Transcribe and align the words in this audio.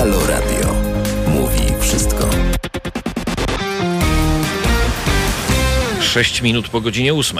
Halo 0.00 0.26
Radio. 0.26 0.74
Mówi 1.26 1.74
wszystko. 1.80 2.30
6 6.00 6.42
minut 6.42 6.68
po 6.68 6.80
godzinie 6.80 7.14
8. 7.14 7.38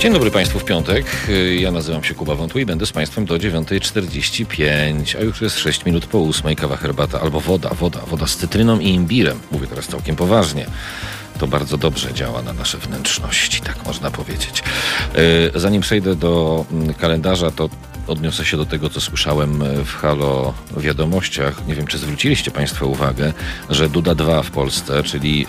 Dzień 0.00 0.12
dobry 0.12 0.30
Państwu 0.30 0.58
w 0.58 0.64
piątek. 0.64 1.06
Ja 1.58 1.70
nazywam 1.70 2.04
się 2.04 2.14
Kuba 2.14 2.34
Wątły 2.34 2.60
i 2.60 2.66
będę 2.66 2.86
z 2.86 2.92
Państwem 2.92 3.24
do 3.24 3.34
9.45, 3.36 5.16
a 5.18 5.20
już 5.20 5.40
jest 5.40 5.58
6 5.58 5.84
minut 5.84 6.06
po 6.06 6.18
8. 6.18 6.54
Kawa, 6.56 6.76
herbata 6.76 7.20
albo 7.20 7.40
woda, 7.40 7.70
woda, 7.70 8.00
woda 8.06 8.26
z 8.26 8.36
cytryną 8.36 8.78
i 8.78 8.88
imbirem. 8.88 9.38
Mówię 9.52 9.66
teraz 9.66 9.86
całkiem 9.86 10.16
poważnie 10.16 10.66
to 11.38 11.46
bardzo 11.46 11.78
dobrze 11.78 12.14
działa 12.14 12.42
na 12.42 12.52
nasze 12.52 12.78
wnętrzności, 12.78 13.60
tak 13.60 13.86
można 13.86 14.10
powiedzieć. 14.10 14.62
E, 15.54 15.60
zanim 15.60 15.82
przejdę 15.82 16.16
do 16.16 16.64
mm, 16.72 16.94
kalendarza, 16.94 17.50
to 17.50 17.68
odniosę 18.06 18.44
się 18.44 18.56
do 18.56 18.66
tego, 18.66 18.90
co 18.90 19.00
słyszałem 19.00 19.64
w 19.84 19.94
Halo 19.94 20.54
Wiadomościach. 20.76 21.66
Nie 21.66 21.74
wiem, 21.74 21.86
czy 21.86 21.98
zwróciliście 21.98 22.50
Państwo 22.50 22.86
uwagę, 22.86 23.32
że 23.70 23.88
Duda 23.88 24.14
2 24.14 24.42
w 24.42 24.50
Polsce, 24.50 25.02
czyli 25.02 25.46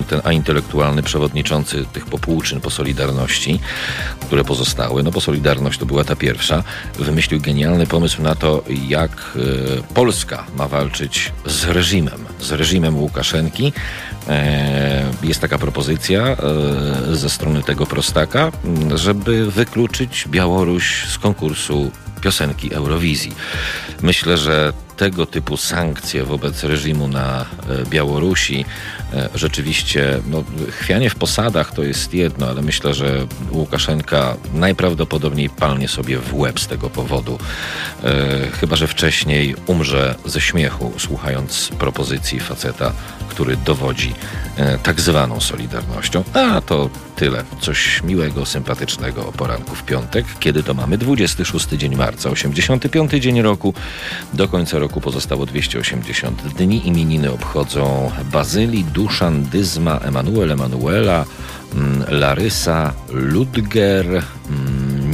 y, 0.00 0.04
ten 0.04 0.32
intelektualny 0.32 1.02
przewodniczący 1.02 1.84
tych 1.92 2.06
popłuczyn 2.06 2.60
po 2.60 2.70
Solidarności, 2.70 3.60
które 4.20 4.44
pozostały, 4.44 5.02
no 5.02 5.10
bo 5.10 5.20
Solidarność 5.20 5.78
to 5.78 5.86
była 5.86 6.04
ta 6.04 6.16
pierwsza, 6.16 6.64
wymyślił 6.98 7.40
genialny 7.40 7.86
pomysł 7.86 8.22
na 8.22 8.34
to, 8.34 8.64
jak 8.88 9.10
y, 9.36 9.94
Polska 9.94 10.44
ma 10.56 10.68
walczyć 10.68 11.32
z 11.46 11.64
reżimem, 11.64 12.24
z 12.40 12.52
reżimem 12.52 12.98
Łukaszenki. 12.98 13.72
E, 14.28 15.04
jest 15.22 15.40
taka 15.40 15.58
propozycja 15.58 16.22
e, 16.22 16.36
ze 17.16 17.30
strony 17.30 17.62
tego 17.62 17.86
prostaka, 17.86 18.52
żeby 18.94 19.50
wykluczyć 19.50 20.28
Białoruś 20.28 21.06
z 21.08 21.18
konkursu 21.18 21.90
piosenki 22.24 22.74
Eurowizji. 22.74 23.32
Myślę, 24.02 24.36
że 24.36 24.72
tego 24.96 25.26
typu 25.26 25.56
sankcje 25.56 26.24
wobec 26.24 26.64
reżimu 26.64 27.08
na 27.08 27.40
e, 27.40 27.44
Białorusi 27.90 28.64
e, 29.12 29.28
rzeczywiście, 29.34 30.20
no, 30.26 30.44
chwianie 30.80 31.10
w 31.10 31.14
posadach 31.14 31.74
to 31.74 31.82
jest 31.82 32.14
jedno, 32.14 32.48
ale 32.48 32.62
myślę, 32.62 32.94
że 32.94 33.26
Łukaszenka 33.50 34.36
najprawdopodobniej 34.54 35.50
palnie 35.50 35.88
sobie 35.88 36.18
w 36.18 36.34
łeb 36.34 36.60
z 36.60 36.66
tego 36.66 36.90
powodu. 36.90 37.38
E, 38.04 38.50
chyba, 38.60 38.76
że 38.76 38.86
wcześniej 38.86 39.54
umrze 39.66 40.14
ze 40.24 40.40
śmiechu, 40.40 40.92
słuchając 40.98 41.70
propozycji 41.78 42.40
faceta, 42.40 42.92
który 43.28 43.56
dowodzi 43.56 44.14
tak 44.82 45.00
zwaną 45.00 45.40
Solidarnością. 45.40 46.24
A 46.34 46.60
to 46.60 46.90
tyle. 47.16 47.44
Coś 47.60 48.02
miłego, 48.02 48.46
sympatycznego 48.46 49.26
o 49.28 49.32
poranku 49.32 49.74
w 49.74 49.82
piątek, 49.82 50.26
kiedy 50.40 50.62
to 50.62 50.74
mamy 50.74 50.98
26 50.98 51.68
dzień 51.68 51.96
marca, 51.96 52.30
85 52.30 53.10
dzień 53.10 53.42
roku. 53.42 53.74
Do 54.32 54.48
końca 54.48 54.78
roku 54.78 54.83
pozostało 54.88 55.46
280 55.46 56.42
dni. 56.42 56.88
Imieniny 56.88 57.32
obchodzą 57.32 58.10
Bazyli, 58.32 58.84
Duszan, 58.84 59.44
Dyzma, 59.44 59.98
Emanuel, 59.98 60.52
Emanuela, 60.52 61.24
mm, 61.74 62.04
Larysa, 62.08 62.92
Ludger, 63.12 64.06
mm, 64.06 64.24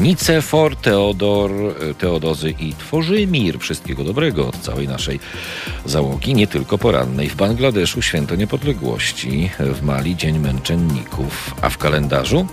Nicefor, 0.01 0.77
Teodor, 0.77 1.51
Teodozy 1.98 2.51
i 2.51 2.75
Tworzymir. 2.75 3.59
Wszystkiego 3.59 4.05
dobrego 4.05 4.48
od 4.48 4.61
całej 4.61 4.89
naszej 4.89 5.20
załogi, 5.84 6.34
nie 6.34 6.47
tylko 6.47 6.79
porannej. 6.79 7.29
W 7.29 7.37
Bangladeszu 7.37 8.03
święto 8.03 8.37
niepodległości, 8.37 9.51
w 9.59 9.83
Mali 9.83 10.17
Dzień 10.17 10.39
Męczenników, 10.39 11.55
a 11.62 11.70
w 11.70 11.79
kalendarzu 11.79 12.47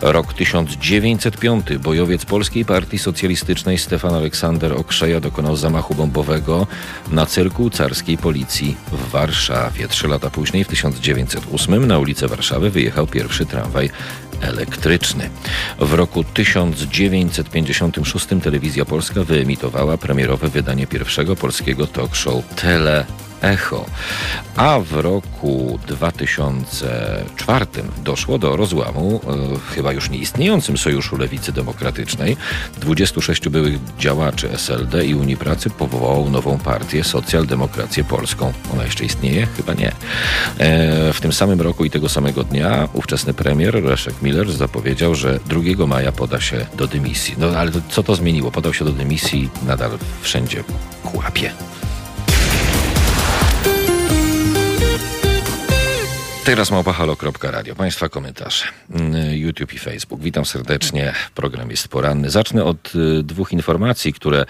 rok 0.00 0.34
1905. 0.34 1.66
Bojowiec 1.78 2.24
Polskiej 2.24 2.64
Partii 2.64 2.98
Socjalistycznej 2.98 3.78
Stefan 3.78 4.14
Aleksander 4.14 4.72
Okrzeja 4.72 5.20
dokonał 5.20 5.56
zamachu 5.56 5.94
bombowego 5.94 6.66
na 7.10 7.26
cyrku 7.26 7.70
carskiej 7.70 8.18
policji 8.18 8.76
w 8.92 9.10
Warszawie. 9.10 9.88
Trzy 9.88 10.08
lata 10.08 10.30
później, 10.30 10.64
w 10.64 10.68
1908, 10.68 11.86
na 11.86 11.98
ulicę 11.98 12.28
Warszawy 12.28 12.70
wyjechał 12.70 13.06
pierwszy 13.06 13.46
tramwaj 13.46 13.90
elektryczny. 14.44 15.30
W 15.78 15.92
roku 15.92 16.24
1956 16.24 18.26
Telewizja 18.42 18.84
Polska 18.84 19.24
wyemitowała 19.24 19.98
premierowe 19.98 20.48
wydanie 20.48 20.86
pierwszego 20.86 21.36
polskiego 21.36 21.86
talk 21.86 22.16
show 22.16 22.44
Tele 22.56 23.06
Echo. 23.42 23.86
A 24.56 24.78
w 24.80 24.92
roku 24.92 25.78
2004 25.86 27.66
doszło 28.04 28.38
do 28.38 28.56
rozłamu 28.56 29.20
e, 29.26 29.28
chyba 29.74 29.92
już 29.92 30.10
nieistniejącym 30.10 30.78
Sojuszu 30.78 31.16
Lewicy 31.16 31.52
Demokratycznej. 31.52 32.36
26 32.80 33.48
byłych 33.48 33.78
działaczy 33.98 34.50
SLD 34.52 35.06
i 35.06 35.14
Unii 35.14 35.36
Pracy 35.36 35.70
powołało 35.70 36.30
nową 36.30 36.58
partię 36.58 37.04
Socjaldemokrację 37.04 38.04
Polską. 38.04 38.52
Ona 38.72 38.84
jeszcze 38.84 39.04
istnieje? 39.04 39.46
Chyba 39.56 39.74
nie. 39.74 39.88
E, 39.88 41.12
w 41.12 41.20
tym 41.20 41.32
samym 41.32 41.60
roku 41.60 41.84
i 41.84 41.90
tego 41.90 42.08
samego 42.08 42.44
dnia 42.44 42.88
ówczesny 42.92 43.34
premier 43.34 43.74
Leszek 43.74 44.22
Miller 44.22 44.52
zapowiedział, 44.52 45.14
że 45.14 45.40
2 45.46 45.86
maja 45.86 46.12
poda 46.12 46.40
się 46.40 46.66
do 46.76 46.86
dymisji. 46.86 47.34
No 47.38 47.46
ale 47.46 47.70
co 47.88 48.02
to 48.02 48.14
zmieniło? 48.14 48.50
Podał 48.50 48.74
się 48.74 48.84
do 48.84 48.92
dymisji, 48.92 49.50
nadal 49.66 49.90
wszędzie 50.22 50.64
kłapie. 51.02 51.52
Teraz 56.44 56.70
małpahalo.radio. 56.70 57.74
Państwa 57.74 58.08
komentarze. 58.08 58.64
Mm, 58.90 59.34
YouTube 59.34 59.72
i 59.72 59.78
Facebook. 59.78 60.20
Witam 60.20 60.44
serdecznie. 60.44 61.12
Program 61.34 61.70
jest 61.70 61.88
poranny. 61.88 62.30
Zacznę 62.30 62.64
od 62.64 62.92
y, 62.94 63.22
dwóch 63.22 63.52
informacji, 63.52 64.12
które 64.12 64.44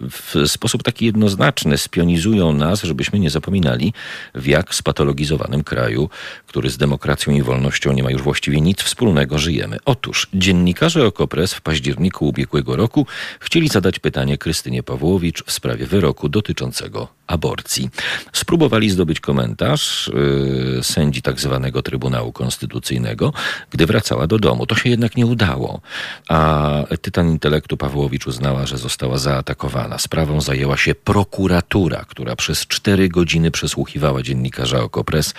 w 0.00 0.34
sposób 0.46 0.82
taki 0.82 1.06
jednoznaczny 1.06 1.78
spionizują 1.78 2.52
nas, 2.52 2.82
żebyśmy 2.82 3.18
nie 3.18 3.30
zapominali, 3.30 3.92
w 4.34 4.46
jak 4.46 4.74
spatologizowanym 4.74 5.64
kraju, 5.64 6.10
który 6.46 6.70
z 6.70 6.76
demokracją 6.76 7.32
i 7.32 7.42
wolnością 7.42 7.92
nie 7.92 8.02
ma 8.02 8.10
już 8.10 8.22
właściwie 8.22 8.60
nic 8.60 8.82
wspólnego, 8.82 9.38
żyjemy. 9.38 9.78
Otóż 9.84 10.28
dziennikarze 10.34 11.06
Okopres 11.06 11.54
w 11.54 11.60
październiku 11.60 12.28
ubiegłego 12.28 12.76
roku 12.76 13.06
chcieli 13.40 13.68
zadać 13.68 13.98
pytanie 13.98 14.38
Krystynie 14.38 14.82
Pawłowicz 14.82 15.44
w 15.44 15.52
sprawie 15.52 15.86
wyroku 15.86 16.28
dotyczącego 16.28 17.08
aborcji. 17.26 17.90
Spróbowali 18.32 18.90
zdobyć 18.90 19.20
komentarz 19.20 20.10
yy, 20.76 20.82
sędzi 20.82 21.22
tak 21.22 21.40
zwanego 21.40 21.82
Trybunału 21.82 22.32
Konstytucyjnego, 22.32 23.32
gdy 23.70 23.86
wracała 23.86 24.26
do 24.26 24.38
domu. 24.38 24.66
To 24.66 24.74
się 24.74 24.90
jednak 24.90 25.16
nie 25.16 25.26
udało, 25.26 25.80
a 26.28 26.70
tytan 27.02 27.30
intelektu 27.30 27.76
Pawłowicz 27.76 28.26
uznała, 28.26 28.66
że 28.66 28.78
została 28.78 29.18
zaatakowana 29.18 29.81
Sprawą 29.98 30.40
zajęła 30.40 30.76
się 30.76 30.94
prokuratura, 30.94 32.04
która 32.08 32.36
przez 32.36 32.66
cztery 32.66 33.08
godziny 33.08 33.50
przesłuchiwała 33.50 34.22
dziennikarza 34.22 34.80
Okopres 34.80 35.34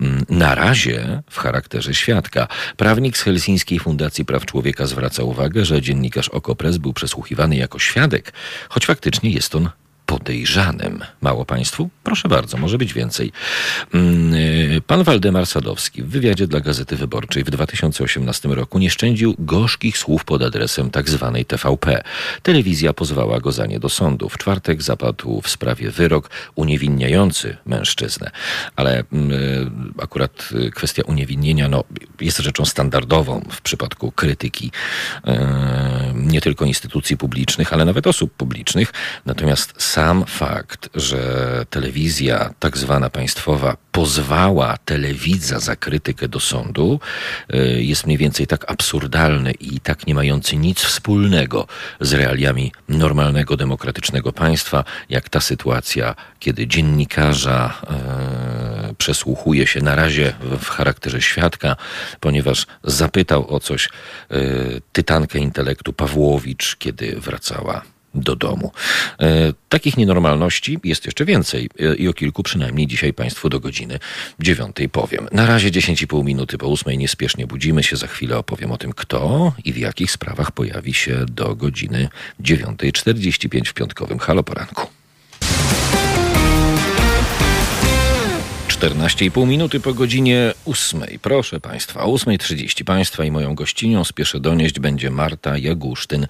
mm, 0.00 0.24
na 0.28 0.54
razie 0.54 1.22
w 1.30 1.38
charakterze 1.38 1.94
świadka. 1.94 2.48
Prawnik 2.76 3.18
z 3.18 3.22
Helsińskiej 3.22 3.78
Fundacji 3.78 4.24
Praw 4.24 4.46
Człowieka 4.46 4.86
zwraca 4.86 5.22
uwagę, 5.22 5.64
że 5.64 5.82
dziennikarz 5.82 6.28
Okopres 6.28 6.78
był 6.78 6.92
przesłuchiwany 6.92 7.56
jako 7.56 7.78
świadek, 7.78 8.32
choć 8.68 8.86
faktycznie 8.86 9.30
jest 9.30 9.54
on 9.54 9.68
podejrzanym. 10.06 11.04
Mało 11.20 11.44
państwu? 11.44 11.90
Proszę 12.02 12.28
bardzo, 12.28 12.56
może 12.56 12.78
być 12.78 12.94
więcej. 12.94 13.32
Mm, 13.94 14.34
y, 14.34 14.82
pan 14.86 15.02
Waldemar 15.02 15.46
Sadowski 15.46 16.02
w 16.02 16.08
wywiadzie 16.08 16.46
dla 16.46 16.60
Gazety 16.60 16.96
Wyborczej 16.96 17.44
w 17.44 17.50
2018 17.50 18.48
roku 18.48 18.78
nie 18.78 18.90
szczędził 18.90 19.34
gorzkich 19.38 19.98
słów 19.98 20.24
pod 20.24 20.42
adresem 20.42 20.90
tzw. 20.90 21.32
Tak 21.34 21.46
TVP. 21.46 22.02
Telewizja 22.42 22.92
pozwała 22.92 23.40
go 23.40 23.52
za 23.52 23.66
nie 23.66 23.80
do 23.80 23.88
sądu. 23.88 24.28
W 24.28 24.38
czwartek 24.38 24.82
zapadł 24.82 25.40
w 25.40 25.48
sprawie 25.48 25.90
wyrok 25.90 26.30
uniewinniający 26.54 27.56
mężczyznę. 27.66 28.30
Ale 28.76 29.04
mm, 29.12 29.32
y, 29.32 29.70
akurat 30.02 30.48
y, 30.52 30.70
kwestia 30.70 31.02
uniewinnienia 31.06 31.68
no, 31.68 31.84
jest 32.20 32.38
rzeczą 32.38 32.64
standardową 32.64 33.44
w 33.50 33.60
przypadku 33.60 34.12
krytyki 34.12 34.72
nie 36.14 36.40
tylko 36.40 36.64
instytucji 36.64 37.16
publicznych, 37.16 37.72
ale 37.72 37.84
nawet 37.84 38.06
osób 38.06 38.32
publicznych. 38.32 38.92
Natomiast 39.26 39.74
sam 39.96 40.24
fakt, 40.24 40.88
że 40.94 41.20
telewizja 41.70 42.54
tak 42.58 42.78
zwana 42.78 43.10
państwowa 43.10 43.76
pozwała 43.92 44.76
telewidza 44.84 45.60
za 45.60 45.76
krytykę 45.76 46.28
do 46.28 46.40
sądu, 46.40 47.00
y, 47.54 47.82
jest 47.82 48.06
mniej 48.06 48.18
więcej 48.18 48.46
tak 48.46 48.70
absurdalny 48.70 49.52
i 49.52 49.80
tak 49.80 50.06
nie 50.06 50.14
mający 50.14 50.56
nic 50.56 50.80
wspólnego 50.80 51.66
z 52.00 52.12
realiami 52.12 52.72
normalnego, 52.88 53.56
demokratycznego 53.56 54.32
państwa, 54.32 54.84
jak 55.08 55.28
ta 55.28 55.40
sytuacja, 55.40 56.14
kiedy 56.38 56.66
dziennikarza 56.66 57.80
e, 57.90 58.94
przesłuchuje 58.98 59.66
się 59.66 59.80
na 59.80 59.94
razie 59.94 60.32
w 60.60 60.68
charakterze 60.68 61.22
świadka, 61.22 61.76
ponieważ 62.20 62.66
zapytał 62.84 63.54
o 63.54 63.60
coś 63.60 63.88
e, 63.88 63.90
tytankę 64.92 65.38
intelektu 65.38 65.92
Pawłowicz, 65.92 66.76
kiedy 66.76 67.20
wracała 67.20 67.95
do 68.20 68.36
domu. 68.36 68.72
E, 69.20 69.52
takich 69.68 69.96
nienormalności 69.96 70.78
jest 70.84 71.06
jeszcze 71.06 71.24
więcej 71.24 71.70
e, 71.80 71.94
i 71.94 72.08
o 72.08 72.12
kilku 72.12 72.42
przynajmniej 72.42 72.86
dzisiaj 72.86 73.12
Państwu 73.12 73.48
do 73.48 73.60
godziny 73.60 73.98
dziewiątej 74.40 74.88
powiem. 74.88 75.28
Na 75.32 75.46
razie 75.46 75.70
10,5 75.70 76.24
minuty 76.24 76.58
po 76.58 76.68
ósmej 76.68 76.98
niespiesznie 76.98 77.46
budzimy 77.46 77.82
się. 77.82 77.96
Za 77.96 78.06
chwilę 78.06 78.38
opowiem 78.38 78.72
o 78.72 78.78
tym, 78.78 78.92
kto 78.92 79.52
i 79.64 79.72
w 79.72 79.76
jakich 79.76 80.10
sprawach 80.10 80.52
pojawi 80.52 80.94
się 80.94 81.26
do 81.28 81.54
godziny 81.54 82.08
9.45 82.42 83.68
w 83.68 83.74
piątkowym 83.74 84.18
Halo 84.18 84.42
Poranku. 84.42 84.95
14,5 88.80 89.46
minuty 89.46 89.80
po 89.80 89.94
godzinie 89.94 90.52
8. 90.66 91.02
Proszę 91.22 91.60
Państwa, 91.60 92.00
o 92.00 92.12
8.30 92.12 92.84
Państwa 92.84 93.24
i 93.24 93.30
moją 93.30 93.54
gościnią 93.54 94.04
spieszę 94.04 94.40
donieść 94.40 94.80
będzie 94.80 95.10
Marta 95.10 95.58
Jagusztyn, 95.58 96.26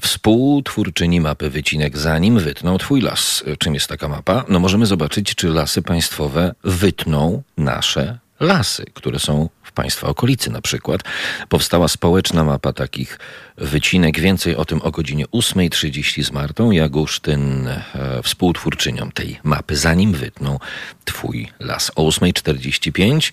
współtwórczyni 0.00 1.20
mapy 1.20 1.50
wycinek 1.50 1.98
Zanim 1.98 2.38
wytną 2.38 2.78
Twój 2.78 3.00
las. 3.00 3.44
Czym 3.58 3.74
jest 3.74 3.86
taka 3.86 4.08
mapa? 4.08 4.44
No 4.48 4.60
możemy 4.60 4.86
zobaczyć, 4.86 5.34
czy 5.34 5.48
lasy 5.48 5.82
państwowe 5.82 6.54
wytną 6.64 7.42
nasze 7.56 8.18
lasy, 8.40 8.84
które 8.94 9.18
są 9.18 9.48
w 9.62 9.72
Państwa 9.72 10.08
okolicy 10.08 10.50
na 10.50 10.60
przykład. 10.60 11.00
Powstała 11.48 11.88
społeczna 11.88 12.44
mapa 12.44 12.72
takich 12.72 13.18
wycinek. 13.58 14.20
Więcej 14.20 14.56
o 14.56 14.64
tym 14.64 14.82
o 14.82 14.90
godzinie 14.90 15.26
8.30 15.26 16.22
z 16.22 16.32
Martą 16.32 16.70
Jagusztyn, 16.70 17.68
e, 17.68 17.84
współtwórczynią 18.22 19.10
tej 19.10 19.38
mapy, 19.44 19.76
zanim 19.76 20.12
wytną 20.12 20.58
Twój 21.04 21.48
las. 21.60 21.92
O 21.96 22.02
8.45 22.02 23.32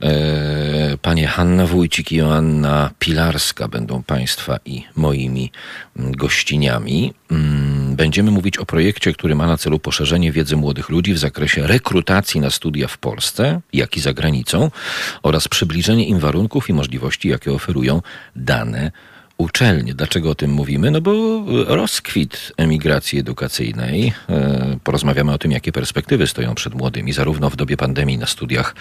e, 0.00 0.98
panie 1.02 1.26
Hanna 1.26 1.66
Wójcik 1.66 2.12
i 2.12 2.16
Joanna 2.16 2.90
Pilarska 2.98 3.68
będą 3.68 4.02
Państwa 4.02 4.58
i 4.64 4.84
moimi 4.96 5.52
gościniami. 5.96 7.14
Mm, 7.30 7.77
będziemy 7.98 8.30
mówić 8.30 8.58
o 8.58 8.66
projekcie, 8.66 9.12
który 9.12 9.34
ma 9.34 9.46
na 9.46 9.56
celu 9.56 9.78
poszerzenie 9.78 10.32
wiedzy 10.32 10.56
młodych 10.56 10.88
ludzi 10.88 11.14
w 11.14 11.18
zakresie 11.18 11.66
rekrutacji 11.66 12.40
na 12.40 12.50
studia 12.50 12.88
w 12.88 12.98
Polsce, 12.98 13.60
jak 13.72 13.96
i 13.96 14.00
za 14.00 14.12
granicą 14.12 14.70
oraz 15.22 15.48
przybliżenie 15.48 16.06
im 16.06 16.18
warunków 16.18 16.70
i 16.70 16.72
możliwości, 16.72 17.28
jakie 17.28 17.52
oferują 17.52 18.02
dane 18.36 18.90
uczelnie. 19.38 19.94
Dlaczego 19.94 20.30
o 20.30 20.34
tym 20.34 20.50
mówimy? 20.50 20.90
No 20.90 21.00
bo 21.00 21.12
rozkwit 21.66 22.52
emigracji 22.56 23.18
edukacyjnej. 23.18 24.12
E, 24.28 24.78
porozmawiamy 24.84 25.32
o 25.32 25.38
tym, 25.38 25.52
jakie 25.52 25.72
perspektywy 25.72 26.26
stoją 26.26 26.54
przed 26.54 26.74
młodymi, 26.74 27.12
zarówno 27.12 27.50
w 27.50 27.56
dobie 27.56 27.76
pandemii 27.76 28.18
na 28.18 28.26
studiach 28.26 28.74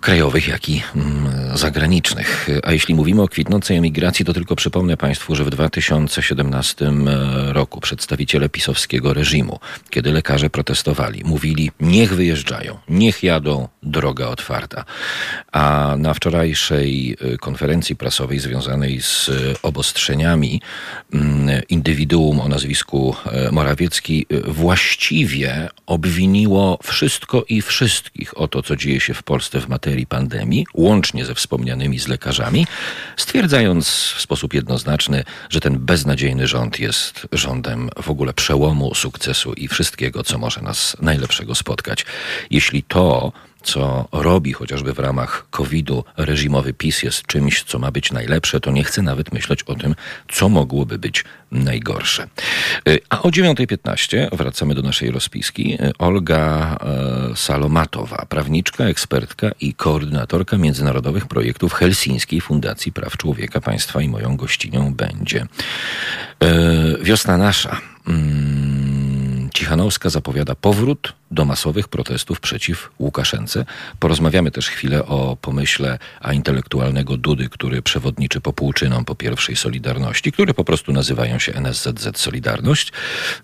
krajowych, 0.00 0.48
jak 0.48 0.68
i 0.68 0.82
mm, 0.96 1.56
zagranicznych. 1.58 2.48
A 2.62 2.72
jeśli 2.72 2.94
mówimy 2.94 3.22
o 3.22 3.28
kwitnącej 3.28 3.76
emigracji, 3.76 4.24
to 4.24 4.32
tylko 4.32 4.56
przypomnę 4.56 4.96
Państwu, 4.96 5.34
że 5.34 5.44
w 5.44 5.50
2017 5.50 6.86
e, 6.86 7.52
roku 7.52 7.80
przedstawiciele 7.80 8.48
pisowskiego 8.48 9.14
reżimu, 9.14 9.60
kiedy 9.90 10.12
lekarze 10.12 10.50
protestowali, 10.50 11.22
mówili: 11.24 11.70
niech 11.80 12.14
wyjeżdżają, 12.14 12.78
niech 12.88 13.22
jadą, 13.22 13.68
droga 13.82 14.26
otwarta. 14.26 14.84
A 15.52 15.94
na 15.98 16.14
wczorajszej 16.14 17.16
e, 17.20 17.38
konferencji 17.38 17.96
prasowej 17.96 18.38
związanej 18.38 19.02
z 19.02 19.30
obostrzeniami 19.62 20.60
mm, 21.14 21.62
indywiduum 21.68 22.40
o 22.40 22.48
nazwisku 22.48 23.16
e, 23.26 23.52
Morawiecki 23.52 24.26
właściwie 24.46 25.68
obwiniło 25.86 26.78
wszystko 26.82 27.44
i 27.48 27.62
wszystkich 27.62 28.38
o 28.38 28.48
to, 28.48 28.62
co 28.62 28.76
dzieje 28.76 29.00
się 29.00 29.14
w 29.14 29.22
Polsce 29.22 29.60
w 29.60 29.68
materii 29.68 30.06
pandemii, 30.06 30.66
łącznie 30.74 31.24
ze 31.24 31.34
wspomnianymi 31.34 31.98
z 31.98 32.08
lekarzami, 32.08 32.66
stwierdzając 33.16 33.88
w 33.88 34.20
sposób 34.20 34.54
jednoznaczny, 34.54 35.24
że 35.50 35.60
ten 35.60 35.78
beznadziejny 35.78 36.46
rząd 36.46 36.80
jest 36.80 37.26
rządem 37.32 37.90
w 38.02 38.10
ogóle 38.10 38.32
przełomu, 38.32 38.94
sukcesu 38.94 39.52
i 39.52 39.68
wszystkiego, 39.68 40.22
co 40.22 40.38
może 40.38 40.60
nas 40.60 40.96
najlepszego 41.00 41.54
spotkać. 41.54 42.06
Jeśli 42.50 42.82
to 42.82 43.32
co 43.62 44.08
robi 44.12 44.52
chociażby 44.52 44.92
w 44.92 44.98
ramach 44.98 45.46
COVID-u 45.50 46.04
reżimowy 46.16 46.72
PiS 46.72 47.02
jest 47.02 47.26
czymś, 47.26 47.62
co 47.62 47.78
ma 47.78 47.90
być 47.90 48.12
najlepsze, 48.12 48.60
to 48.60 48.70
nie 48.70 48.84
chcę 48.84 49.02
nawet 49.02 49.32
myśleć 49.32 49.62
o 49.62 49.74
tym, 49.74 49.94
co 50.28 50.48
mogłoby 50.48 50.98
być 50.98 51.24
najgorsze. 51.52 52.26
Y, 52.88 53.00
a 53.10 53.22
o 53.22 53.28
9.15 53.28 54.36
wracamy 54.36 54.74
do 54.74 54.82
naszej 54.82 55.10
rozpiski. 55.10 55.74
Y, 55.74 55.92
Olga 55.98 56.78
y, 57.32 57.36
Salomatowa, 57.36 58.26
prawniczka, 58.28 58.84
ekspertka 58.84 59.50
i 59.60 59.74
koordynatorka 59.74 60.58
międzynarodowych 60.58 61.26
projektów 61.26 61.72
Helsińskiej 61.72 62.40
Fundacji 62.40 62.92
Praw 62.92 63.16
Człowieka 63.16 63.60
Państwa 63.60 64.02
i 64.02 64.08
moją 64.08 64.36
gościnią 64.36 64.94
będzie. 64.94 65.46
Wiosna 67.02 67.36
nasza. 67.38 67.80
Cichanowska 69.62 70.10
zapowiada 70.10 70.54
powrót 70.54 71.12
do 71.30 71.44
masowych 71.44 71.88
protestów 71.88 72.40
przeciw 72.40 72.90
Łukaszence. 72.98 73.64
Porozmawiamy 73.98 74.50
też 74.50 74.68
chwilę 74.68 75.06
o 75.06 75.36
pomyśle 75.40 75.98
a 76.20 76.32
intelektualnego 76.32 77.16
Dudy, 77.16 77.48
który 77.48 77.82
przewodniczy 77.82 78.40
popłuczynom 78.40 79.04
po 79.04 79.14
pierwszej 79.14 79.56
Solidarności, 79.56 80.32
które 80.32 80.54
po 80.54 80.64
prostu 80.64 80.92
nazywają 80.92 81.38
się 81.38 81.54
NSZZ 81.54 82.18
Solidarność, 82.18 82.92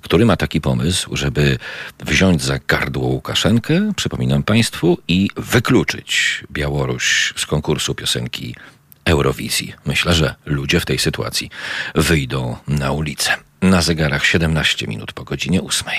który 0.03 0.27
ma 0.27 0.37
taki 0.37 0.61
pomysł, 0.61 1.17
żeby 1.17 1.59
wziąć 2.01 2.43
za 2.43 2.59
gardło 2.69 3.07
Łukaszenkę, 3.07 3.93
przypominam 3.97 4.43
Państwu, 4.43 4.99
i 5.09 5.31
wykluczyć 5.37 6.45
Białoruś 6.51 7.35
z 7.37 7.47
konkursu 7.47 7.95
piosenki 7.95 8.55
Eurowizji. 9.05 9.75
Myślę, 9.87 10.15
że 10.15 10.35
ludzie 10.47 10.81
w 10.81 10.87
tej 10.87 10.99
sytuacji 10.99 11.51
wyjdą 11.95 12.57
na 12.69 12.93
ulicę. 12.93 13.48
Na 13.63 13.83
zegarach 13.83 14.27
17 14.27 14.87
minut 14.87 15.13
po 15.13 15.25
godzinie 15.25 15.63
8. 15.63 15.91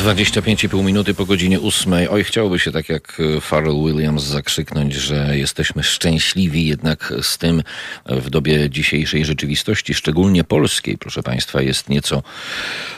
25,5 0.00 0.84
minuty 0.84 1.14
po 1.14 1.26
godzinie 1.26 1.60
8. 1.60 1.92
Oj, 2.10 2.24
chciałoby 2.24 2.58
się 2.58 2.72
tak 2.72 2.88
jak 2.88 3.22
Pharrell 3.40 3.84
Williams 3.86 4.22
zakrzyknąć, 4.22 4.94
że 4.94 5.38
jesteśmy 5.38 5.82
szczęśliwi, 5.82 6.66
jednak 6.66 7.12
z 7.22 7.38
tym 7.38 7.62
w 8.06 8.30
dobie 8.30 8.70
dzisiejszej 8.70 9.24
rzeczywistości, 9.24 9.94
szczególnie 9.94 10.44
polskiej, 10.44 10.98
proszę 10.98 11.22
Państwa, 11.22 11.62
jest 11.62 11.88
nieco 11.88 12.22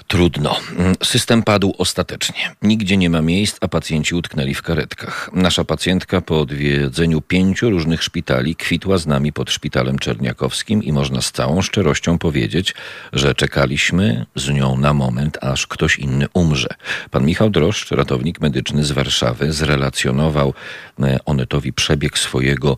trudno. 0.07 0.57
System 1.05 1.43
padł 1.43 1.75
ostatecznie. 1.79 2.55
Nigdzie 2.63 2.97
nie 2.97 3.11
ma 3.11 3.23
miejsc, 3.23 3.57
a 3.61 3.69
pacjenci 3.69 4.15
utknęli 4.15 4.55
w 4.55 4.63
karetkach. 4.63 5.31
Nasza 5.33 5.65
pacjentka 5.65 6.21
po 6.21 6.41
odwiedzeniu 6.41 7.21
pięciu 7.21 7.71
różnych 7.71 8.03
szpitali 8.03 8.57
kwitła 8.57 8.99
z 8.99 9.07
nami 9.07 9.33
pod 9.33 9.51
szpitalem 9.51 9.99
czerniakowskim 9.99 10.83
i 10.83 10.93
można 10.93 11.21
z 11.21 11.33
całą 11.33 11.63
szczerością 11.63 12.19
powiedzieć, 12.19 12.75
że 13.13 13.35
czekaliśmy 13.35 14.27
z 14.35 14.49
nią 14.49 14.79
na 14.79 14.95
moment, 14.95 15.39
aż 15.41 15.67
ktoś 15.67 15.99
inny 15.99 16.27
umrze. 16.35 16.69
Pan 17.11 17.27
Michał 17.27 17.51
Droszcz, 17.51 17.91
ratownik 17.91 18.41
medyczny 18.41 18.85
z 18.85 18.93
Warszawy, 18.93 19.53
zrelacjonował 19.53 20.55
e, 21.03 21.19
Onetowi 21.25 21.73
przebieg 21.73 22.19
swojego 22.19 22.77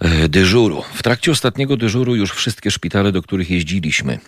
e, 0.00 0.28
dyżuru. 0.28 0.82
W 0.94 1.02
trakcie 1.02 1.30
ostatniego 1.30 1.76
dyżuru 1.76 2.14
już 2.14 2.32
wszystkie 2.32 2.70
szpitale, 2.70 3.12
do 3.12 3.22
których 3.22 3.50
jeździliśmy, 3.50 4.18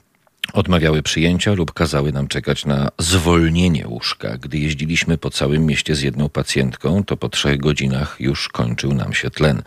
Odmawiały 0.52 1.02
przyjęcia 1.02 1.52
lub 1.52 1.72
kazały 1.72 2.12
nam 2.12 2.28
czekać 2.28 2.66
na 2.66 2.90
zwolnienie 2.98 3.88
łóżka. 3.88 4.38
Gdy 4.38 4.58
jeździliśmy 4.58 5.18
po 5.18 5.30
całym 5.30 5.66
mieście 5.66 5.94
z 5.94 6.02
jedną 6.02 6.28
pacjentką, 6.28 7.04
to 7.04 7.16
po 7.16 7.28
trzech 7.28 7.58
godzinach 7.58 8.16
już 8.20 8.48
kończył 8.48 8.94
nam 8.94 9.12
się 9.12 9.30
tlen. 9.30 9.62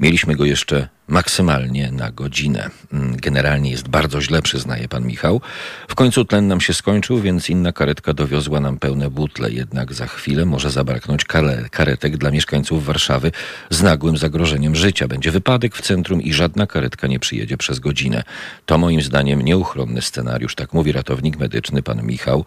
Mieliśmy 0.00 0.36
go 0.36 0.44
jeszcze 0.44 0.88
maksymalnie 1.08 1.92
na 1.92 2.10
godzinę. 2.10 2.70
Mm, 2.92 3.16
generalnie 3.16 3.70
jest 3.70 3.88
bardzo 3.88 4.20
źle, 4.20 4.42
przyznaje 4.42 4.88
pan 4.88 5.06
Michał. 5.06 5.40
W 5.88 5.94
końcu 5.94 6.24
tlen 6.24 6.48
nam 6.48 6.60
się 6.60 6.74
skończył, 6.74 7.20
więc 7.20 7.50
inna 7.50 7.72
karetka 7.72 8.12
dowiozła 8.12 8.60
nam 8.60 8.78
pełne 8.78 9.10
butle. 9.10 9.50
Jednak 9.50 9.92
za 9.92 10.06
chwilę 10.06 10.44
może 10.44 10.70
zabraknąć 10.70 11.24
karetek 11.70 12.16
dla 12.16 12.30
mieszkańców 12.30 12.84
Warszawy 12.84 13.32
z 13.70 13.82
nagłym 13.82 14.16
zagrożeniem 14.16 14.76
życia. 14.76 15.08
Będzie 15.08 15.30
wypadek 15.30 15.76
w 15.76 15.80
centrum 15.80 16.22
i 16.22 16.32
żadna 16.32 16.66
karetka 16.66 17.06
nie 17.06 17.18
przyjedzie 17.18 17.56
przez 17.56 17.78
godzinę. 17.78 18.22
To 18.66 18.78
moim 18.78 19.02
zdaniem 19.02 19.42
nieuchronny 19.42 20.02
scenariusz, 20.02 20.54
tak 20.54 20.72
mówi 20.72 20.92
ratownik 20.92 21.38
medyczny 21.38 21.82
pan 21.82 22.02
Michał 22.02 22.44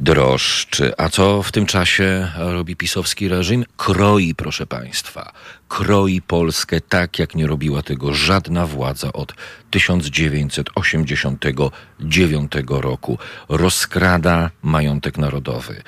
drożdży. 0.00 0.92
A 0.98 1.08
co 1.08 1.42
w 1.42 1.52
tym 1.52 1.66
czasie 1.66 2.28
robi 2.36 2.76
pisowski 2.76 3.28
reżim? 3.28 3.64
Kroi, 3.76 4.34
proszę 4.34 4.66
państwa, 4.66 5.32
kroi 5.68 6.22
Polskę 6.22 6.80
tak, 6.80 7.18
jak 7.18 7.34
nie 7.34 7.46
robiła 7.46 7.82
tego 7.82 8.14
żadna 8.14 8.66
władza 8.66 9.12
od 9.12 9.34
1989 9.70 12.52
roku. 12.68 13.18
Rozkrada 13.48 14.50
majątek 14.62 15.18
narodowy. 15.18 15.82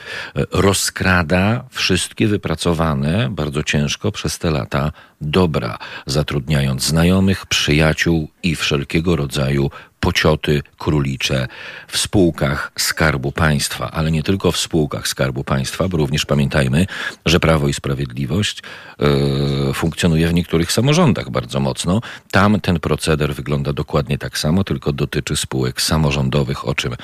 Rozkrada 0.52 1.64
wszystkie 1.71 2.28
wypracowane 2.28 3.28
bardzo 3.31 3.62
ciężko 3.62 4.12
przez 4.12 4.38
te 4.38 4.50
lata 4.50 4.92
dobra, 5.21 5.78
zatrudniając 6.07 6.85
znajomych, 6.85 7.47
przyjaciół 7.47 8.28
i 8.42 8.57
wszelkiego 8.57 9.16
rodzaju 9.16 9.71
pocioty 10.02 10.62
królicze 10.78 11.49
w 11.88 11.99
spółkach 11.99 12.73
Skarbu 12.78 13.32
Państwa, 13.32 13.90
ale 13.90 14.11
nie 14.11 14.23
tylko 14.23 14.52
w 14.52 14.56
spółkach 14.56 15.09
Skarbu 15.09 15.44
Państwa, 15.44 15.88
bo 15.88 15.97
również 15.97 16.26
pamiętajmy, 16.26 16.87
że 17.26 17.40
Prawo 17.40 17.68
i 17.68 17.75
Sprawiedliwość 17.75 18.62
yy, 18.99 19.75
funkcjonuje 19.75 20.28
w 20.28 20.35
niektórych 20.35 20.73
samorządach 20.73 21.30
bardzo 21.30 21.61
mocno. 21.61 22.00
Tam 22.30 22.61
ten 22.61 22.80
proceder 22.80 23.35
wygląda 23.35 23.73
dokładnie 23.73 24.18
tak 24.18 24.38
samo, 24.38 24.64
tylko 24.64 24.92
dotyczy 24.92 25.37
spółek 25.37 25.82
samorządowych, 25.82 26.68
o 26.68 26.75
czym 26.75 26.97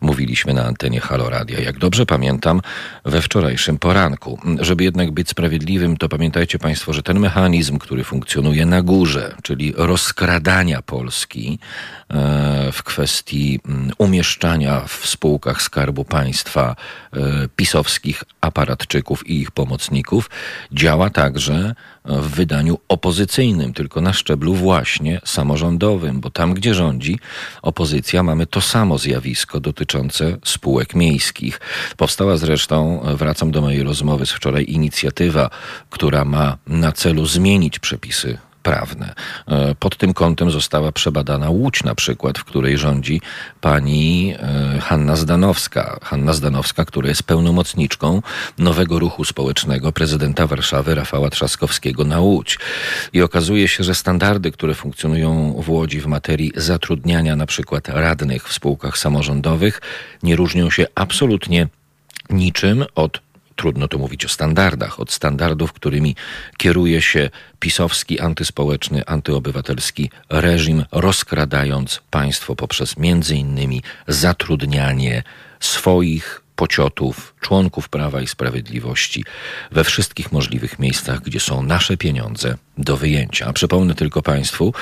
mówiliśmy 0.00 0.54
na 0.54 0.64
antenie 0.64 1.00
Halo 1.00 1.30
Radia. 1.30 1.60
Jak 1.60 1.78
dobrze 1.78 2.06
pamiętam, 2.06 2.60
we 3.04 3.22
wczorajszym 3.22 3.78
poranku. 3.78 4.38
Żeby 4.60 4.84
jednak 4.84 5.10
być 5.10 5.28
sprawiedliwym, 5.28 5.96
to 5.96 6.08
pamiętajcie 6.08 6.58
Państwo, 6.58 6.92
że 6.92 7.02
ten 7.02 7.18
mechanizm, 7.20 7.78
który 7.78 8.04
funkcjonuje 8.04 8.66
na 8.66 8.82
górze, 8.82 9.34
czyli 9.42 9.74
rozkradania 9.76 10.82
Polski, 10.82 11.58
E, 12.10 12.39
w 12.72 12.82
kwestii 12.82 13.60
mm, 13.68 13.90
umieszczania 13.98 14.80
w 14.80 15.06
spółkach 15.06 15.62
Skarbu 15.62 16.04
Państwa 16.04 16.76
e, 17.12 17.18
pisowskich 17.56 18.24
aparatczyków 18.40 19.26
i 19.26 19.40
ich 19.40 19.50
pomocników 19.50 20.30
działa 20.72 21.10
także 21.10 21.74
w 22.04 22.28
wydaniu 22.28 22.78
opozycyjnym, 22.88 23.72
tylko 23.72 24.00
na 24.00 24.12
szczeblu 24.12 24.54
właśnie 24.54 25.20
samorządowym, 25.24 26.20
bo 26.20 26.30
tam, 26.30 26.54
gdzie 26.54 26.74
rządzi 26.74 27.18
opozycja, 27.62 28.22
mamy 28.22 28.46
to 28.46 28.60
samo 28.60 28.98
zjawisko 28.98 29.60
dotyczące 29.60 30.36
spółek 30.44 30.94
miejskich. 30.94 31.60
Powstała 31.96 32.36
zresztą, 32.36 33.02
wracam 33.14 33.50
do 33.50 33.60
mojej 33.60 33.82
rozmowy 33.82 34.26
z 34.26 34.30
wczoraj, 34.30 34.64
inicjatywa, 34.68 35.50
która 35.90 36.24
ma 36.24 36.56
na 36.66 36.92
celu 36.92 37.26
zmienić 37.26 37.78
przepisy 37.78 38.38
prawne. 38.62 39.14
E, 39.48 39.74
pod 39.74 39.96
tym 39.96 40.14
kątem 40.14 40.50
została 40.50 40.92
przebadana 40.92 41.50
Łódź 41.50 41.84
na 41.84 41.94
przykład, 41.94 42.38
w 42.38 42.44
której 42.44 42.78
rządzi 42.78 43.20
pani 43.60 44.34
e, 44.38 44.80
Hanna 44.80 45.16
Zdanowska. 45.16 45.98
Hanna 46.02 46.32
Zdanowska, 46.32 46.84
która 46.84 47.08
jest 47.08 47.22
pełnomocniczką 47.22 48.22
nowego 48.58 48.98
ruchu 48.98 49.24
społecznego 49.24 49.92
prezydenta 49.92 50.46
Warszawy 50.46 50.94
Rafała 50.94 51.30
Trzaskowskiego 51.30 52.04
na 52.04 52.20
Łódź. 52.20 52.58
I 53.12 53.22
okazuje 53.22 53.68
się, 53.68 53.84
że 53.84 53.94
standardy, 53.94 54.50
które 54.52 54.74
funkcjonują 54.74 55.54
w 55.62 55.70
Łodzi 55.70 56.00
w 56.00 56.06
materii 56.06 56.52
zatrudniania 56.56 57.36
na 57.36 57.46
przykład 57.46 57.88
radnych 57.88 58.48
w 58.48 58.52
spółkach 58.52 58.98
samorządowych 58.98 59.80
nie 60.22 60.36
różnią 60.36 60.70
się 60.70 60.86
absolutnie 60.94 61.68
niczym 62.30 62.84
od 62.94 63.29
trudno 63.60 63.88
to 63.88 63.98
mówić 63.98 64.24
o 64.24 64.28
standardach, 64.28 65.00
od 65.00 65.12
standardów, 65.12 65.72
którymi 65.72 66.16
kieruje 66.56 67.02
się 67.02 67.30
pisowski, 67.58 68.20
antyspołeczny, 68.20 69.06
antyobywatelski 69.06 70.10
reżim, 70.30 70.84
rozkradając 70.92 72.00
państwo 72.10 72.56
poprzez 72.56 72.96
między 72.96 73.36
innymi 73.36 73.82
zatrudnianie 74.08 75.22
swoich 75.60 76.42
pociotów, 76.60 77.34
członków 77.40 77.88
Prawa 77.88 78.20
i 78.20 78.26
Sprawiedliwości 78.26 79.24
we 79.72 79.84
wszystkich 79.84 80.32
możliwych 80.32 80.78
miejscach, 80.78 81.20
gdzie 81.20 81.40
są 81.40 81.62
nasze 81.62 81.96
pieniądze 81.96 82.56
do 82.78 82.96
wyjęcia. 82.96 83.46
A 83.46 83.52
przypomnę 83.52 83.94
tylko 83.94 84.22
Państwu, 84.22 84.74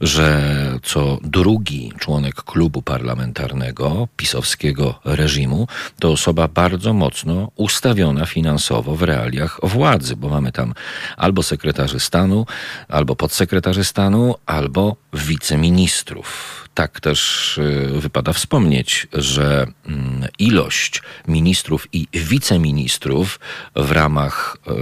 że 0.00 0.42
co 0.82 1.18
drugi 1.22 1.92
członek 1.98 2.34
klubu 2.34 2.82
parlamentarnego 2.82 4.08
pisowskiego 4.16 5.00
reżimu 5.04 5.68
to 5.98 6.10
osoba 6.10 6.48
bardzo 6.48 6.92
mocno 6.92 7.50
ustawiona 7.56 8.26
finansowo 8.26 8.96
w 8.96 9.02
realiach 9.02 9.60
władzy, 9.62 10.16
bo 10.16 10.28
mamy 10.28 10.52
tam 10.52 10.74
albo 11.16 11.42
sekretarzy 11.42 12.00
stanu, 12.00 12.46
albo 12.88 13.16
podsekretarzy 13.16 13.84
stanu, 13.84 14.34
albo 14.46 14.96
wiceministrów. 15.12 16.61
Tak 16.74 17.00
też 17.00 17.58
y, 17.58 18.00
wypada 18.00 18.32
wspomnieć, 18.32 19.06
że 19.12 19.66
mm, 19.86 20.28
ilość 20.38 21.02
ministrów 21.28 21.88
i 21.92 22.08
wiceministrów 22.12 23.40
w 23.76 23.90
ramach 23.90 24.56
e, 24.66 24.72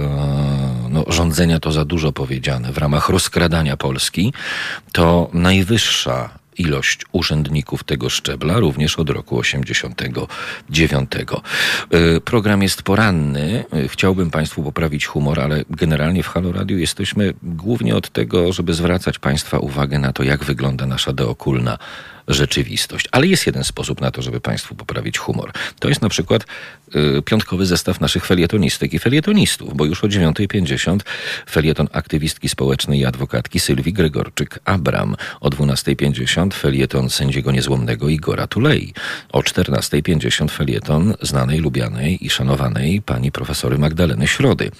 no, 0.89 1.05
rządzenia 1.07 1.59
to 1.59 1.71
za 1.71 1.85
dużo 1.85 2.11
powiedziane, 2.11 2.71
w 2.71 2.77
ramach 2.77 3.09
rozkradania 3.09 3.77
Polski, 3.77 4.33
to 4.91 5.29
najwyższa 5.33 6.40
ilość 6.61 7.05
urzędników 7.11 7.83
tego 7.83 8.09
szczebla, 8.09 8.59
również 8.59 8.99
od 8.99 9.09
roku 9.09 9.37
89. 9.37 11.11
E, 11.91 12.21
program 12.21 12.63
jest 12.63 12.83
poranny. 12.83 13.65
E, 13.73 13.87
chciałbym 13.87 14.31
Państwu 14.31 14.63
poprawić 14.63 15.05
humor, 15.05 15.39
ale 15.39 15.63
generalnie 15.69 16.23
w 16.23 16.27
Halo 16.27 16.51
Radio 16.51 16.77
jesteśmy 16.77 17.33
głównie 17.43 17.95
od 17.95 18.09
tego, 18.09 18.53
żeby 18.53 18.73
zwracać 18.73 19.19
Państwa 19.19 19.59
uwagę 19.59 19.99
na 19.99 20.13
to, 20.13 20.23
jak 20.23 20.43
wygląda 20.43 20.85
nasza 20.85 21.13
deokulna 21.13 21.77
rzeczywistość. 22.33 23.07
Ale 23.11 23.27
jest 23.27 23.45
jeden 23.45 23.63
sposób 23.63 24.01
na 24.01 24.11
to, 24.11 24.21
żeby 24.21 24.41
Państwu 24.41 24.75
poprawić 24.75 25.17
humor. 25.17 25.51
To 25.79 25.89
jest 25.89 26.01
na 26.01 26.09
przykład 26.09 26.45
y, 26.95 27.21
piątkowy 27.21 27.65
zestaw 27.65 28.01
naszych 28.01 28.25
felietonistek 28.25 28.93
i 28.93 28.99
felietonistów, 28.99 29.77
bo 29.77 29.85
już 29.85 30.03
o 30.03 30.07
9.50 30.07 30.99
felieton 31.49 31.87
aktywistki 31.91 32.49
społecznej 32.49 32.99
i 32.99 33.05
adwokatki 33.05 33.59
Sylwii 33.59 33.93
Gregorczyk-Abram. 33.93 35.15
O 35.39 35.49
12.50 35.49 36.53
felieton 36.53 37.09
sędziego 37.09 37.51
niezłomnego 37.51 38.09
Igora 38.09 38.47
Tulei. 38.47 38.93
O 39.31 39.41
14.50 39.41 40.51
felieton 40.51 41.13
znanej, 41.21 41.59
lubianej 41.59 42.25
i 42.25 42.29
szanowanej 42.29 43.01
pani 43.01 43.31
profesory 43.31 43.77
Magdaleny 43.77 44.27
Środy 44.27 44.71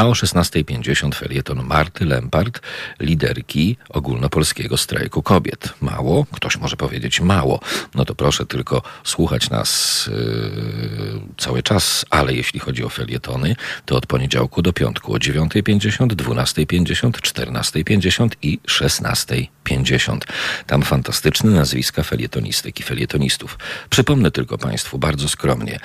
a 0.00 0.06
o 0.06 0.12
16.50 0.12 1.14
felieton 1.14 1.66
Marty 1.66 2.04
Lempart, 2.04 2.60
liderki 3.00 3.76
ogólnopolskiego 3.88 4.76
strajku 4.76 5.22
kobiet. 5.22 5.74
Mało? 5.80 6.26
Ktoś 6.32 6.56
może 6.56 6.76
powiedzieć 6.76 7.20
mało. 7.20 7.60
No 7.94 8.04
to 8.04 8.14
proszę 8.14 8.46
tylko 8.46 8.82
słuchać 9.04 9.50
nas 9.50 10.06
yy, 10.12 11.20
cały 11.36 11.62
czas, 11.62 12.04
ale 12.10 12.34
jeśli 12.34 12.60
chodzi 12.60 12.84
o 12.84 12.88
felietony, 12.88 13.56
to 13.84 13.96
od 13.96 14.06
poniedziałku 14.06 14.62
do 14.62 14.72
piątku 14.72 15.14
o 15.14 15.16
9.50, 15.16 16.06
12.50, 16.06 17.10
14.50 17.10 18.28
i 18.42 18.58
16.50. 18.68 20.18
Tam 20.66 20.82
fantastyczne 20.82 21.50
nazwiska 21.50 22.02
felietonistek 22.02 22.80
i 22.80 22.82
felietonistów. 22.82 23.58
Przypomnę 23.90 24.30
tylko 24.30 24.58
Państwu 24.58 24.98
bardzo 24.98 25.28
skromnie, 25.28 25.80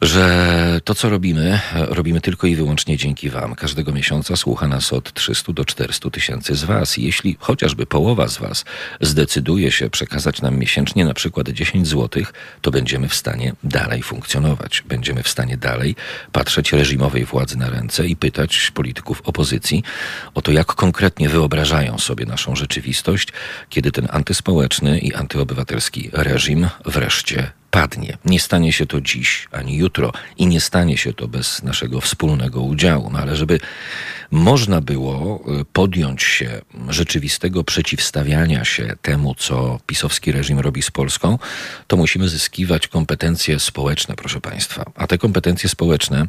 że 0.00 0.80
to 0.84 0.94
co 0.94 1.10
robimy, 1.10 1.60
robimy 1.74 2.20
tylko 2.20 2.46
i 2.46 2.56
wyłącznie 2.56 2.96
dzięki 2.96 3.27
Wam. 3.30 3.54
Każdego 3.54 3.92
miesiąca 3.92 4.36
słucha 4.36 4.68
nas 4.68 4.92
od 4.92 5.12
300 5.12 5.52
do 5.52 5.64
400 5.64 6.10
tysięcy 6.10 6.54
z 6.54 6.64
Was. 6.64 6.96
Jeśli 6.96 7.36
chociażby 7.40 7.86
połowa 7.86 8.28
z 8.28 8.38
Was 8.38 8.64
zdecyduje 9.00 9.70
się 9.70 9.90
przekazać 9.90 10.42
nam 10.42 10.58
miesięcznie 10.58 11.04
na 11.04 11.14
przykład 11.14 11.48
10 11.48 11.88
zł, 11.88 12.22
to 12.62 12.70
będziemy 12.70 13.08
w 13.08 13.14
stanie 13.14 13.52
dalej 13.64 14.02
funkcjonować. 14.02 14.82
Będziemy 14.88 15.22
w 15.22 15.28
stanie 15.28 15.56
dalej 15.56 15.96
patrzeć 16.32 16.72
reżimowej 16.72 17.24
władzy 17.24 17.58
na 17.58 17.70
ręce 17.70 18.06
i 18.06 18.16
pytać 18.16 18.70
polityków 18.74 19.22
opozycji 19.24 19.82
o 20.34 20.42
to, 20.42 20.52
jak 20.52 20.66
konkretnie 20.66 21.28
wyobrażają 21.28 21.98
sobie 21.98 22.26
naszą 22.26 22.56
rzeczywistość, 22.56 23.28
kiedy 23.68 23.92
ten 23.92 24.08
antyspołeczny 24.10 24.98
i 24.98 25.14
antyobywatelski 25.14 26.10
reżim 26.12 26.68
wreszcie 26.84 27.57
padnie. 27.70 28.18
Nie 28.24 28.40
stanie 28.40 28.72
się 28.72 28.86
to 28.86 29.00
dziś 29.00 29.48
ani 29.52 29.76
jutro 29.76 30.12
i 30.36 30.46
nie 30.46 30.60
stanie 30.60 30.96
się 30.96 31.12
to 31.12 31.28
bez 31.28 31.62
naszego 31.62 32.00
wspólnego 32.00 32.62
udziału, 32.62 33.10
no 33.10 33.18
ale 33.18 33.36
żeby 33.36 33.60
można 34.30 34.80
było 34.80 35.44
y, 35.60 35.64
podjąć 35.64 36.22
się 36.22 36.60
rzeczywistego 36.88 37.64
przeciwstawiania 37.64 38.64
się 38.64 38.96
temu, 39.02 39.34
co 39.34 39.80
pisowski 39.86 40.32
reżim 40.32 40.58
robi 40.58 40.82
z 40.82 40.90
Polską, 40.90 41.38
to 41.86 41.96
musimy 41.96 42.28
zyskiwać 42.28 42.88
kompetencje 42.88 43.58
społeczne, 43.58 44.16
proszę 44.16 44.40
Państwa. 44.40 44.90
A 44.94 45.06
te 45.06 45.18
kompetencje 45.18 45.68
społeczne 45.68 46.26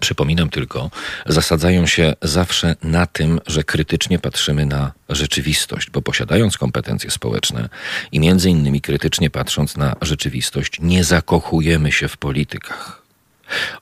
Przypominam 0.00 0.50
tylko, 0.50 0.90
zasadzają 1.26 1.86
się 1.86 2.14
zawsze 2.22 2.76
na 2.82 3.06
tym, 3.06 3.40
że 3.46 3.64
krytycznie 3.64 4.18
patrzymy 4.18 4.66
na 4.66 4.92
rzeczywistość, 5.08 5.90
bo 5.90 6.02
posiadając 6.02 6.58
kompetencje 6.58 7.10
społeczne 7.10 7.68
i 8.12 8.20
między 8.20 8.50
innymi 8.50 8.80
krytycznie 8.80 9.30
patrząc 9.30 9.76
na 9.76 9.96
rzeczywistość, 10.02 10.76
nie 10.80 11.04
zakochujemy 11.04 11.92
się 11.92 12.08
w 12.08 12.16
politykach. 12.16 13.01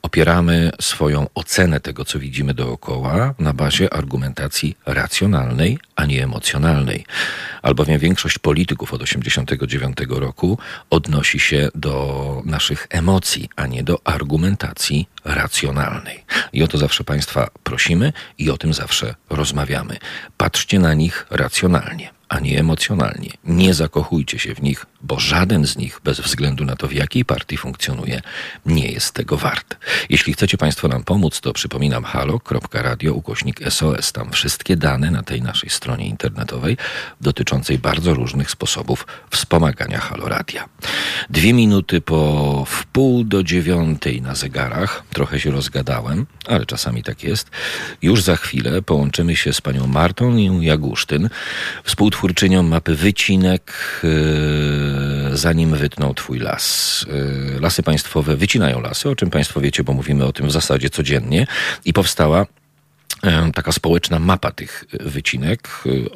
Opieramy 0.02 0.70
swoją 0.80 1.26
ocenę 1.34 1.80
tego, 1.80 2.04
co 2.04 2.18
widzimy 2.18 2.54
dookoła, 2.54 3.34
na 3.38 3.52
bazie 3.52 3.94
argumentacji 3.94 4.76
racjonalnej, 4.86 5.78
a 5.96 6.06
nie 6.06 6.24
emocjonalnej. 6.24 7.04
Albowiem 7.62 7.98
większość 7.98 8.38
polityków 8.38 8.92
od 8.94 9.00
1989 9.00 10.20
roku 10.20 10.58
odnosi 10.90 11.38
się 11.40 11.68
do 11.74 12.42
naszych 12.44 12.86
emocji, 12.90 13.48
a 13.56 13.66
nie 13.66 13.82
do 13.82 13.98
argumentacji 14.04 15.08
racjonalnej. 15.24 16.24
I 16.52 16.62
o 16.62 16.68
to 16.68 16.78
zawsze 16.78 17.04
Państwa 17.04 17.48
prosimy 17.64 18.12
i 18.38 18.50
o 18.50 18.58
tym 18.58 18.74
zawsze 18.74 19.14
rozmawiamy. 19.30 19.96
Patrzcie 20.36 20.78
na 20.78 20.94
nich 20.94 21.26
racjonalnie, 21.30 22.10
a 22.28 22.40
nie 22.40 22.60
emocjonalnie. 22.60 23.30
Nie 23.44 23.74
zakochujcie 23.74 24.38
się 24.38 24.54
w 24.54 24.62
nich 24.62 24.86
bo 25.02 25.20
żaden 25.20 25.66
z 25.66 25.76
nich, 25.76 26.00
bez 26.04 26.20
względu 26.20 26.64
na 26.64 26.76
to, 26.76 26.88
w 26.88 26.92
jakiej 26.92 27.24
partii 27.24 27.56
funkcjonuje, 27.56 28.22
nie 28.66 28.92
jest 28.92 29.14
tego 29.14 29.36
wart. 29.36 29.76
Jeśli 30.08 30.32
chcecie 30.32 30.58
Państwo 30.58 30.88
nam 30.88 31.04
pomóc, 31.04 31.40
to 31.40 31.52
przypominam 31.52 32.04
halo.radio 32.04 33.12
ukośnik 33.12 33.60
SOS. 33.70 34.12
Tam 34.12 34.30
wszystkie 34.30 34.76
dane 34.76 35.10
na 35.10 35.22
tej 35.22 35.42
naszej 35.42 35.70
stronie 35.70 36.06
internetowej 36.06 36.76
dotyczącej 37.20 37.78
bardzo 37.78 38.14
różnych 38.14 38.50
sposobów 38.50 39.06
wspomagania 39.30 39.98
Halo 40.00 40.28
Radia. 40.28 40.68
Dwie 41.30 41.52
minuty 41.52 42.00
po 42.00 42.64
wpół 42.68 43.24
do 43.24 43.42
dziewiątej 43.42 44.22
na 44.22 44.34
zegarach. 44.34 45.02
Trochę 45.12 45.40
się 45.40 45.50
rozgadałem, 45.50 46.26
ale 46.48 46.66
czasami 46.66 47.02
tak 47.02 47.24
jest. 47.24 47.50
Już 48.02 48.22
za 48.22 48.36
chwilę 48.36 48.82
połączymy 48.82 49.36
się 49.36 49.52
z 49.52 49.60
panią 49.60 49.86
Martą 49.86 50.36
Jagusztyn, 50.60 51.28
współtwórczynią 51.84 52.62
mapy 52.62 52.94
Wycinek, 52.94 53.72
yy, 54.02 54.89
zanim 55.32 55.76
wytną 55.76 56.14
twój 56.14 56.38
las. 56.38 57.06
Yy, 57.52 57.60
lasy 57.60 57.82
państwowe 57.82 58.36
wycinają 58.36 58.80
lasy, 58.80 59.08
o 59.08 59.16
czym 59.16 59.30
państwo 59.30 59.60
wiecie, 59.60 59.84
bo 59.84 59.92
mówimy 59.92 60.24
o 60.24 60.32
tym 60.32 60.46
w 60.46 60.52
zasadzie 60.52 60.90
codziennie. 60.90 61.46
I 61.84 61.92
powstała 61.92 62.46
yy, 63.22 63.52
taka 63.54 63.72
społeczna 63.72 64.18
mapa 64.18 64.50
tych 64.50 64.84
wycinek 65.00 65.68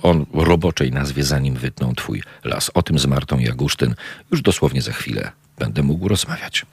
o 0.02 0.14
roboczej 0.32 0.92
nazwie 0.92 1.24
Zanim 1.24 1.54
wytną 1.54 1.94
twój 1.94 2.22
las. 2.44 2.70
O 2.74 2.82
tym 2.82 2.98
z 2.98 3.06
Martą 3.06 3.38
Jagusztyn 3.38 3.94
już 4.30 4.42
dosłownie 4.42 4.82
za 4.82 4.92
chwilę 4.92 5.32
będę 5.58 5.82
mógł 5.82 6.08
rozmawiać. 6.08 6.66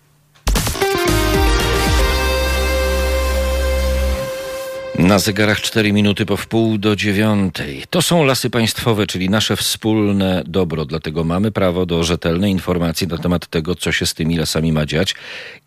Na 5.00 5.20
zegarach 5.20 5.62
4 5.62 5.94
minuty 5.94 6.26
po 6.26 6.38
wpół 6.38 6.78
do 6.78 6.96
dziewiątej. 6.96 7.84
To 7.90 8.02
są 8.02 8.24
lasy 8.24 8.50
państwowe, 8.50 9.08
czyli 9.08 9.30
nasze 9.30 9.56
wspólne 9.56 10.44
dobro. 10.48 10.86
Dlatego 10.86 11.24
mamy 11.24 11.52
prawo 11.52 11.86
do 11.86 12.04
rzetelnej 12.04 12.52
informacji 12.52 13.08
na 13.08 13.18
temat 13.18 13.48
tego, 13.48 13.76
co 13.76 13.92
się 13.92 14.06
z 14.06 14.14
tymi 14.14 14.38
lasami 14.38 14.72
ma 14.72 14.86
dziać 14.86 15.16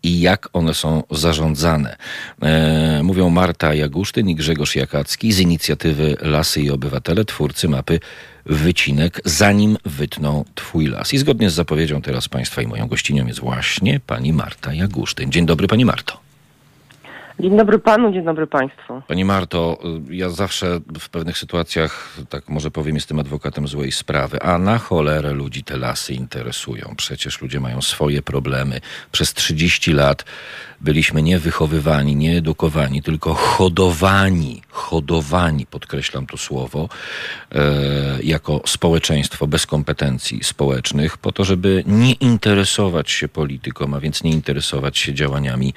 i 0.03 0.21
jak 0.21 0.49
one 0.53 0.73
są 0.73 1.03
zarządzane. 1.11 1.95
E, 2.41 3.03
mówią 3.03 3.29
Marta 3.29 3.73
Jagusztyn 3.73 4.29
i 4.29 4.35
Grzegorz 4.35 4.75
Jakacki 4.75 5.31
z 5.31 5.39
inicjatywy 5.39 6.17
Lasy 6.21 6.61
i 6.61 6.71
Obywatele, 6.71 7.25
twórcy 7.25 7.69
mapy 7.69 7.99
Wycinek, 8.45 9.21
zanim 9.25 9.77
wytną 9.85 10.45
Twój 10.55 10.87
las. 10.87 11.13
I 11.13 11.17
zgodnie 11.17 11.49
z 11.49 11.53
zapowiedzią 11.53 12.01
teraz 12.01 12.29
Państwa 12.29 12.61
i 12.61 12.67
moją 12.67 12.87
gościnią 12.87 13.27
jest 13.27 13.39
właśnie 13.39 13.99
pani 13.99 14.33
Marta 14.33 14.73
Jagusztyn. 14.73 15.31
Dzień 15.31 15.45
dobry, 15.45 15.67
pani 15.67 15.85
Marto. 15.85 16.24
Dzień 17.39 17.57
dobry 17.57 17.79
panu, 17.79 18.11
dzień 18.11 18.25
dobry 18.25 18.47
państwu. 18.47 19.01
Pani 19.07 19.25
Marto, 19.25 19.77
ja 20.09 20.29
zawsze 20.29 20.79
w 20.99 21.09
pewnych 21.09 21.37
sytuacjach, 21.37 22.17
tak 22.29 22.49
może 22.49 22.71
powiem, 22.71 22.95
jestem 22.95 23.19
adwokatem 23.19 23.67
złej 23.67 23.91
sprawy. 23.91 24.41
A 24.41 24.57
na 24.57 24.77
cholerę 24.77 25.33
ludzi 25.33 25.63
te 25.63 25.77
lasy 25.77 26.13
interesują. 26.13 26.93
Przecież 26.97 27.41
ludzie 27.41 27.59
mają 27.59 27.81
swoje 27.81 28.21
problemy. 28.21 28.81
Przez 29.11 29.33
30 29.33 29.93
lat 29.93 30.25
byliśmy 30.85 31.23
nie 31.23 31.39
wychowywani, 31.39 32.15
nie 32.15 32.37
edukowani, 32.37 33.01
tylko 33.01 33.33
hodowani, 33.33 34.61
hodowani, 34.69 35.65
podkreślam 35.65 36.27
to 36.27 36.37
słowo, 36.37 36.89
e, 37.51 38.23
jako 38.23 38.61
społeczeństwo 38.65 39.47
bez 39.47 39.65
kompetencji 39.65 40.43
społecznych, 40.43 41.17
po 41.17 41.31
to, 41.31 41.43
żeby 41.43 41.83
nie 41.87 42.13
interesować 42.13 43.11
się 43.11 43.27
polityką, 43.27 43.93
a 43.95 43.99
więc 43.99 44.23
nie 44.23 44.31
interesować 44.31 44.97
się 44.97 45.13
działaniami 45.13 45.73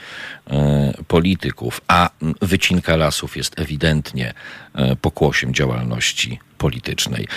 e, 0.50 0.94
polityków. 1.08 1.80
A 1.88 2.10
wycinka 2.42 2.96
lasów 2.96 3.36
jest 3.36 3.60
ewidentnie 3.60 4.34
e, 4.74 4.96
pokłosiem 4.96 5.54
działalności 5.54 6.38
politycznej. 6.58 7.28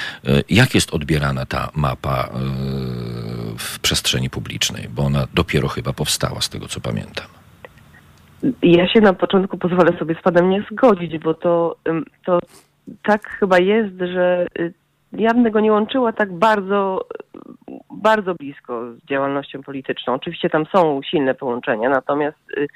Jak 0.50 0.75
jest 0.75 0.90
odbierana 0.92 1.46
ta 1.46 1.70
mapa 1.74 2.30
w 3.58 3.80
przestrzeni 3.80 4.30
publicznej? 4.30 4.90
Bo 4.90 5.04
ona 5.04 5.28
dopiero 5.34 5.68
chyba 5.68 5.94
powstała, 5.94 6.42
z 6.42 6.50
tego 6.50 6.68
co 6.68 6.82
pamiętam. 6.82 7.40
Ja 8.63 8.88
się 8.88 9.01
na 9.01 9.13
początku 9.13 9.57
pozwolę 9.57 9.98
sobie 10.00 10.15
z 10.15 10.21
panem 10.21 10.50
nie 10.50 10.65
zgodzić, 10.71 11.17
bo 11.17 11.33
to, 11.33 11.75
to 12.25 12.39
tak 13.03 13.29
chyba 13.29 13.60
jest, 13.60 13.98
że 14.00 14.48
y, 14.60 14.74
ja 15.13 15.33
bym 15.33 15.43
tego 15.43 15.60
nie 15.60 15.71
łączyła 15.71 16.13
tak 16.13 16.33
bardzo, 16.33 17.05
bardzo 17.91 18.36
blisko 18.36 18.93
z 18.93 19.10
działalnością 19.10 19.63
polityczną. 19.63 20.13
Oczywiście 20.13 20.50
tam 20.50 20.65
są 20.65 21.01
silne 21.03 21.36
połączenia, 21.36 21.89
natomiast 21.89 22.38
y, 22.57 22.67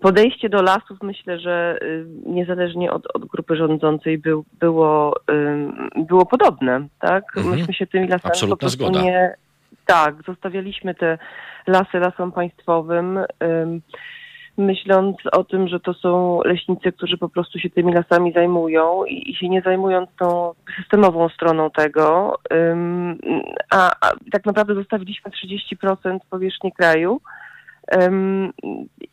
podejście 0.00 0.48
do 0.48 0.62
lasów 0.62 0.98
myślę, 1.02 1.38
że 1.38 1.78
y, 1.82 2.06
niezależnie 2.26 2.92
od, 2.92 3.16
od 3.16 3.24
grupy 3.24 3.56
rządzącej 3.56 4.18
był, 4.18 4.44
było, 4.60 5.16
było 5.96 6.26
podobne. 6.26 6.86
Tak? 6.98 7.24
Mhm. 7.36 7.56
Myśmy 7.56 7.74
się 7.74 7.86
tymi 7.86 8.08
lasami 8.08 8.32
Absolutna 8.32 8.56
po 8.56 8.60
prostu 8.60 8.84
zgoda. 8.84 9.02
nie... 9.02 9.34
Tak, 9.86 10.14
zostawialiśmy 10.26 10.94
te 10.94 11.18
lasy 11.66 11.98
lasom 11.98 12.32
państwowym 12.32 13.18
myśląc 14.56 15.16
o 15.32 15.44
tym, 15.44 15.68
że 15.68 15.80
to 15.80 15.94
są 15.94 16.40
leśnicy, 16.44 16.92
którzy 16.92 17.18
po 17.18 17.28
prostu 17.28 17.58
się 17.58 17.70
tymi 17.70 17.94
lasami 17.94 18.32
zajmują 18.32 19.04
i, 19.04 19.30
i 19.30 19.34
się 19.34 19.48
nie 19.48 19.62
zajmując 19.62 20.10
tą 20.18 20.52
systemową 20.76 21.28
stroną 21.28 21.70
tego, 21.70 22.38
ym, 22.52 23.18
a, 23.70 23.90
a, 24.00 24.12
tak 24.32 24.46
naprawdę 24.46 24.74
zostawiliśmy 24.74 25.30
30% 25.30 26.18
powierzchni 26.30 26.72
kraju. 26.72 27.20
Um, 27.98 28.52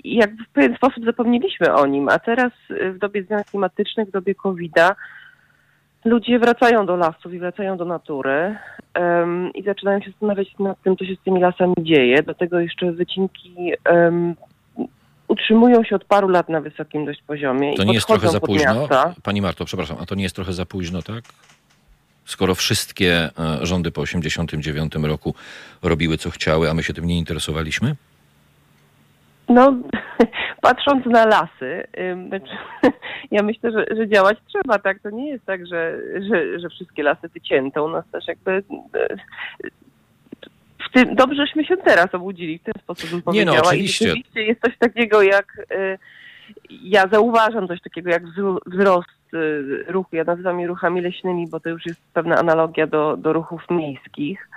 jak 0.03 0.31
w 0.31 0.53
pewien 0.53 0.75
sposób 0.75 1.05
zapomnieliśmy 1.05 1.73
o 1.73 1.85
nim, 1.85 2.09
a 2.09 2.19
teraz 2.19 2.51
w 2.69 2.97
dobie 2.97 3.23
zmian 3.23 3.43
klimatycznych, 3.43 4.07
w 4.07 4.11
dobie 4.11 4.35
COVID-a 4.35 4.95
ludzie 6.05 6.39
wracają 6.39 6.85
do 6.85 6.95
lasów 6.95 7.33
i 7.33 7.39
wracają 7.39 7.77
do 7.77 7.85
natury 7.85 8.55
um, 8.99 9.51
i 9.53 9.63
zaczynają 9.63 10.01
się 10.01 10.11
zastanawiać 10.11 10.59
nad 10.59 10.81
tym, 10.81 10.97
co 10.97 11.05
się 11.05 11.15
z 11.15 11.23
tymi 11.23 11.41
lasami 11.41 11.73
dzieje. 11.79 12.23
Do 12.23 12.33
tego 12.33 12.59
jeszcze 12.59 12.91
wycinki 12.91 13.71
um, 13.91 14.35
utrzymują 15.49 15.83
się 15.83 15.95
od 15.95 16.05
paru 16.05 16.27
lat 16.27 16.49
na 16.49 16.61
wysokim 16.61 17.05
dość 17.05 17.21
poziomie. 17.21 17.75
To 17.75 17.83
i 17.83 17.85
nie 17.85 17.93
jest 17.93 18.07
trochę 18.07 18.29
za 18.29 18.39
późno? 18.39 18.75
miasta. 18.75 19.13
Pani 19.23 19.41
Marto, 19.41 19.65
przepraszam, 19.65 19.97
a 20.01 20.05
to 20.05 20.15
nie 20.15 20.23
jest 20.23 20.35
trochę 20.35 20.53
za 20.53 20.65
późno, 20.65 21.01
tak? 21.01 21.23
Skoro 22.25 22.55
wszystkie 22.55 23.29
e, 23.39 23.65
rządy 23.65 23.91
po 23.91 24.01
89 24.01 24.95
roku 24.95 25.35
robiły 25.83 26.17
co 26.17 26.29
chciały, 26.29 26.69
a 26.69 26.73
my 26.73 26.83
się 26.83 26.93
tym 26.93 27.05
nie 27.05 27.17
interesowaliśmy? 27.17 27.95
No, 29.49 29.73
patrząc 30.61 31.05
na 31.05 31.25
lasy, 31.25 31.87
znaczy, 32.27 32.57
ja 33.31 33.43
myślę, 33.43 33.71
że, 33.71 33.85
że 33.97 34.07
działać 34.07 34.37
trzeba, 34.47 34.79
tak? 34.79 34.99
To 34.99 35.09
nie 35.09 35.29
jest 35.29 35.45
tak, 35.45 35.67
że, 35.67 35.97
że, 36.29 36.59
że 36.59 36.69
wszystkie 36.69 37.03
lasy 37.03 37.29
wycięto. 37.29 37.85
U 37.85 37.89
nas 37.89 38.05
też 38.11 38.27
jakby 38.27 38.51
e, 38.93 39.17
w 40.89 40.91
tym, 40.93 41.15
dobrze, 41.15 41.45
żeśmy 41.45 41.65
się 41.65 41.77
teraz 41.77 42.15
obudzili, 42.15 42.59
w 42.59 42.63
ten 42.63 42.73
sposób 42.83 43.09
bym 43.09 43.33
Nie 43.33 43.45
no, 43.45 43.51
powiedziała. 43.51 43.67
oczywiście. 43.67 44.05
I 44.05 44.07
rzeczywiście 44.07 44.43
jest 44.43 44.61
coś 44.61 44.77
takiego 44.77 45.21
jak, 45.21 45.65
y, 45.71 45.97
ja 46.69 47.07
zauważam 47.11 47.67
coś 47.67 47.81
takiego 47.81 48.09
jak 48.09 48.23
wzro- 48.25 48.57
wzrost 48.65 49.33
y, 49.33 49.83
ruchu, 49.87 50.15
ja 50.15 50.23
nazywam 50.23 50.59
je 50.59 50.67
ruchami 50.67 51.01
leśnymi, 51.01 51.47
bo 51.47 51.59
to 51.59 51.69
już 51.69 51.85
jest 51.85 52.01
pewna 52.13 52.37
analogia 52.37 52.87
do, 52.87 53.17
do 53.17 53.33
ruchów 53.33 53.61
miejskich. 53.69 54.49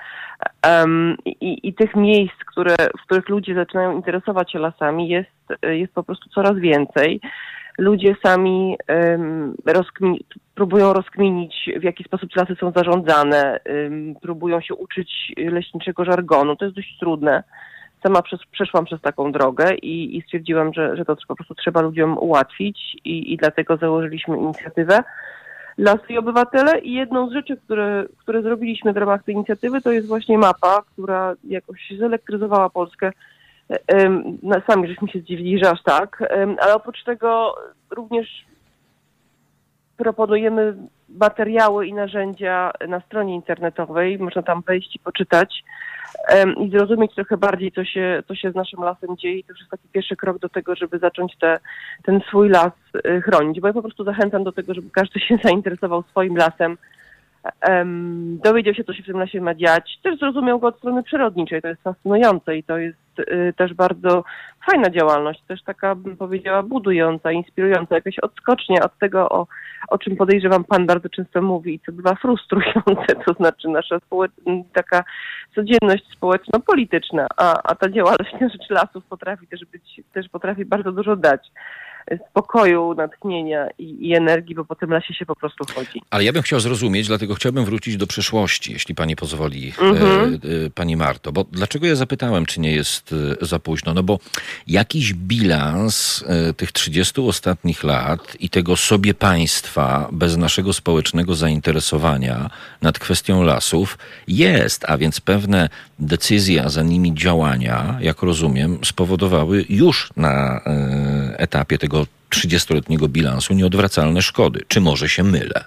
Um, 0.66 1.16
i, 1.25 1.68
I 1.68 1.75
tych 1.75 1.97
miejsc, 1.97 2.35
które, 2.47 2.77
w 2.99 3.07
których 3.07 3.29
ludzie 3.29 3.55
zaczynają 3.55 3.97
interesować 3.97 4.53
się 4.53 4.59
lasami 4.59 5.09
jest, 5.09 5.62
jest 5.62 5.95
po 5.95 6.03
prostu 6.03 6.31
coraz 6.31 6.59
więcej 6.59 7.21
ludzie 7.79 8.17
sami 8.25 8.77
um, 8.89 9.55
próbują 10.55 10.93
rozkminić, 10.93 11.71
w 11.81 11.83
jaki 11.83 12.05
sposób 12.05 12.37
lasy 12.37 12.57
są 12.61 12.73
zarządzane, 12.77 13.61
um, 13.67 14.15
próbują 14.23 14.61
się 14.61 14.75
uczyć 14.75 15.33
leśniczego 15.37 16.05
żargonu. 16.05 16.57
To 16.57 16.65
jest 16.65 16.77
dość 16.77 16.99
trudne. 16.99 17.43
Sama 18.03 18.23
przez, 18.23 18.41
przeszłam 18.51 18.85
przez 18.85 19.01
taką 19.01 19.33
drogę 19.33 19.75
i, 19.75 20.17
i 20.17 20.23
stwierdziłam, 20.23 20.73
że, 20.73 20.97
że 20.97 21.05
to 21.05 21.17
po 21.29 21.37
prostu 21.37 21.55
trzeba 21.55 21.81
ludziom 21.81 22.19
ułatwić 22.19 22.97
i, 23.05 23.33
i 23.33 23.37
dlatego 23.37 23.77
założyliśmy 23.77 24.39
inicjatywę 24.39 25.03
Lasy 25.79 26.13
i 26.13 26.19
Obywatele 26.19 26.79
i 26.79 26.93
jedną 26.93 27.29
z 27.29 27.33
rzeczy, 27.33 27.57
które, 27.57 28.05
które 28.19 28.43
zrobiliśmy 28.43 28.93
w 28.93 28.97
ramach 28.97 29.25
tej 29.25 29.35
inicjatywy 29.35 29.81
to 29.81 29.93
jest 29.93 30.09
właśnie 30.09 30.39
mapa, 30.39 30.83
która 30.93 31.35
jakoś 31.45 31.93
zelektryzowała 31.99 32.71
Polskę 32.71 33.13
no, 34.42 34.57
sami 34.66 34.88
żeśmy 34.88 35.09
się 35.09 35.18
zdziwili, 35.18 35.59
że 35.64 35.70
aż 35.70 35.83
tak, 35.83 36.25
ale 36.61 36.75
oprócz 36.75 37.05
tego 37.05 37.55
również 37.90 38.44
proponujemy 39.96 40.77
materiały 41.09 41.87
i 41.87 41.94
narzędzia 41.94 42.70
na 42.88 43.01
stronie 43.01 43.35
internetowej. 43.35 44.18
Można 44.18 44.42
tam 44.42 44.62
wejść 44.62 44.96
i 44.96 44.98
poczytać 44.98 45.64
i 46.57 46.70
zrozumieć 46.70 47.14
trochę 47.14 47.37
bardziej, 47.37 47.72
co 47.72 47.85
się, 47.85 48.22
co 48.29 48.35
się 48.35 48.51
z 48.51 48.55
naszym 48.55 48.83
lasem 48.83 49.16
dzieje. 49.16 49.38
I 49.38 49.44
to 49.44 49.53
już 49.53 49.61
jest 49.61 49.70
taki 49.70 49.88
pierwszy 49.92 50.16
krok 50.16 50.38
do 50.38 50.48
tego, 50.48 50.77
żeby 50.77 50.98
zacząć 50.98 51.37
te, 51.38 51.59
ten 52.03 52.20
swój 52.20 52.48
las 52.48 52.72
y, 53.07 53.22
chronić. 53.22 53.61
Bo 53.61 53.66
ja 53.66 53.72
po 53.72 53.83
prostu 53.83 54.05
zachęcam 54.05 54.44
do 54.44 54.53
tego, 54.53 54.75
żeby 54.75 54.90
każdy 54.90 55.20
się 55.20 55.38
zainteresował 55.44 56.03
swoim 56.03 56.37
lasem 56.37 56.79
em, 57.61 58.38
dowiedział 58.44 58.74
się, 58.74 58.85
co 58.85 58.94
się 58.94 59.02
w 59.02 59.07
tym 59.07 59.18
lesie 59.18 59.40
ma 59.40 59.55
dziać. 59.55 59.98
Też 60.02 60.18
zrozumiał 60.18 60.59
go 60.59 60.66
od 60.66 60.78
strony 60.78 61.02
przyrodniczej. 61.02 61.62
To 61.62 61.68
jest 61.68 61.83
fascynujące 61.83 62.57
i 62.57 62.64
to 62.64 62.78
jest 62.78 62.98
y, 63.18 63.55
też 63.57 63.74
bardzo 63.74 64.24
fajna 64.70 64.90
działalność. 64.90 65.42
Też 65.48 65.62
taka, 65.62 65.94
bym 65.94 66.16
powiedziała, 66.16 66.62
budująca, 66.62 67.33
inspirująca. 67.33 67.94
Jakaś 67.94 68.18
odskocznia 68.18 68.83
od 68.85 68.98
tego, 68.98 69.28
o, 69.28 69.46
o 69.88 69.98
czym 69.98 70.16
podejrzewam 70.16 70.64
pan 70.64 70.87
bardzo 70.87 71.09
często 71.09 71.42
mówi 71.42 71.74
i 71.74 71.81
co 71.81 71.92
bywa 71.92 72.14
frustrujące. 72.14 73.07
To 73.26 73.35
znaczy 73.35 73.68
nasza 73.68 73.98
taka 74.72 75.05
codzienność 75.55 76.05
społeczno-polityczna. 76.12 77.26
A, 77.37 77.62
a 77.62 77.74
ta 77.74 77.88
działalność 77.88 78.33
na 78.40 78.48
rzecz 78.48 78.70
lasów 78.70 79.05
potrafi 79.05 79.46
też 79.46 79.64
być, 79.64 80.00
też 80.12 80.28
potrafi 80.28 80.64
bardzo 80.64 80.92
dużo 80.92 81.16
dać 81.16 81.50
spokoju, 82.31 82.95
natchnienia 82.95 83.69
i, 83.79 84.09
i, 84.09 84.15
energii, 84.15 84.55
bo 84.55 84.65
po 84.65 84.75
tym 84.75 84.91
lesie 84.91 85.15
się 85.15 85.27
po 85.27 85.37
prostu 85.37 85.65
chodzi. 85.75 86.03
Ale 86.11 86.25
ja 86.25 86.33
bym 86.33 86.43
chciał 86.43 86.61
zrozumieć, 86.61 87.07
dlatego 87.07 87.35
chciałbym 87.35 87.65
wrócić 87.65 87.97
do 87.97 88.07
przeszłości, 88.07 88.73
jeśli 88.73 88.95
pani 88.95 89.17
pozwoli, 89.17 89.73
mhm. 89.81 90.35
e, 90.35 90.67
e, 90.67 90.71
pani 90.71 90.97
Marto. 90.97 91.33
Bo 91.33 91.45
dlaczego 91.45 91.87
ja 91.87 91.95
zapytałem, 91.95 92.47
czy 92.47 92.61
nie 92.61 92.73
jest 92.73 93.15
e, 93.43 93.47
za 93.47 93.59
późno? 93.59 93.95
No 93.95 94.03
bo 94.03 94.19
jakiś 94.67 95.15
bilans 95.15 96.25
e, 96.27 96.53
tych 96.53 96.73
30 96.73 97.21
ostatnich 97.21 97.85
lat 97.85 98.37
i 98.41 98.49
tego 98.49 98.77
sobie 98.77 99.15
państwa 99.15 100.09
bez 100.12 100.37
naszego 100.37 100.73
społecznego 100.73 101.35
zainteresowania 101.35 102.51
nad 102.83 102.99
kwestią 102.99 103.43
lasów 103.43 103.99
jest, 104.29 104.85
a 104.88 104.99
więc 104.99 105.21
pewne 105.21 105.69
decyzje, 105.99 106.65
a 106.65 106.69
za 106.69 106.83
nimi 106.83 107.15
działania, 107.15 107.99
jak 108.01 108.23
rozumiem, 108.23 108.79
spowodowały 108.85 109.65
już 109.69 110.11
na 110.17 110.61
e, 110.67 111.38
etapie 111.38 111.79
tego 111.79 111.91
tego 111.92 112.05
30-letniego 112.31 113.09
bilansu 113.09 113.55
nieodwracalne 113.55 114.22
szkody. 114.22 114.61
Czy 114.68 114.81
może 114.81 115.09
się 115.09 115.22
mylę? 115.22 115.64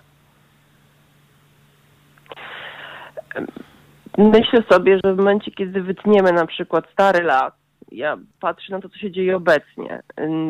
Myślę 4.17 4.63
sobie, 4.71 4.99
że 5.03 5.13
w 5.13 5.17
momencie, 5.17 5.51
kiedy 5.51 5.81
wytniemy 5.81 6.31
na 6.31 6.45
przykład 6.45 6.85
stary 6.93 7.23
las, 7.23 7.53
ja 7.91 8.17
patrzę 8.39 8.73
na 8.73 8.81
to, 8.81 8.89
co 8.89 8.97
się 8.97 9.11
dzieje 9.11 9.35
obecnie. 9.35 10.01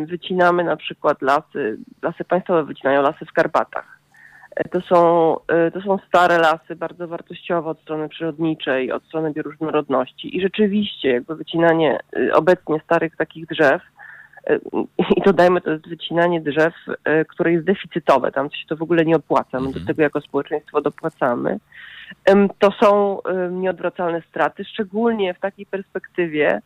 Wycinamy 0.05 0.63
na 0.63 0.77
przykład 0.77 1.21
lasy, 1.21 1.77
lasy 2.01 2.23
państwowe 2.23 2.63
wycinają 2.63 3.01
lasy 3.01 3.25
w 3.25 3.33
Karpatach. 3.33 3.99
To 4.71 4.81
są, 4.81 4.97
to 5.73 5.81
są 5.81 5.97
stare 6.07 6.37
lasy, 6.37 6.75
bardzo 6.75 7.07
wartościowe 7.07 7.69
od 7.69 7.81
strony 7.81 8.09
przyrodniczej, 8.09 8.91
od 8.91 9.03
strony 9.03 9.33
bioróżnorodności. 9.33 10.37
I 10.37 10.41
rzeczywiście, 10.41 11.09
jakby 11.09 11.35
wycinanie 11.35 11.99
y, 12.17 12.33
obecnie 12.33 12.79
starych 12.85 13.15
takich 13.15 13.47
drzew 13.47 13.81
i 15.17 15.21
dodajmy, 15.25 15.61
to 15.61 15.71
jest 15.71 15.87
wycinanie 15.87 16.41
drzew, 16.41 16.73
e, 17.03 17.25
które 17.25 17.51
jest 17.51 17.65
deficytowe, 17.65 18.31
tam 18.31 18.51
się 18.51 18.67
to 18.67 18.75
w 18.75 18.81
ogóle 18.81 19.05
nie 19.05 19.15
opłaca, 19.15 19.59
my 19.59 19.63
do 19.63 19.67
mhm. 19.67 19.85
tego 19.85 20.01
jako 20.01 20.21
społeczeństwo 20.21 20.81
dopłacamy. 20.81 21.59
To 22.59 22.71
są 22.71 23.19
nieodwracalne 23.51 24.21
straty, 24.29 24.65
szczególnie 24.65 25.33
w 25.33 25.39
takiej 25.39 25.65
perspektywie, 25.65 26.61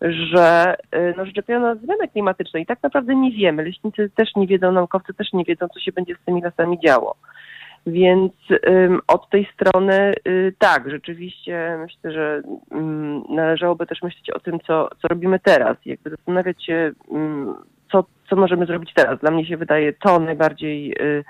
że, 0.00 0.76
e, 0.90 1.14
no, 1.16 1.24
nas 1.60 1.78
zmiany 1.78 2.08
klimatyczne 2.08 2.60
i 2.60 2.66
tak 2.66 2.82
naprawdę 2.82 3.16
nie 3.16 3.32
wiemy. 3.32 3.64
Leśnicy 3.64 4.10
też 4.14 4.28
nie 4.36 4.46
wiedzą, 4.46 4.72
naukowcy 4.72 5.14
też 5.14 5.32
nie 5.32 5.44
wiedzą, 5.44 5.68
co 5.68 5.80
się 5.80 5.92
będzie 5.92 6.14
z 6.14 6.24
tymi 6.24 6.42
lasami 6.42 6.80
działo. 6.80 7.16
Więc 7.86 8.32
od 9.06 9.30
tej 9.30 9.48
strony 9.54 10.14
y, 10.28 10.54
tak, 10.58 10.90
rzeczywiście 10.90 11.78
myślę, 11.80 12.12
że 12.12 12.42
należałoby 13.28 13.86
też 13.86 14.02
myśleć 14.02 14.30
o 14.30 14.40
tym, 14.40 14.60
co, 14.66 14.88
co 15.02 15.08
robimy 15.08 15.38
teraz. 15.38 15.76
Jakby 15.86 16.10
zastanawiać 16.10 16.64
się, 16.64 16.90
co, 17.92 18.04
co 18.30 18.36
możemy 18.36 18.66
zrobić 18.66 18.90
teraz. 18.94 19.20
Dla 19.20 19.30
mnie 19.30 19.46
się 19.46 19.56
wydaje 19.56 19.92
to 19.92 20.18
najbardziej, 20.18 20.94
y, 21.02 21.24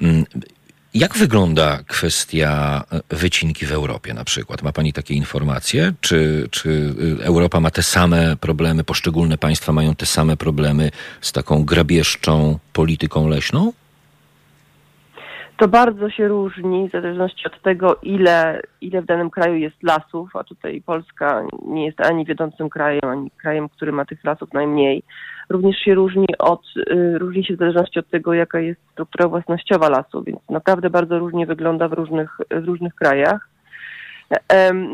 Mm, 0.00 0.24
jak 0.94 1.16
wygląda 1.16 1.78
kwestia 1.86 2.84
e, 2.92 3.00
wycinki 3.16 3.66
w 3.66 3.72
Europie 3.72 4.14
na 4.14 4.24
przykład? 4.24 4.62
Ma 4.62 4.72
Pani 4.72 4.92
takie 4.92 5.14
informacje? 5.14 5.92
Czy, 6.00 6.48
czy 6.50 6.94
Europa 7.20 7.60
ma 7.60 7.70
te 7.70 7.82
same 7.82 8.36
problemy, 8.36 8.84
poszczególne 8.84 9.38
państwa 9.38 9.72
mają 9.72 9.94
te 9.94 10.06
same 10.06 10.36
problemy 10.36 10.90
z 11.20 11.32
taką 11.32 11.64
grabieżczą 11.64 12.58
polityką 12.72 13.28
leśną? 13.28 13.72
To 15.62 15.68
bardzo 15.68 16.10
się 16.10 16.28
różni 16.28 16.88
w 16.88 16.92
zależności 16.92 17.46
od 17.46 17.62
tego, 17.62 17.96
ile, 18.02 18.60
ile 18.80 19.02
w 19.02 19.06
danym 19.06 19.30
kraju 19.30 19.54
jest 19.54 19.82
lasów, 19.82 20.36
a 20.36 20.44
tutaj 20.44 20.82
Polska 20.86 21.46
nie 21.66 21.86
jest 21.86 22.00
ani 22.00 22.24
wiodącym 22.24 22.70
krajem, 22.70 23.04
ani 23.04 23.30
krajem, 23.30 23.68
który 23.68 23.92
ma 23.92 24.04
tych 24.04 24.24
lasów 24.24 24.52
najmniej. 24.52 25.02
Również 25.48 25.76
się 25.76 25.94
różni 25.94 26.26
od, 26.38 26.62
y, 26.76 27.18
różni 27.18 27.44
się 27.44 27.54
w 27.54 27.58
zależności 27.58 27.98
od 27.98 28.10
tego, 28.10 28.34
jaka 28.34 28.60
jest 28.60 28.80
struktura 28.92 29.28
własnościowa 29.28 29.88
lasu, 29.88 30.22
więc 30.22 30.38
naprawdę 30.50 30.90
bardzo 30.90 31.18
różnie 31.18 31.46
wygląda 31.46 31.88
w 31.88 31.92
różnych, 31.92 32.38
w 32.50 32.64
różnych 32.64 32.94
krajach. 32.94 33.48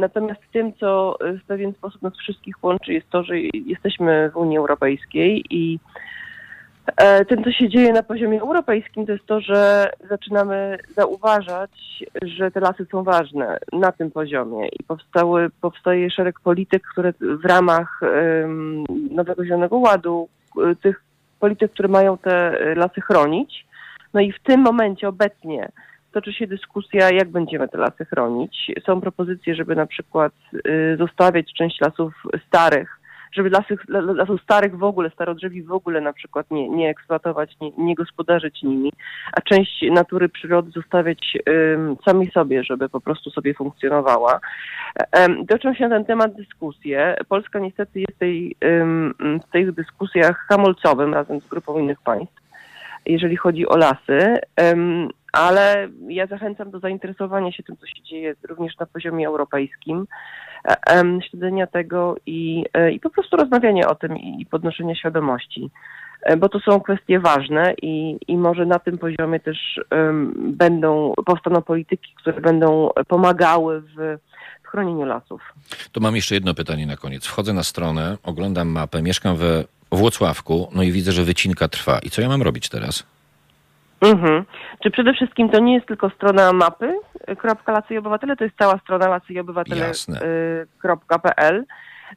Natomiast 0.00 0.40
tym, 0.52 0.72
co 0.74 1.18
w 1.20 1.46
pewien 1.46 1.72
sposób 1.72 2.02
nas 2.02 2.16
wszystkich 2.16 2.64
łączy, 2.64 2.92
jest 2.92 3.10
to, 3.10 3.22
że 3.22 3.38
jesteśmy 3.66 4.30
w 4.30 4.36
Unii 4.36 4.58
Europejskiej 4.58 5.44
i 5.50 5.78
tym, 7.28 7.44
co 7.44 7.52
się 7.52 7.68
dzieje 7.68 7.92
na 7.92 8.02
poziomie 8.02 8.40
europejskim, 8.40 9.06
to 9.06 9.12
jest 9.12 9.26
to, 9.26 9.40
że 9.40 9.90
zaczynamy 10.08 10.78
zauważać, 10.96 12.04
że 12.22 12.50
te 12.50 12.60
lasy 12.60 12.86
są 12.90 13.02
ważne 13.02 13.58
na 13.72 13.92
tym 13.92 14.10
poziomie 14.10 14.68
i 14.68 14.84
powstały, 14.84 15.50
powstaje 15.60 16.10
szereg 16.10 16.40
polityk, 16.40 16.82
które 16.92 17.12
w 17.20 17.44
ramach 17.44 18.00
um, 18.02 18.84
Nowego 19.10 19.44
Zielonego 19.44 19.76
Ładu, 19.76 20.28
e, 20.56 20.74
tych 20.76 21.02
polityk, 21.40 21.72
które 21.72 21.88
mają 21.88 22.18
te 22.18 22.58
lasy 22.74 23.00
chronić. 23.00 23.66
No 24.14 24.20
i 24.20 24.32
w 24.32 24.42
tym 24.42 24.60
momencie 24.60 25.08
obecnie 25.08 25.68
toczy 26.12 26.32
się 26.32 26.46
dyskusja, 26.46 27.10
jak 27.10 27.28
będziemy 27.28 27.68
te 27.68 27.78
lasy 27.78 28.04
chronić. 28.04 28.72
Są 28.86 29.00
propozycje, 29.00 29.54
żeby 29.54 29.76
na 29.76 29.86
przykład 29.86 30.32
y, 30.54 30.96
zostawiać 30.98 31.52
część 31.58 31.80
lasów 31.80 32.14
starych 32.46 32.97
żeby 33.32 33.50
lasów, 33.50 33.80
lasów 33.88 34.42
starych 34.42 34.78
w 34.78 34.82
ogóle, 34.82 35.10
starodrzewi 35.10 35.62
w 35.62 35.72
ogóle 35.72 36.00
na 36.00 36.12
przykład 36.12 36.50
nie, 36.50 36.68
nie 36.68 36.90
eksploatować, 36.90 37.56
nie, 37.60 37.70
nie 37.78 37.94
gospodarzyć 37.94 38.62
nimi, 38.62 38.92
a 39.32 39.40
część 39.40 39.84
natury, 39.90 40.28
przyrody 40.28 40.70
zostawiać 40.70 41.38
um, 41.46 41.96
sami 42.04 42.30
sobie, 42.30 42.64
żeby 42.64 42.88
po 42.88 43.00
prostu 43.00 43.30
sobie 43.30 43.54
funkcjonowała. 43.54 44.40
Um, 45.16 45.74
się 45.74 45.88
na 45.88 45.96
ten 45.96 46.04
temat 46.04 46.34
dyskusje. 46.34 47.16
Polska 47.28 47.58
niestety 47.58 48.00
jest 48.00 48.18
tej, 48.18 48.56
um, 48.62 49.14
w 49.48 49.52
tych 49.52 49.72
dyskusjach 49.72 50.46
hamulcowym 50.48 51.14
razem 51.14 51.40
z 51.40 51.48
grupą 51.48 51.78
innych 51.78 52.00
państw, 52.00 52.34
jeżeli 53.06 53.36
chodzi 53.36 53.68
o 53.68 53.76
lasy. 53.76 54.38
Um, 54.62 55.08
ale 55.32 55.88
ja 56.08 56.26
zachęcam 56.26 56.70
do 56.70 56.80
zainteresowania 56.80 57.52
się 57.52 57.62
tym, 57.62 57.76
co 57.76 57.86
się 57.86 58.02
dzieje 58.02 58.34
również 58.48 58.78
na 58.78 58.86
poziomie 58.86 59.26
europejskim, 59.26 60.06
e, 60.90 61.02
śledzenia 61.30 61.66
tego 61.66 62.16
i, 62.26 62.64
e, 62.74 62.92
i 62.92 63.00
po 63.00 63.10
prostu 63.10 63.36
rozmawiania 63.36 63.88
o 63.88 63.94
tym 63.94 64.16
i 64.16 64.46
podnoszenia 64.50 64.94
świadomości, 64.94 65.70
e, 66.22 66.36
bo 66.36 66.48
to 66.48 66.60
są 66.60 66.80
kwestie 66.80 67.20
ważne 67.20 67.74
i, 67.82 68.18
i 68.28 68.36
może 68.36 68.66
na 68.66 68.78
tym 68.78 68.98
poziomie 68.98 69.40
też 69.40 69.80
będą, 70.38 71.14
powstaną 71.26 71.62
polityki, 71.62 72.14
które 72.14 72.40
będą 72.40 72.90
pomagały 73.08 73.80
w 73.80 74.18
chronieniu 74.62 75.04
lasów. 75.04 75.42
To 75.92 76.00
mam 76.00 76.16
jeszcze 76.16 76.34
jedno 76.34 76.54
pytanie 76.54 76.86
na 76.86 76.96
koniec. 76.96 77.26
Wchodzę 77.26 77.52
na 77.52 77.62
stronę, 77.62 78.16
oglądam 78.22 78.68
mapę, 78.68 79.02
mieszkam 79.02 79.36
we 79.36 79.64
Włocławku, 79.92 80.68
no 80.74 80.82
i 80.82 80.92
widzę, 80.92 81.12
że 81.12 81.24
wycinka 81.24 81.68
trwa. 81.68 81.98
I 81.98 82.10
co 82.10 82.22
ja 82.22 82.28
mam 82.28 82.42
robić 82.42 82.68
teraz? 82.68 83.17
Mhm. 84.00 84.44
Czy 84.82 84.90
przede 84.90 85.12
wszystkim 85.12 85.50
to 85.50 85.60
nie 85.60 85.74
jest 85.74 85.86
tylko 85.86 86.10
strona 86.10 86.52
mapy, 86.52 86.94
kropka 87.38 87.72
Lasy 87.72 87.94
i 87.94 87.98
Obywatele, 87.98 88.36
to 88.36 88.44
jest 88.44 88.58
cała 88.58 88.78
strona 88.78 89.08
lasy 89.08 89.32
i 89.32 89.40
obywatele.pl. 89.40 91.64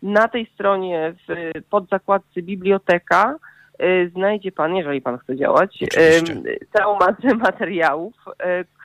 Na 0.02 0.28
tej 0.28 0.46
stronie 0.54 1.13
w 1.28 1.52
podzakładce 1.70 2.41
biblioteka 2.41 3.36
y, 3.82 4.12
znajdzie 4.15 4.52
pan, 4.52 4.76
jeżeli 4.76 5.02
pan 5.02 5.17
chce 5.17 5.38
działać, 5.38 5.80
całą 6.78 7.00
masę 7.00 7.36
materiałów, 7.50 8.13
y, 8.30 8.34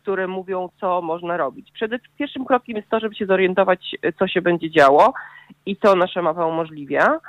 które 0.02 0.26
mówią, 0.26 0.68
co 0.80 1.02
można 1.02 1.36
robić. 1.36 1.72
Przed 1.72 1.92
pierwszym 2.18 2.44
krokiem 2.44 2.76
jest 2.76 2.88
to, 2.88 3.00
żeby 3.00 3.14
się 3.14 3.26
zorientować, 3.26 3.96
co 4.18 4.28
się 4.28 4.42
będzie 4.42 4.70
działo 4.70 5.14
i 5.66 5.76
co 5.76 5.96
nasza 5.96 6.22
mapa 6.22 6.46
umożliwia. 6.46 7.20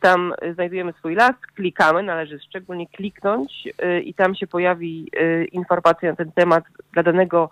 Tam 0.00 0.34
znajdujemy 0.54 0.92
swój 0.92 1.14
las, 1.14 1.32
klikamy, 1.54 2.02
należy 2.02 2.38
szczególnie 2.38 2.86
kliknąć 2.86 3.68
y, 3.84 4.00
i 4.00 4.14
tam 4.14 4.34
się 4.34 4.46
pojawi 4.46 5.10
y, 5.20 5.44
informacja 5.52 6.10
na 6.10 6.16
ten 6.16 6.32
temat 6.32 6.64
dla 6.92 7.02
danego 7.02 7.50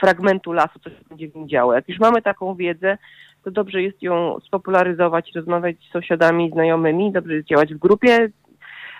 fragmentu 0.00 0.52
lasu, 0.52 0.78
co 0.78 0.90
się 0.90 0.96
będzie 1.10 1.28
w 1.28 1.34
nim 1.34 1.48
działo. 1.48 1.74
Jak 1.74 1.88
już 1.88 1.98
mamy 1.98 2.22
taką 2.22 2.54
wiedzę, 2.54 2.98
to 3.44 3.50
dobrze 3.50 3.82
jest 3.82 4.02
ją 4.02 4.40
spopularyzować, 4.46 5.30
rozmawiać 5.34 5.76
z 5.88 5.92
sąsiadami, 5.92 6.50
znajomymi, 6.50 7.12
dobrze 7.12 7.34
jest 7.34 7.48
działać 7.48 7.74
w 7.74 7.78
grupie. 7.78 8.30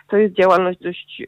To 0.08 0.16
jest 0.16 0.34
działalność 0.34 0.78
dość 0.78 1.22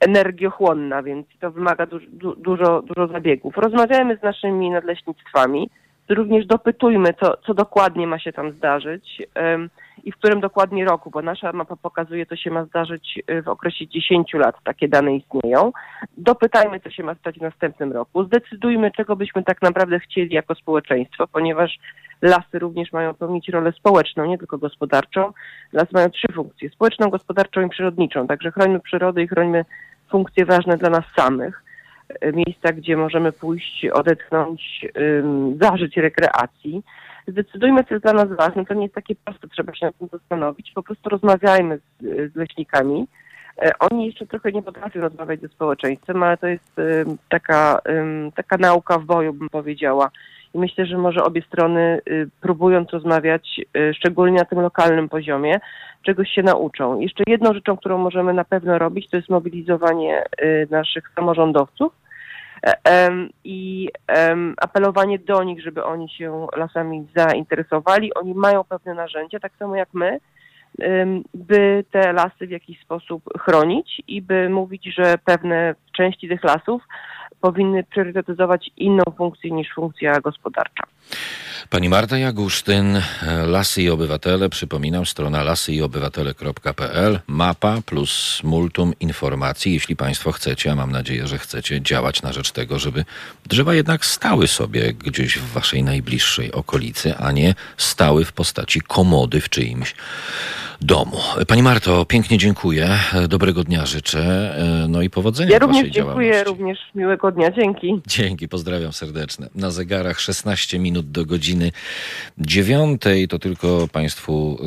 energiochłonna, 0.00 1.02
więc 1.02 1.26
to 1.40 1.50
wymaga 1.50 1.86
du 1.86 1.98
du 2.12 2.36
dużo, 2.36 2.82
dużo 2.82 3.06
zabiegów. 3.06 3.56
Rozmawiajmy 3.56 4.16
z 4.16 4.22
naszymi 4.22 4.70
nadleśnictwami, 4.70 5.70
również 6.08 6.46
dopytujmy, 6.46 7.14
co, 7.20 7.36
co 7.46 7.54
dokładnie 7.54 8.06
ma 8.06 8.18
się 8.18 8.32
tam 8.32 8.52
zdarzyć 8.52 9.22
um, 9.36 9.70
i 10.04 10.12
w 10.12 10.16
którym 10.16 10.40
dokładnie 10.40 10.84
roku, 10.84 11.10
bo 11.10 11.22
nasza 11.22 11.52
mapa 11.52 11.76
pokazuje, 11.76 12.26
co 12.26 12.36
się 12.36 12.50
ma 12.50 12.64
zdarzyć 12.64 13.22
y, 13.30 13.42
w 13.42 13.48
okresie 13.48 13.88
10 13.88 14.34
lat, 14.34 14.56
takie 14.64 14.88
dane 14.88 15.16
istnieją. 15.16 15.72
Dopytajmy, 16.16 16.80
co 16.80 16.90
się 16.90 17.02
ma 17.02 17.14
stać 17.14 17.38
w 17.38 17.42
następnym 17.42 17.92
roku. 17.92 18.24
Zdecydujmy, 18.24 18.90
czego 18.90 19.16
byśmy 19.16 19.42
tak 19.42 19.62
naprawdę 19.62 20.00
chcieli 20.00 20.34
jako 20.34 20.54
społeczeństwo, 20.54 21.26
ponieważ 21.26 21.78
lasy 22.22 22.58
również 22.58 22.92
mają 22.92 23.14
pełnić 23.14 23.48
rolę 23.48 23.72
społeczną, 23.72 24.24
nie 24.24 24.38
tylko 24.38 24.58
gospodarczą. 24.58 25.32
Lasy 25.72 25.90
mają 25.92 26.10
trzy 26.10 26.26
funkcje, 26.34 26.70
społeczną, 26.70 27.10
gospodarczą 27.10 27.60
i 27.60 27.68
przyrodniczą, 27.68 28.26
także 28.26 28.50
chrońmy 28.50 28.80
przyrodę 28.80 29.22
i 29.22 29.28
chrońmy 29.28 29.64
funkcje 30.10 30.44
ważne 30.44 30.76
dla 30.76 30.90
nas 30.90 31.04
samych 31.16 31.64
miejsca, 32.32 32.72
gdzie 32.72 32.96
możemy 32.96 33.32
pójść, 33.32 33.86
odetchnąć, 33.86 34.86
zażyć 35.60 35.96
rekreacji. 35.96 36.82
Zdecydujmy, 37.28 37.84
co 37.84 37.94
jest 37.94 38.04
dla 38.04 38.12
nas 38.12 38.28
ważne. 38.28 38.64
To 38.64 38.74
nie 38.74 38.82
jest 38.82 38.94
takie 38.94 39.14
proste, 39.14 39.48
trzeba 39.48 39.74
się 39.74 39.86
nad 39.86 39.98
tym 39.98 40.08
zastanowić. 40.12 40.72
Po 40.74 40.82
prostu 40.82 41.08
rozmawiajmy 41.08 41.78
z, 41.78 42.32
z 42.32 42.36
leśnikami. 42.36 43.06
E, 43.62 43.78
oni 43.78 44.06
jeszcze 44.06 44.26
trochę 44.26 44.52
nie 44.52 44.62
potrafią 44.62 45.00
rozmawiać 45.00 45.40
ze 45.40 45.48
społeczeństwem, 45.48 46.22
ale 46.22 46.36
to 46.36 46.46
jest 46.46 46.76
taka, 47.28 47.80
taka 48.34 48.56
nauka 48.56 48.98
w 48.98 49.04
boju, 49.04 49.32
bym 49.32 49.48
powiedziała. 49.48 50.10
I 50.54 50.58
myślę, 50.58 50.86
że 50.86 50.98
może 50.98 51.24
obie 51.24 51.42
strony, 51.42 52.00
y, 52.08 52.28
próbując 52.40 52.90
rozmawiać, 52.90 53.60
y, 53.76 53.94
szczególnie 53.94 54.38
na 54.38 54.44
tym 54.44 54.60
lokalnym 54.60 55.08
poziomie, 55.08 55.60
czegoś 56.02 56.28
się 56.30 56.42
nauczą. 56.42 57.00
Jeszcze 57.00 57.24
jedną 57.26 57.54
rzeczą, 57.54 57.76
którą 57.76 57.98
możemy 57.98 58.34
na 58.34 58.44
pewno 58.44 58.78
robić, 58.78 59.10
to 59.10 59.16
jest 59.16 59.28
mobilizowanie 59.28 60.24
y, 60.42 60.66
naszych 60.70 61.12
samorządowców 61.14 61.92
i 63.44 63.88
apelowanie 64.60 65.18
do 65.18 65.42
nich, 65.42 65.62
żeby 65.62 65.84
oni 65.84 66.08
się 66.08 66.46
lasami 66.56 67.06
zainteresowali. 67.16 68.14
Oni 68.14 68.34
mają 68.34 68.64
pewne 68.64 68.94
narzędzia, 68.94 69.40
tak 69.40 69.52
samo 69.58 69.76
jak 69.76 69.88
my, 69.92 70.20
by 71.34 71.84
te 71.90 72.12
lasy 72.12 72.46
w 72.46 72.50
jakiś 72.50 72.80
sposób 72.80 73.22
chronić 73.38 74.02
i 74.08 74.22
by 74.22 74.48
mówić, 74.48 74.94
że 74.94 75.18
pewne 75.24 75.74
części 75.92 76.28
tych 76.28 76.44
lasów 76.44 76.82
powinny 77.44 77.84
priorytetyzować 77.84 78.70
inną 78.76 79.02
funkcję 79.16 79.50
niż 79.50 79.68
funkcja 79.74 80.20
gospodarcza. 80.20 80.84
Pani 81.70 81.88
Marta 81.88 82.18
Jagusztyn, 82.18 83.02
Lasy 83.46 83.82
i 83.82 83.90
Obywatele, 83.90 84.48
przypominam, 84.48 85.06
strona 85.06 85.42
lasyiobywatele.pl, 85.42 87.20
mapa 87.26 87.78
plus 87.86 88.40
multum 88.44 88.92
informacji, 89.00 89.74
jeśli 89.74 89.96
Państwo 89.96 90.32
chcecie, 90.32 90.72
a 90.72 90.74
mam 90.74 90.92
nadzieję, 90.92 91.26
że 91.26 91.38
chcecie 91.38 91.80
działać 91.80 92.22
na 92.22 92.32
rzecz 92.32 92.52
tego, 92.52 92.78
żeby 92.78 93.04
drzewa 93.46 93.74
jednak 93.74 94.04
stały 94.04 94.46
sobie 94.46 94.92
gdzieś 94.92 95.38
w 95.38 95.52
Waszej 95.52 95.82
najbliższej 95.82 96.52
okolicy, 96.52 97.16
a 97.16 97.32
nie 97.32 97.54
stały 97.76 98.24
w 98.24 98.32
postaci 98.32 98.80
komody 98.80 99.40
w 99.40 99.48
czyimś 99.48 99.94
domu. 100.80 101.16
Pani 101.48 101.62
Marto, 101.62 102.04
pięknie 102.04 102.38
dziękuję. 102.38 102.88
Dobrego 103.28 103.64
dnia 103.64 103.86
życzę. 103.86 104.54
No 104.88 105.02
i 105.02 105.10
powodzenia 105.10 105.52
ja 105.52 105.58
również 105.58 105.90
dziękuję, 105.90 106.44
również 106.44 106.78
miłego 106.94 107.32
dnia. 107.32 107.50
Dzięki. 107.50 108.00
Dzięki, 108.06 108.48
pozdrawiam 108.48 108.92
serdecznie. 108.92 109.46
Na 109.54 109.70
zegarach 109.70 110.20
16 110.20 110.78
minut 110.78 111.10
do 111.10 111.26
godziny 111.26 111.72
9. 112.38 113.02
To 113.28 113.38
tylko 113.38 113.88
Państwu 113.92 114.58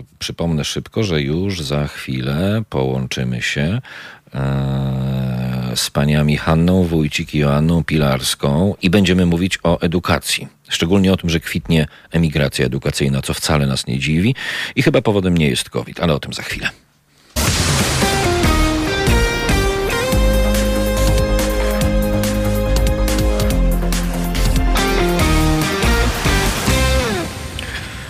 y, 0.00 0.04
przypomnę 0.18 0.64
szybko, 0.64 1.02
że 1.02 1.22
już 1.22 1.62
za 1.62 1.86
chwilę 1.86 2.62
połączymy 2.70 3.42
się 3.42 3.80
e, 4.34 5.33
z 5.76 5.90
paniami 5.90 6.36
Hanną 6.36 6.84
Wójcik 6.84 7.34
i 7.34 7.38
Joanną 7.38 7.84
Pilarską 7.84 8.74
i 8.82 8.90
będziemy 8.90 9.26
mówić 9.26 9.58
o 9.62 9.80
edukacji. 9.80 10.48
Szczególnie 10.68 11.12
o 11.12 11.16
tym, 11.16 11.30
że 11.30 11.40
kwitnie 11.40 11.86
emigracja 12.10 12.66
edukacyjna, 12.66 13.22
co 13.22 13.34
wcale 13.34 13.66
nas 13.66 13.86
nie 13.86 13.98
dziwi 13.98 14.34
i 14.76 14.82
chyba 14.82 15.02
powodem 15.02 15.38
nie 15.38 15.48
jest 15.48 15.70
COVID, 15.70 16.00
ale 16.00 16.14
o 16.14 16.20
tym 16.20 16.32
za 16.32 16.42
chwilę. 16.42 16.83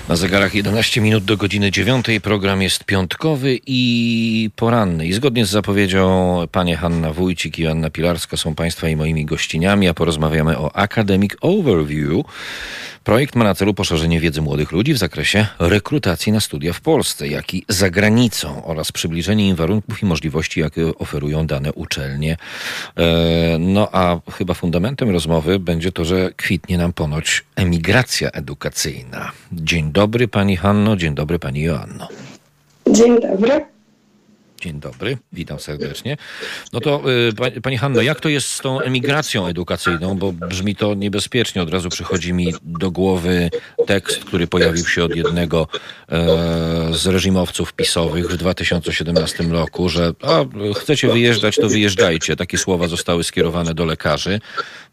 Na 0.09 0.17
zegarach 0.17 0.55
11 0.55 1.01
minut 1.01 1.25
do 1.25 1.37
godziny 1.37 1.71
9. 1.71 2.07
Program 2.23 2.63
jest 2.63 2.85
piątkowy 2.85 3.59
i 3.67 4.51
poranny. 4.57 5.07
I 5.07 5.13
zgodnie 5.13 5.47
z 5.47 5.51
zapowiedzią 5.51 6.39
panie 6.53 6.77
Hanna 6.77 7.13
Wójcik 7.13 7.59
i 7.59 7.67
Anna 7.67 7.91
Pilarska 7.91 8.37
są 8.37 8.55
państwa 8.55 8.89
i 8.89 8.97
moimi 8.97 9.25
gościniami, 9.25 9.89
a 9.89 9.95
porozmawiamy 9.95 10.59
o 10.59 10.77
Academic 10.77 11.33
Overview, 11.41 12.27
Projekt 13.05 13.35
ma 13.35 13.45
na 13.45 13.55
celu 13.55 13.75
poszerzenie 13.75 14.21
wiedzy 14.21 14.43
młodych 14.43 14.73
ludzi 14.73 14.95
w 14.95 14.99
zakresie 14.99 15.47
rekrutacji 15.59 16.33
na 16.33 16.41
studia 16.41 16.73
w 16.73 16.81
Polsce, 16.81 17.29
jak 17.29 17.55
i 17.55 17.65
za 17.69 17.91
granicą 17.91 18.65
oraz 18.65 18.93
przybliżenie 18.93 19.49
im 19.49 19.57
warunków 19.57 20.03
i 20.03 20.07
możliwości, 20.07 20.61
jakie 20.61 20.99
oferują 20.99 21.47
dane 21.47 21.73
uczelnie. 21.73 22.37
E, 22.97 23.57
no 23.59 23.89
a 23.93 24.21
chyba 24.33 24.55
fundamentem 24.55 25.11
rozmowy 25.11 25.59
będzie 25.59 25.93
to, 25.93 26.05
że 26.05 26.31
kwitnie 26.37 26.79
nam 26.79 26.93
ponoć 26.93 27.45
emigracja 27.57 28.31
edukacyjna. 28.31 29.33
Dzień 29.53 29.93
dobry 29.93 30.29
pani 30.29 30.57
Hanno, 30.57 30.97
dzień 30.97 31.15
dobry 31.15 31.39
pani 31.39 31.63
Joanno. 31.63 32.09
Dzień 32.91 33.21
dobry. 33.21 33.74
Dzień 34.65 34.81
dobry, 34.81 35.19
witam 35.33 35.59
serdecznie. 35.59 36.17
No 36.73 36.81
to 36.81 37.03
y, 37.57 37.61
Pani 37.61 37.77
Hanno, 37.79 38.03
jak 38.03 38.21
to 38.21 38.29
jest 38.29 38.49
z 38.49 38.59
tą 38.61 38.81
emigracją 38.81 39.47
edukacyjną? 39.47 40.19
Bo 40.19 40.33
brzmi 40.33 40.77
to 40.77 40.95
niebezpiecznie. 40.95 41.63
Od 41.63 41.71
razu 41.71 41.89
przychodzi 41.89 42.33
mi 42.33 42.55
do 42.63 42.91
głowy 42.91 43.51
tekst, 43.87 44.25
który 44.25 44.47
pojawił 44.47 44.87
się 44.87 45.05
od 45.05 45.17
jednego 45.17 45.69
e, 46.09 46.27
z 46.93 47.07
reżimowców 47.07 47.73
pisowych 47.73 48.31
w 48.31 48.37
2017 48.37 49.45
roku, 49.45 49.89
że 49.89 50.13
a, 50.23 50.45
chcecie 50.75 51.09
wyjeżdżać, 51.09 51.57
to 51.57 51.69
wyjeżdżajcie. 51.69 52.37
Takie 52.37 52.59
słowa 52.59 52.89
zostały 52.89 53.25
skierowane 53.25 53.75
do 53.75 53.85
lekarzy. 53.85 54.41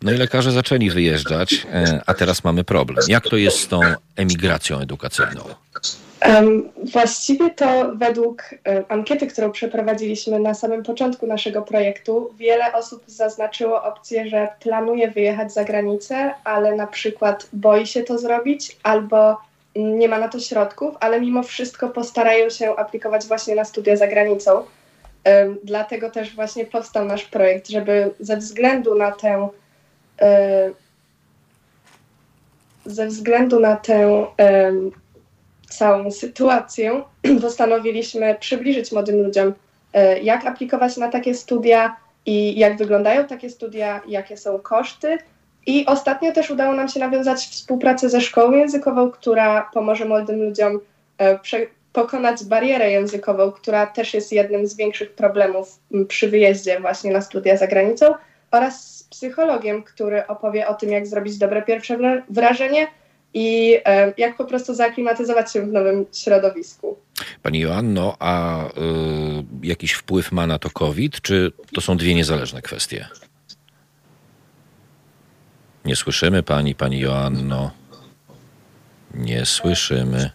No 0.02 0.12
i 0.12 0.18
lekarze 0.18 0.52
zaczęli 0.52 0.90
wyjeżdżać, 0.90 1.68
e, 1.74 2.02
a 2.06 2.14
teraz 2.14 2.44
mamy 2.44 2.64
problem. 2.64 3.06
Jak 3.08 3.30
to 3.30 3.38
jest 3.38 3.60
z 3.60 3.68
tą 3.68 3.82
emigracją 4.16 4.80
edukacyjną? 4.80 5.44
Właściwie 6.94 7.50
to 7.50 7.96
według 7.96 8.44
ankiety, 8.90 9.28
którą 9.28 9.52
przeprowadziliśmy 9.52 10.40
na 10.40 10.54
samym 10.54 10.84
początku 10.84 11.28
naszego 11.28 11.62
projektu, 11.62 12.34
wiele 12.38 12.74
osób 12.74 13.04
zaznaczyło 13.08 13.84
opcję, 13.84 14.30
że 14.30 14.48
planuje 14.60 15.12
wyjechać 15.12 15.54
za 15.54 15.64
granicę, 15.64 16.34
ale 16.44 16.76
na 16.76 16.88
przykład 16.88 17.48
boi 17.54 17.88
się 17.88 18.04
to 18.04 18.18
zrobić 18.18 18.78
albo 18.84 19.38
nie 19.76 20.08
ma 20.08 20.20
na 20.20 20.28
to 20.28 20.40
środków, 20.40 20.96
ale 21.00 21.22
mimo 21.22 21.44
wszystko 21.44 21.90
postarają 21.90 22.50
się 22.50 22.76
aplikować 22.76 23.26
właśnie 23.26 23.56
na 23.56 23.66
studia 23.66 23.96
za 23.96 24.08
granicą. 24.08 24.64
Dlatego 25.64 26.10
też 26.10 26.36
właśnie 26.36 26.66
powstał 26.66 27.06
nasz 27.06 27.24
projekt, 27.24 27.70
żeby 27.70 28.14
ze 28.20 28.38
względu 28.38 28.96
na 28.96 29.12
tę 29.12 29.50
e, 30.22 30.72
ze 32.86 33.08
względu 33.08 33.60
na 33.60 33.76
tę 33.76 34.26
całą 35.74 36.12
sytuację, 36.12 37.04
postanowiliśmy 37.42 38.36
przybliżyć 38.40 38.92
młodym 38.92 39.24
ludziom, 39.24 39.54
e, 39.94 40.20
jak 40.20 40.46
aplikować 40.46 40.98
na 40.98 41.08
takie 41.08 41.36
studia 41.36 41.96
i 42.26 42.60
jak 42.60 42.78
wyglądają 42.78 43.28
takie 43.28 43.50
studia, 43.50 44.02
jakie 44.08 44.38
są 44.38 44.60
koszty. 44.60 45.18
I 45.66 45.86
ostatnio 45.86 46.32
też 46.32 46.50
udało 46.50 46.74
nam 46.74 46.88
się 46.88 47.00
nawiązać 47.00 47.40
współpracę 47.40 48.10
ze 48.10 48.22
szkołą 48.22 48.52
językową, 48.52 49.12
która 49.12 49.70
pomoże 49.74 50.06
młodym 50.06 50.44
ludziom 50.44 50.80
e, 51.18 51.40
pokonać 51.94 52.44
barierę 52.44 52.92
językową, 52.92 53.52
która 53.52 53.88
też 53.88 54.14
jest 54.14 54.32
jednym 54.32 54.68
z 54.68 54.76
większych 54.76 55.12
problemów 55.12 55.80
przy 56.08 56.28
wyjeździe 56.28 56.80
właśnie 56.80 57.12
na 57.12 57.22
studia 57.22 57.58
za 57.58 57.68
granicą, 57.68 58.14
oraz 58.52 58.98
z 58.98 59.04
psychologiem, 59.04 59.84
który 59.84 60.28
opowie 60.28 60.68
o 60.68 60.74
tym, 60.74 60.90
jak 60.90 61.08
zrobić 61.08 61.38
dobre 61.38 61.62
pierwsze 61.62 61.98
wrażenie 62.30 62.88
i 63.34 63.78
e, 63.86 64.14
jak 64.18 64.38
po 64.38 64.46
prostu 64.46 64.74
zaaklimatyzować 64.74 65.54
się 65.54 65.62
w 65.62 65.68
nowym 65.68 66.06
środowisku. 66.14 66.98
Pani 67.44 67.60
Joanno, 67.60 68.16
a 68.20 68.66
y, 68.66 68.72
jakiś 69.64 69.92
wpływ 69.92 70.32
ma 70.32 70.48
na 70.48 70.60
to 70.60 70.70
COVID, 70.70 71.22
czy 71.22 71.52
to 71.74 71.82
są 71.82 71.98
dwie 71.98 72.16
niezależne 72.16 72.62
kwestie? 72.62 73.08
Nie 75.86 75.96
słyszymy 75.96 76.44
pani, 76.44 76.76
pani 76.76 77.00
Joanno. 77.00 77.72
Nie 79.14 79.46
słyszymy. 79.46 80.30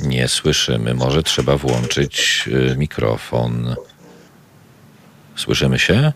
Nie 0.00 0.28
słyszymy. 0.28 0.94
Może 0.94 1.22
trzeba 1.22 1.56
włączyć 1.56 2.44
y, 2.72 2.76
mikrofon. 2.76 3.74
Słyszymy 5.36 5.78
się? 5.78 6.12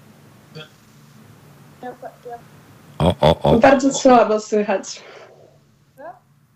O, 2.98 3.14
o, 3.20 3.42
o. 3.42 3.58
Bardzo 3.58 3.94
słabo 3.94 4.40
słychać. 4.40 5.02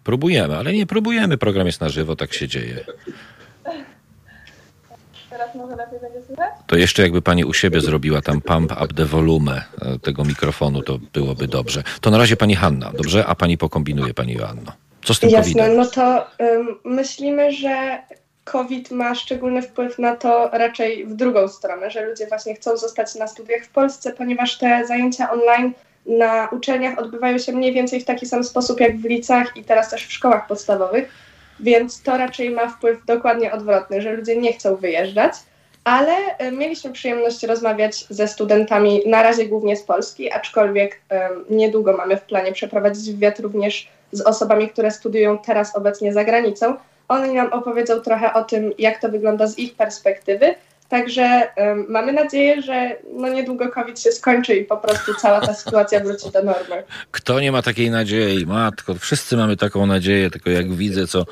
Próbujemy, 0.04 0.56
ale 0.56 0.72
nie 0.72 0.86
próbujemy. 0.86 1.38
Program 1.38 1.66
jest 1.66 1.80
na 1.80 1.88
żywo, 1.88 2.16
tak 2.16 2.32
się 2.34 2.48
dzieje. 2.48 2.84
teraz 5.30 5.54
może 5.54 5.76
lepiej 5.76 6.00
będzie 6.00 6.22
słychać? 6.26 6.50
To 6.66 6.76
jeszcze 6.76 7.02
jakby 7.02 7.22
pani 7.22 7.44
u 7.44 7.52
siebie 7.52 7.80
zrobiła 7.80 8.22
tam 8.22 8.40
pump 8.40 8.72
up 8.72 8.94
the 8.94 9.04
volume 9.04 9.62
e, 9.82 9.98
tego 9.98 10.24
mikrofonu, 10.24 10.82
to 10.82 10.98
byłoby 11.12 11.46
dobrze. 11.46 11.82
To 12.00 12.10
na 12.10 12.18
razie 12.18 12.36
pani 12.36 12.56
Hanna, 12.56 12.92
dobrze? 12.92 13.26
A 13.26 13.34
pani 13.34 13.58
pokombinuje, 13.58 14.14
pani 14.14 14.32
Joanno. 14.32 14.72
Co 15.04 15.14
z 15.14 15.20
tym 15.20 15.30
Jasne, 15.30 15.54
COVID-em? 15.54 15.76
no 15.76 15.86
to 15.86 16.26
ym, 16.40 16.76
myślimy, 16.84 17.52
że 17.52 17.98
COVID 18.44 18.90
ma 18.90 19.14
szczególny 19.14 19.62
wpływ 19.62 19.98
na 19.98 20.16
to 20.16 20.50
raczej 20.52 21.06
w 21.06 21.14
drugą 21.14 21.48
stronę, 21.48 21.90
że 21.90 22.06
ludzie 22.06 22.26
właśnie 22.26 22.54
chcą 22.54 22.76
zostać 22.76 23.14
na 23.14 23.26
studiach 23.26 23.64
w 23.64 23.68
Polsce, 23.68 24.12
ponieważ 24.12 24.58
te 24.58 24.86
zajęcia 24.86 25.30
online 25.30 25.72
na 26.06 26.48
uczelniach 26.52 26.98
odbywają 26.98 27.38
się 27.38 27.52
mniej 27.52 27.72
więcej 27.72 28.00
w 28.00 28.04
taki 28.04 28.26
sam 28.26 28.44
sposób 28.44 28.80
jak 28.80 28.96
w 28.96 29.04
licach 29.04 29.56
i 29.56 29.64
teraz 29.64 29.90
też 29.90 30.06
w 30.06 30.12
szkołach 30.12 30.46
podstawowych, 30.46 31.10
więc 31.60 32.02
to 32.02 32.16
raczej 32.16 32.50
ma 32.50 32.68
wpływ 32.68 33.04
dokładnie 33.06 33.52
odwrotny, 33.52 34.02
że 34.02 34.12
ludzie 34.12 34.36
nie 34.36 34.52
chcą 34.52 34.76
wyjeżdżać. 34.76 35.32
Ale 35.84 36.12
y, 36.42 36.52
mieliśmy 36.52 36.92
przyjemność 36.92 37.42
rozmawiać 37.42 38.06
ze 38.10 38.28
studentami, 38.28 39.02
na 39.06 39.22
razie 39.22 39.46
głównie 39.46 39.76
z 39.76 39.82
Polski, 39.82 40.32
aczkolwiek 40.32 41.00
ym, 41.12 41.44
niedługo 41.56 41.96
mamy 41.96 42.16
w 42.16 42.22
planie 42.22 42.52
przeprowadzić 42.52 43.14
wywiad 43.14 43.40
również 43.40 43.88
z 44.12 44.20
osobami, 44.20 44.68
które 44.68 44.90
studiują 44.90 45.38
teraz 45.38 45.76
obecnie 45.76 46.12
za 46.12 46.24
granicą. 46.24 46.74
Oni 47.08 47.34
nam 47.34 47.52
opowiedzą 47.52 48.00
trochę 48.00 48.34
o 48.34 48.44
tym, 48.44 48.72
jak 48.78 49.00
to 49.00 49.08
wygląda 49.08 49.46
z 49.46 49.58
ich 49.58 49.74
perspektywy. 49.74 50.54
Także 50.90 51.48
ym, 51.72 51.86
mamy 51.88 52.12
nadzieję, 52.12 52.62
że 52.62 52.96
no 53.12 53.28
niedługo 53.28 53.68
COVID 53.68 54.00
się 54.00 54.12
skończy 54.12 54.56
i 54.56 54.64
po 54.64 54.76
prostu 54.76 55.14
cała 55.14 55.40
ta 55.40 55.54
sytuacja 55.54 56.00
wróci 56.00 56.30
do 56.30 56.42
normy. 56.42 56.82
Kto 57.10 57.40
nie 57.40 57.52
ma 57.52 57.62
takiej 57.62 57.90
nadziei? 57.90 58.46
Matko, 58.46 58.94
wszyscy 58.94 59.36
mamy 59.36 59.56
taką 59.56 59.86
nadzieję, 59.86 60.30
tylko 60.30 60.50
jak 60.50 60.72
widzę, 60.72 61.06
co 61.06 61.26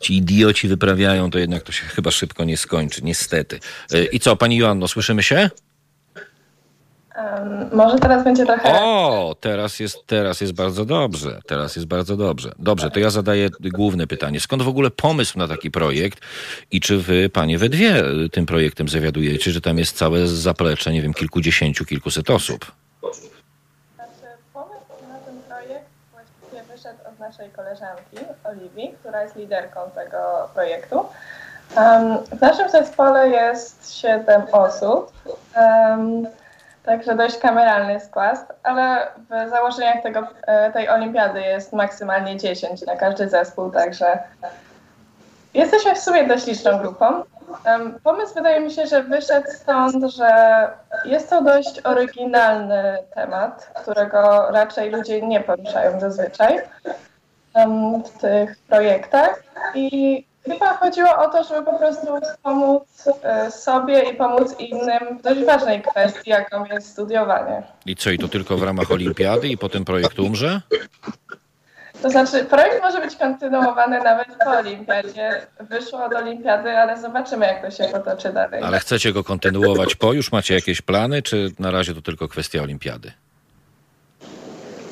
ci 0.00 0.16
idioci 0.16 0.68
wyprawiają, 0.68 1.30
to 1.30 1.38
jednak 1.38 1.62
to 1.62 1.72
się 1.72 1.84
chyba 1.84 2.10
szybko 2.10 2.44
nie 2.44 2.56
skończy, 2.56 3.00
niestety. 3.04 3.60
E, 3.92 4.04
I 4.04 4.20
co, 4.20 4.36
pani 4.36 4.56
Joanno, 4.56 4.88
słyszymy 4.88 5.22
się? 5.22 5.50
Może 7.72 7.98
teraz 7.98 8.24
będzie 8.24 8.46
trochę... 8.46 8.80
O, 8.80 9.36
teraz 9.40 9.80
jest, 9.80 10.06
teraz 10.06 10.40
jest 10.40 10.52
bardzo 10.52 10.84
dobrze. 10.84 11.40
Teraz 11.46 11.76
jest 11.76 11.88
bardzo 11.88 12.16
dobrze. 12.16 12.52
Dobrze, 12.58 12.90
to 12.90 13.00
ja 13.00 13.10
zadaję 13.10 13.48
główne 13.60 14.06
pytanie. 14.06 14.40
Skąd 14.40 14.62
w 14.62 14.68
ogóle 14.68 14.90
pomysł 14.90 15.38
na 15.38 15.48
taki 15.48 15.70
projekt 15.70 16.20
i 16.70 16.80
czy 16.80 16.98
wy, 16.98 17.28
panie, 17.28 17.58
we 17.58 17.68
dwie 17.68 18.02
tym 18.32 18.46
projektem 18.46 18.88
zawiadujecie, 18.88 19.50
że 19.50 19.60
tam 19.60 19.78
jest 19.78 19.96
całe 19.96 20.26
zaplecze, 20.26 20.92
nie 20.92 21.02
wiem, 21.02 21.14
kilkudziesięciu, 21.14 21.84
kilkuset 21.84 22.30
osób? 22.30 22.72
Znaczy, 23.94 24.10
pomysł 24.52 25.08
na 25.08 25.18
ten 25.18 25.42
projekt 25.48 25.86
właściwie 26.12 26.74
wyszedł 26.76 26.98
od 27.08 27.18
naszej 27.18 27.50
koleżanki 27.50 28.16
Oliwii, 28.44 28.94
która 29.00 29.22
jest 29.22 29.36
liderką 29.36 29.80
tego 29.94 30.48
projektu. 30.54 31.06
Um, 31.76 32.18
w 32.38 32.40
naszym 32.40 32.70
zespole 32.70 33.28
jest 33.28 33.94
7 34.00 34.42
osób, 34.52 35.12
um, 35.56 36.26
także 36.84 37.14
dość 37.14 37.38
kameralny 37.38 38.00
skład, 38.00 38.52
ale 38.62 39.06
w 39.30 39.50
założeniach 39.50 40.02
tego, 40.02 40.26
e, 40.46 40.72
tej 40.72 40.88
olimpiady 40.88 41.40
jest 41.40 41.72
maksymalnie 41.72 42.36
10 42.36 42.86
na 42.86 42.96
każdy 42.96 43.28
zespół, 43.28 43.70
także 43.70 44.18
jesteśmy 45.54 45.94
w 45.94 45.98
sumie 45.98 46.26
dość 46.26 46.46
liczną 46.46 46.78
grupą. 46.78 47.22
Pomysł 48.04 48.34
wydaje 48.34 48.60
mi 48.60 48.70
się, 48.70 48.86
że 48.86 49.02
wyszedł 49.02 49.46
stąd, 49.50 50.04
że 50.04 50.68
jest 51.04 51.30
to 51.30 51.42
dość 51.42 51.80
oryginalny 51.84 52.98
temat, 53.14 53.70
którego 53.82 54.50
raczej 54.50 54.90
ludzie 54.90 55.22
nie 55.22 55.40
poruszają 55.40 56.00
zazwyczaj 56.00 56.60
w 58.04 58.18
tych 58.20 58.56
projektach 58.68 59.42
i 59.74 60.26
chyba 60.44 60.76
chodziło 60.76 61.18
o 61.18 61.28
to, 61.28 61.44
żeby 61.44 61.62
po 61.62 61.78
prostu 61.78 62.06
pomóc 62.42 63.08
e, 63.22 63.50
sobie 63.50 64.02
i 64.02 64.16
pomóc 64.16 64.54
innym 64.58 65.18
w 65.18 65.22
dość 65.22 65.44
ważnej 65.44 65.82
kwestii, 65.82 66.30
jaką 66.30 66.64
jest 66.64 66.90
studiowanie. 66.90 67.62
I 67.86 67.96
co, 67.96 68.10
i 68.10 68.18
to 68.18 68.28
tylko 68.28 68.56
w 68.56 68.62
ramach 68.62 68.90
olimpiady 68.90 69.48
i 69.48 69.58
potem 69.58 69.84
projekt 69.84 70.18
umrze? 70.18 70.60
To 72.02 72.10
znaczy, 72.10 72.44
projekt 72.44 72.82
może 72.82 73.00
być 73.00 73.16
kontynuowany 73.16 73.98
nawet 73.98 74.28
po 74.44 74.50
olimpiadzie. 74.50 75.46
Wyszło 75.60 76.04
od 76.04 76.14
olimpiady, 76.14 76.70
ale 76.70 77.00
zobaczymy, 77.00 77.46
jak 77.46 77.62
to 77.62 77.70
się 77.70 77.84
potoczy 77.84 78.32
dalej. 78.32 78.62
Ale 78.62 78.78
chcecie 78.78 79.12
go 79.12 79.24
kontynuować 79.24 79.94
po? 79.94 80.12
Już 80.12 80.32
macie 80.32 80.54
jakieś 80.54 80.82
plany, 80.82 81.22
czy 81.22 81.50
na 81.58 81.70
razie 81.70 81.94
to 81.94 82.02
tylko 82.02 82.28
kwestia 82.28 82.62
olimpiady? 82.62 83.12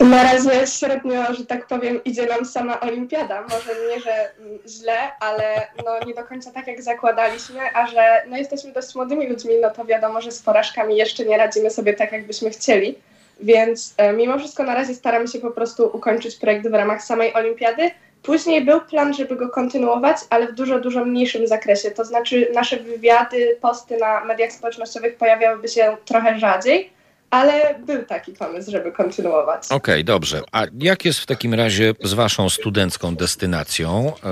Na 0.02 0.22
razie 0.22 0.66
średnio, 0.66 1.34
że 1.34 1.46
tak 1.46 1.66
powiem, 1.66 2.04
idzie 2.04 2.26
nam 2.26 2.44
sama 2.44 2.80
olimpiada. 2.80 3.42
Może 3.42 3.70
nie, 3.88 4.00
że 4.00 4.30
źle, 4.68 4.96
ale 5.20 5.68
no 5.84 6.06
nie 6.06 6.14
do 6.14 6.24
końca 6.24 6.50
tak, 6.50 6.66
jak 6.66 6.82
zakładaliśmy, 6.82 7.60
a 7.74 7.86
że 7.86 8.22
no 8.28 8.36
jesteśmy 8.36 8.72
dość 8.72 8.94
młodymi 8.94 9.28
ludźmi, 9.28 9.54
no 9.62 9.70
to 9.70 9.84
wiadomo, 9.84 10.20
że 10.20 10.32
z 10.32 10.42
porażkami 10.42 10.96
jeszcze 10.96 11.24
nie 11.24 11.36
radzimy 11.36 11.70
sobie 11.70 11.94
tak, 11.94 12.12
jakbyśmy 12.12 12.50
chcieli. 12.50 12.98
Więc 13.40 13.94
e, 13.96 14.12
mimo 14.12 14.38
wszystko 14.38 14.62
na 14.62 14.74
razie 14.74 14.94
staramy 14.94 15.28
się 15.28 15.38
po 15.38 15.50
prostu 15.50 15.90
ukończyć 15.92 16.36
projekt 16.36 16.68
w 16.68 16.74
ramach 16.74 17.04
samej 17.04 17.34
olimpiady. 17.34 17.90
Później 18.22 18.64
był 18.64 18.80
plan, 18.80 19.14
żeby 19.14 19.36
go 19.36 19.48
kontynuować, 19.48 20.16
ale 20.30 20.46
w 20.46 20.52
dużo, 20.52 20.80
dużo 20.80 21.04
mniejszym 21.04 21.46
zakresie. 21.46 21.90
To 21.90 22.04
znaczy 22.04 22.50
nasze 22.54 22.76
wywiady, 22.76 23.58
posty 23.60 23.96
na 23.96 24.24
mediach 24.24 24.52
społecznościowych 24.52 25.16
pojawiałyby 25.16 25.68
się 25.68 25.96
trochę 26.04 26.38
rzadziej, 26.38 26.90
ale 27.32 27.74
był 27.86 28.04
taki 28.04 28.32
pomysł, 28.32 28.70
żeby 28.70 28.92
kontynuować. 28.92 29.62
Okej, 29.70 30.04
dobrze. 30.04 30.40
A 30.52 30.62
jak 30.78 31.04
jest 31.04 31.18
w 31.18 31.26
takim 31.26 31.54
razie 31.54 31.92
z 32.04 32.14
waszą 32.14 32.48
studencką 32.48 33.14
destynacją, 33.14 34.06
e, 34.06 34.28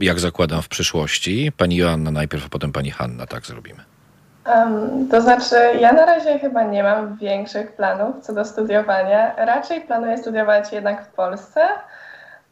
jak 0.00 0.20
zakładam 0.20 0.62
w 0.62 0.68
przyszłości? 0.68 1.52
Pani 1.56 1.76
Joanna 1.76 2.10
najpierw, 2.10 2.46
a 2.46 2.48
potem 2.48 2.72
pani 2.72 2.90
Hanna, 2.90 3.26
tak 3.26 3.46
zrobimy. 3.46 3.84
Um, 4.46 5.08
to 5.08 5.20
znaczy, 5.20 5.56
ja 5.80 5.92
na 5.92 6.06
razie 6.06 6.38
chyba 6.38 6.62
nie 6.62 6.82
mam 6.82 7.16
większych 7.16 7.72
planów 7.72 8.20
co 8.20 8.32
do 8.32 8.44
studiowania. 8.44 9.34
Raczej 9.36 9.80
planuję 9.80 10.18
studiować 10.18 10.72
jednak 10.72 11.06
w 11.06 11.08
Polsce. 11.08 11.60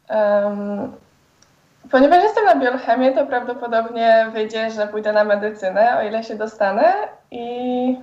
Um, 0.09 0.91
ponieważ 1.91 2.23
jestem 2.23 2.45
na 2.45 2.55
biochemię, 2.55 3.11
to 3.11 3.25
prawdopodobnie 3.25 4.29
wyjdzie, 4.33 4.71
że 4.71 4.87
pójdę 4.87 5.13
na 5.13 5.23
medycynę, 5.23 5.97
o 5.99 6.03
ile 6.03 6.23
się 6.23 6.35
dostanę. 6.35 6.93
I 7.31 7.97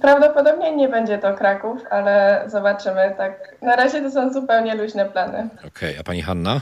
prawdopodobnie 0.00 0.76
nie 0.76 0.88
będzie 0.88 1.18
to 1.18 1.34
Kraków, 1.34 1.82
ale 1.90 2.44
zobaczymy. 2.46 3.14
Tak, 3.16 3.56
na 3.62 3.76
razie 3.76 4.02
to 4.02 4.10
są 4.10 4.32
zupełnie 4.32 4.74
luźne 4.74 5.04
plany. 5.04 5.48
Okej, 5.66 5.96
a 6.00 6.02
pani 6.02 6.22
Hanna? 6.22 6.60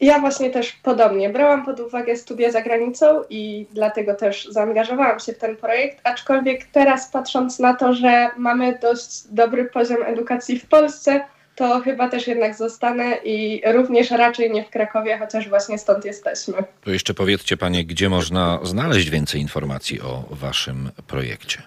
Ja 0.00 0.18
właśnie 0.18 0.50
też 0.50 0.72
podobnie. 0.72 1.30
Brałam 1.30 1.64
pod 1.64 1.80
uwagę 1.80 2.16
studia 2.16 2.50
za 2.50 2.62
granicą 2.62 3.22
i 3.30 3.66
dlatego 3.72 4.14
też 4.14 4.48
zaangażowałam 4.50 5.20
się 5.20 5.32
w 5.32 5.38
ten 5.38 5.56
projekt, 5.56 6.00
aczkolwiek 6.04 6.64
teraz 6.64 7.10
patrząc 7.10 7.58
na 7.58 7.74
to, 7.74 7.94
że 7.94 8.30
mamy 8.36 8.78
dość 8.82 9.28
dobry 9.28 9.64
poziom 9.64 10.02
edukacji 10.06 10.58
w 10.58 10.68
Polsce, 10.68 11.24
to 11.56 11.80
chyba 11.80 12.08
też 12.08 12.26
jednak 12.26 12.54
zostanę 12.54 13.16
i 13.24 13.62
również 13.72 14.10
raczej 14.10 14.50
nie 14.50 14.64
w 14.64 14.70
Krakowie, 14.70 15.18
chociaż 15.18 15.48
właśnie 15.48 15.78
stąd 15.78 16.04
jesteśmy. 16.04 16.54
To 16.84 16.90
jeszcze 16.90 17.14
powiedzcie 17.14 17.56
panie, 17.56 17.84
gdzie 17.84 18.08
można 18.08 18.58
znaleźć 18.62 19.10
więcej 19.10 19.40
informacji 19.40 20.00
o 20.00 20.24
waszym 20.30 20.90
projekcie? 21.06 21.62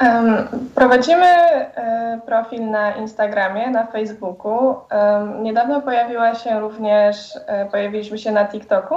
Um, 0.00 0.48
prowadzimy 0.74 1.26
e, 1.26 2.20
profil 2.26 2.70
na 2.70 2.96
Instagramie, 2.96 3.70
na 3.70 3.86
Facebooku. 3.86 4.76
Um, 4.90 5.42
niedawno 5.42 5.82
pojawiła 5.82 6.34
się 6.34 6.60
również, 6.60 7.16
e, 7.46 7.66
pojawiliśmy 7.66 8.18
się 8.18 8.32
na 8.32 8.44
TikToku. 8.44 8.94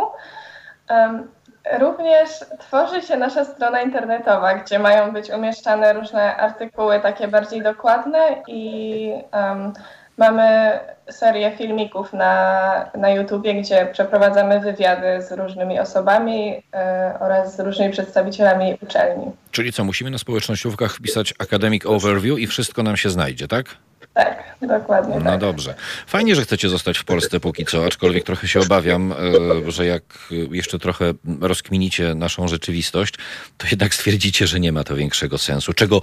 Również 1.80 2.30
tworzy 2.60 3.02
się 3.02 3.18
nasza 3.18 3.46
strona 3.46 3.82
internetowa, 3.82 4.54
gdzie 4.54 4.80
mają 4.80 5.12
być 5.12 5.30
umieszczane 5.30 5.94
różne 5.94 6.38
artykuły 6.38 7.00
takie 7.00 7.28
bardziej 7.28 7.62
dokładne 7.62 8.44
i 8.48 9.14
um, 9.34 9.74
mamy 10.18 10.80
serię 11.10 11.52
filmików 11.58 12.14
na, 12.14 12.92
na 12.98 13.10
YouTubie, 13.10 13.62
gdzie 13.62 13.90
przeprowadzamy 13.94 14.60
wywiady 14.60 15.22
z 15.22 15.32
różnymi 15.32 15.80
osobami 15.80 16.64
e, 16.74 17.18
oraz 17.20 17.56
z 17.56 17.60
różnymi 17.60 17.92
przedstawicielami 17.92 18.78
uczelni. 18.82 19.26
Czyli 19.52 19.74
co, 19.74 19.84
musimy 19.84 20.12
na 20.12 20.18
społecznościówkach 20.18 20.94
wpisać 20.94 21.34
Academic 21.40 21.86
Overview 21.86 22.40
i 22.40 22.48
wszystko 22.48 22.84
nam 22.84 22.98
się 22.98 23.10
znajdzie, 23.10 23.48
tak? 23.48 23.66
Tak, 24.62 24.80
dokładnie. 24.80 25.16
No 25.20 25.32
tak. 25.32 25.40
dobrze. 25.40 25.76
Fajnie, 26.08 26.36
że 26.36 26.42
chcecie 26.42 26.70
zostać 26.70 26.98
w 26.98 27.04
Polsce 27.04 27.40
póki 27.40 27.66
co, 27.66 27.86
aczkolwiek 27.86 28.24
trochę 28.24 28.48
się 28.48 28.60
obawiam, 28.60 29.12
e, 29.12 29.72
że 29.72 29.86
jak 29.86 30.04
jeszcze 30.52 30.80
trochę 30.80 31.14
rozkminicie 31.42 32.16
naszą 32.16 32.48
rzeczywistość, 32.48 33.14
to 33.58 33.68
jednak 33.72 33.94
stwierdzicie, 33.94 34.48
że 34.48 34.60
nie 34.60 34.72
ma 34.72 34.84
to 34.84 34.96
większego 34.96 35.38
sensu, 35.38 35.74
czego 35.74 36.02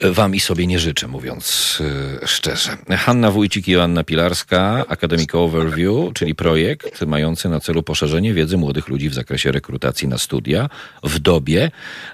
wam 0.00 0.34
i 0.34 0.40
sobie 0.40 0.66
nie 0.66 0.78
życzę, 0.78 1.08
mówiąc 1.08 1.78
e, 2.22 2.26
szczerze. 2.26 2.76
Hanna 2.98 3.30
Wójcik 3.30 3.68
i 3.68 3.72
Joanna 3.72 4.04
Pilarska, 4.04 4.84
Academic 4.88 5.34
Overview, 5.34 6.14
czyli 6.14 6.34
projekt 6.34 7.02
mający 7.06 7.48
na 7.48 7.60
celu 7.60 7.82
poszerzenie 7.82 8.34
wiedzy 8.34 8.56
młodych 8.56 8.88
ludzi 8.88 9.08
w 9.08 9.14
zakresie 9.14 9.52
rekrutacji 9.52 10.08
na 10.08 10.18
studia 10.18 10.68
w 11.02 11.18
dobie 11.18 11.70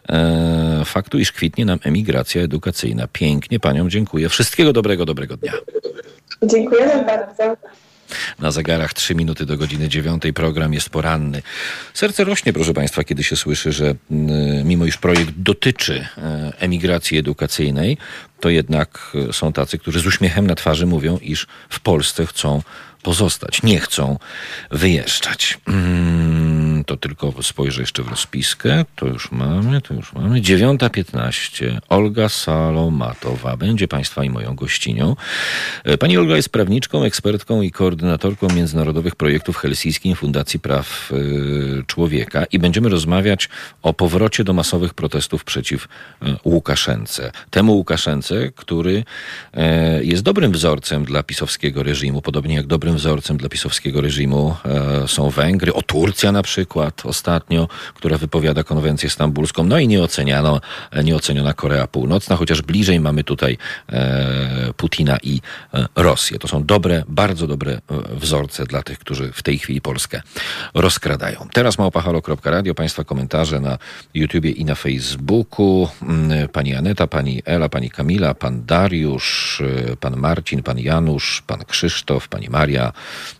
e, 0.08 0.82
faktu, 0.84 1.18
iż 1.18 1.32
kwitnie 1.32 1.64
nam 1.64 1.78
emigracja 1.82 2.42
edukacyjna. 2.42 3.08
Pięknie 3.12 3.60
paniom 3.60 3.90
dziękuję. 3.90 4.28
Wszystkiego 4.28 4.72
dobrego, 4.72 5.04
dobrego 5.04 5.23
dnia. 5.26 5.52
Dziękujemy 6.42 7.04
bardzo. 7.04 7.56
Na 8.38 8.50
zegarach 8.50 8.94
3 8.94 9.14
minuty 9.14 9.46
do 9.46 9.56
godziny 9.56 9.88
9. 9.88 10.22
Program 10.34 10.72
jest 10.72 10.90
poranny. 10.90 11.42
Serce 11.94 12.24
rośnie, 12.24 12.52
proszę 12.52 12.74
Państwa, 12.74 13.04
kiedy 13.04 13.24
się 13.24 13.36
słyszy, 13.36 13.72
że 13.72 13.94
mm, 14.10 14.66
mimo 14.66 14.86
iż 14.86 14.96
projekt 14.96 15.30
dotyczy 15.36 16.06
e, 16.18 16.52
emigracji 16.58 17.18
edukacyjnej, 17.18 17.98
to 18.40 18.48
jednak 18.48 19.12
e, 19.28 19.32
są 19.32 19.52
tacy, 19.52 19.78
którzy 19.78 20.00
z 20.00 20.06
uśmiechem 20.06 20.46
na 20.46 20.54
twarzy 20.54 20.86
mówią, 20.86 21.18
iż 21.18 21.46
w 21.68 21.80
Polsce 21.80 22.26
chcą 22.26 22.62
pozostać, 23.02 23.62
nie 23.62 23.80
chcą 23.80 24.18
wyjeżdżać. 24.70 25.58
Mm, 25.68 26.53
to 26.84 26.96
tylko 26.96 27.42
spojrzę 27.42 27.80
jeszcze 27.80 28.02
w 28.02 28.08
rozpiskę. 28.08 28.84
To 28.96 29.06
już 29.06 29.32
mamy, 29.32 29.80
to 29.80 29.94
już 29.94 30.12
mamy. 30.12 30.40
9.15. 30.40 31.78
Olga 31.88 32.28
Salomatowa 32.28 33.56
będzie 33.56 33.88
Państwa 33.88 34.24
i 34.24 34.30
moją 34.30 34.54
gościnią. 34.54 35.16
E, 35.84 35.98
pani 35.98 36.18
Olga 36.18 36.36
jest 36.36 36.48
prawniczką, 36.48 37.04
ekspertką 37.04 37.62
i 37.62 37.70
koordynatorką 37.70 38.48
międzynarodowych 38.48 39.16
projektów 39.16 39.56
Helsińskiej 39.56 40.14
Fundacji 40.14 40.60
Praw 40.60 41.12
y, 41.12 41.84
Człowieka 41.86 42.44
i 42.44 42.58
będziemy 42.58 42.88
rozmawiać 42.88 43.48
o 43.82 43.94
powrocie 43.94 44.44
do 44.44 44.52
masowych 44.52 44.94
protestów 44.94 45.44
przeciw 45.44 45.84
y, 45.84 46.26
Łukaszence. 46.44 47.32
Temu 47.50 47.72
Łukaszence, 47.72 48.50
który 48.56 49.04
jest 50.00 50.22
dobrym 50.22 50.52
wzorcem 50.52 51.04
dla 51.04 51.22
pisowskiego 51.22 51.82
reżimu, 51.82 52.22
podobnie 52.22 52.54
jak 52.54 52.66
dobrym 52.66 52.96
wzorcem 52.96 53.36
dla 53.36 53.48
pisowskiego 53.48 54.00
reżimu 54.00 54.56
są 55.06 55.30
Węgry, 55.30 55.74
o 55.74 55.82
Turcja 55.82 56.32
na 56.32 56.42
przykład 56.42 56.73
ostatnio, 57.04 57.68
która 57.94 58.18
wypowiada 58.18 58.64
konwencję 58.64 59.10
stambulską, 59.10 59.64
no 59.64 59.78
i 59.78 59.88
nieoceniano, 59.88 60.60
nieoceniona 61.04 61.54
Korea 61.54 61.86
Północna, 61.86 62.36
chociaż 62.36 62.62
bliżej 62.62 63.00
mamy 63.00 63.24
tutaj 63.24 63.58
Putina 64.84 65.18
i 65.22 65.40
Rosję. 65.96 66.38
To 66.38 66.48
są 66.48 66.64
dobre, 66.64 67.04
bardzo 67.08 67.46
dobre 67.46 67.80
wzorce 68.10 68.66
dla 68.66 68.82
tych, 68.82 68.98
którzy 68.98 69.32
w 69.32 69.42
tej 69.42 69.58
chwili 69.58 69.80
Polskę 69.80 70.22
rozkradają. 70.74 71.48
Teraz 71.52 71.78
małpahalo.radio, 71.78 72.74
Państwa 72.74 73.04
komentarze 73.04 73.60
na 73.60 73.78
YouTubie 74.14 74.50
i 74.50 74.64
na 74.64 74.74
Facebooku. 74.74 75.88
Mm, 76.02 76.48
pani 76.48 76.74
Aneta, 76.74 77.06
pani 77.06 77.42
Ela, 77.44 77.68
pani 77.68 77.90
Kamila, 77.90 78.34
pan 78.34 78.66
Dariusz, 78.66 79.60
y, 79.60 79.96
pan 80.00 80.16
Marcin, 80.16 80.62
pan 80.62 80.78
Janusz, 80.78 81.42
pan 81.46 81.64
Krzysztof, 81.64 82.28
pani 82.28 82.48
Maria. 82.48 82.92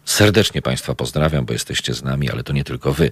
Serdecznie 0.05 0.63
Państwa 0.63 0.95
pozdrawiam, 0.95 1.45
bo 1.45 1.53
jesteście 1.53 1.95
z 1.95 2.03
nami, 2.03 2.31
ale 2.31 2.43
to 2.43 2.53
nie 2.53 2.65
tylko 2.65 2.93
Wy. 2.93 3.11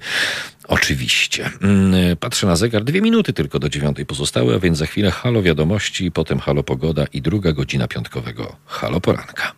Oczywiście. 0.68 1.50
Mm, 1.62 2.16
patrzę 2.16 2.46
na 2.46 2.56
zegar. 2.56 2.84
Dwie 2.84 3.00
minuty 3.00 3.32
tylko 3.32 3.58
do 3.58 3.68
dziewiątej 3.68 4.06
pozostały, 4.06 4.54
a 4.54 4.58
więc 4.58 4.78
za 4.78 4.86
chwilę 4.86 5.10
halo 5.10 5.42
wiadomości, 5.42 6.10
potem 6.10 6.38
halo 6.38 6.62
pogoda 6.62 7.04
i 7.12 7.22
druga 7.22 7.52
godzina 7.52 7.88
piątkowego 8.22 8.56
halo 8.66 9.00
poranka. 9.00 9.52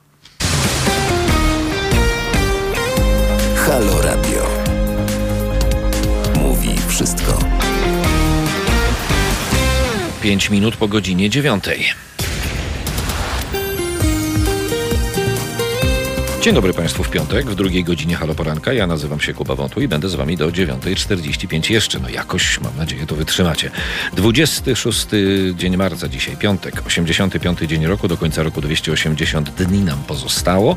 Halo 3.57 4.03
Radio. 4.03 4.47
Mówi 6.43 6.79
wszystko. 6.89 7.39
Pięć 10.23 10.51
minut 10.51 10.77
po 10.77 10.89
godzinie 10.89 11.31
dziewiątej. 11.31 11.85
Dzień 16.45 16.55
dobry 16.55 16.73
Państwu 16.73 17.05
w 17.05 17.11
piątek, 17.11 17.47
w 17.47 17.55
drugiej 17.55 17.85
godzinie 17.85 18.17
Halo 18.17 18.35
Poranka. 18.35 18.73
Ja 18.73 18.87
nazywam 18.87 19.21
się 19.21 19.35
Kuba 19.35 19.55
Wątu 19.55 19.81
i 19.81 19.89
będę 19.89 20.09
z 20.09 20.15
Wami 20.15 20.37
do 20.37 20.49
9.45 20.49 21.71
jeszcze. 21.71 21.99
No 21.99 22.09
jakoś, 22.09 22.61
mam 22.61 22.77
nadzieję, 22.77 23.07
to 23.07 23.15
wytrzymacie. 23.15 23.71
26 24.17 25.07
dzień 25.55 25.77
marca, 25.77 26.09
dzisiaj 26.09 26.37
piątek, 26.37 26.83
85 26.87 27.59
dzień 27.59 27.87
roku, 27.87 28.09
do 28.09 28.17
końca 28.17 28.43
roku 28.43 28.61
280 28.61 29.51
dni 29.51 29.79
nam 29.79 29.99
pozostało. 29.99 30.77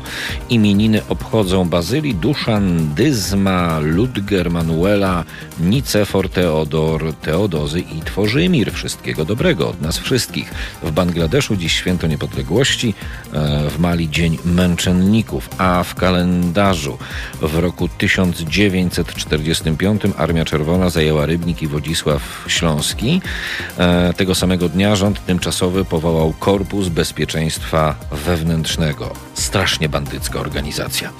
Imieniny 0.50 1.02
obchodzą 1.08 1.68
Bazyli, 1.68 2.14
Duszan, 2.14 2.94
Dyzma, 2.94 3.78
Ludger, 3.78 4.50
Manuela, 4.50 5.24
Nicefor, 5.60 6.30
Teodor, 6.30 7.14
Teodozy 7.14 7.80
i 7.80 8.00
Tworzymir. 8.00 8.72
Wszystkiego 8.72 9.24
dobrego 9.24 9.68
od 9.68 9.80
nas 9.80 9.98
wszystkich. 9.98 10.50
W 10.82 10.90
Bangladeszu 10.90 11.56
dziś 11.56 11.72
święto 11.72 12.06
niepodległości, 12.06 12.94
e, 13.32 13.70
w 13.70 13.78
Mali 13.78 14.10
Dzień 14.10 14.38
Męczenników 14.44 15.48
a 15.58 15.84
w 15.84 15.94
kalendarzu 15.94 16.98
w 17.42 17.58
roku 17.58 17.88
1945 17.88 20.02
Armia 20.16 20.44
Czerwona 20.44 20.90
zajęła 20.90 21.26
Rybnik 21.26 21.62
i 21.62 21.66
Wodzisław 21.66 22.44
Śląski. 22.48 23.20
E, 23.78 24.12
tego 24.12 24.34
samego 24.34 24.68
dnia 24.68 24.96
rząd 24.96 25.26
tymczasowy 25.26 25.84
powołał 25.84 26.34
Korpus 26.38 26.88
Bezpieczeństwa 26.88 27.94
Wewnętrznego. 28.26 29.12
Strasznie 29.34 29.88
bandycka 29.88 30.40
organizacja. 30.40 31.10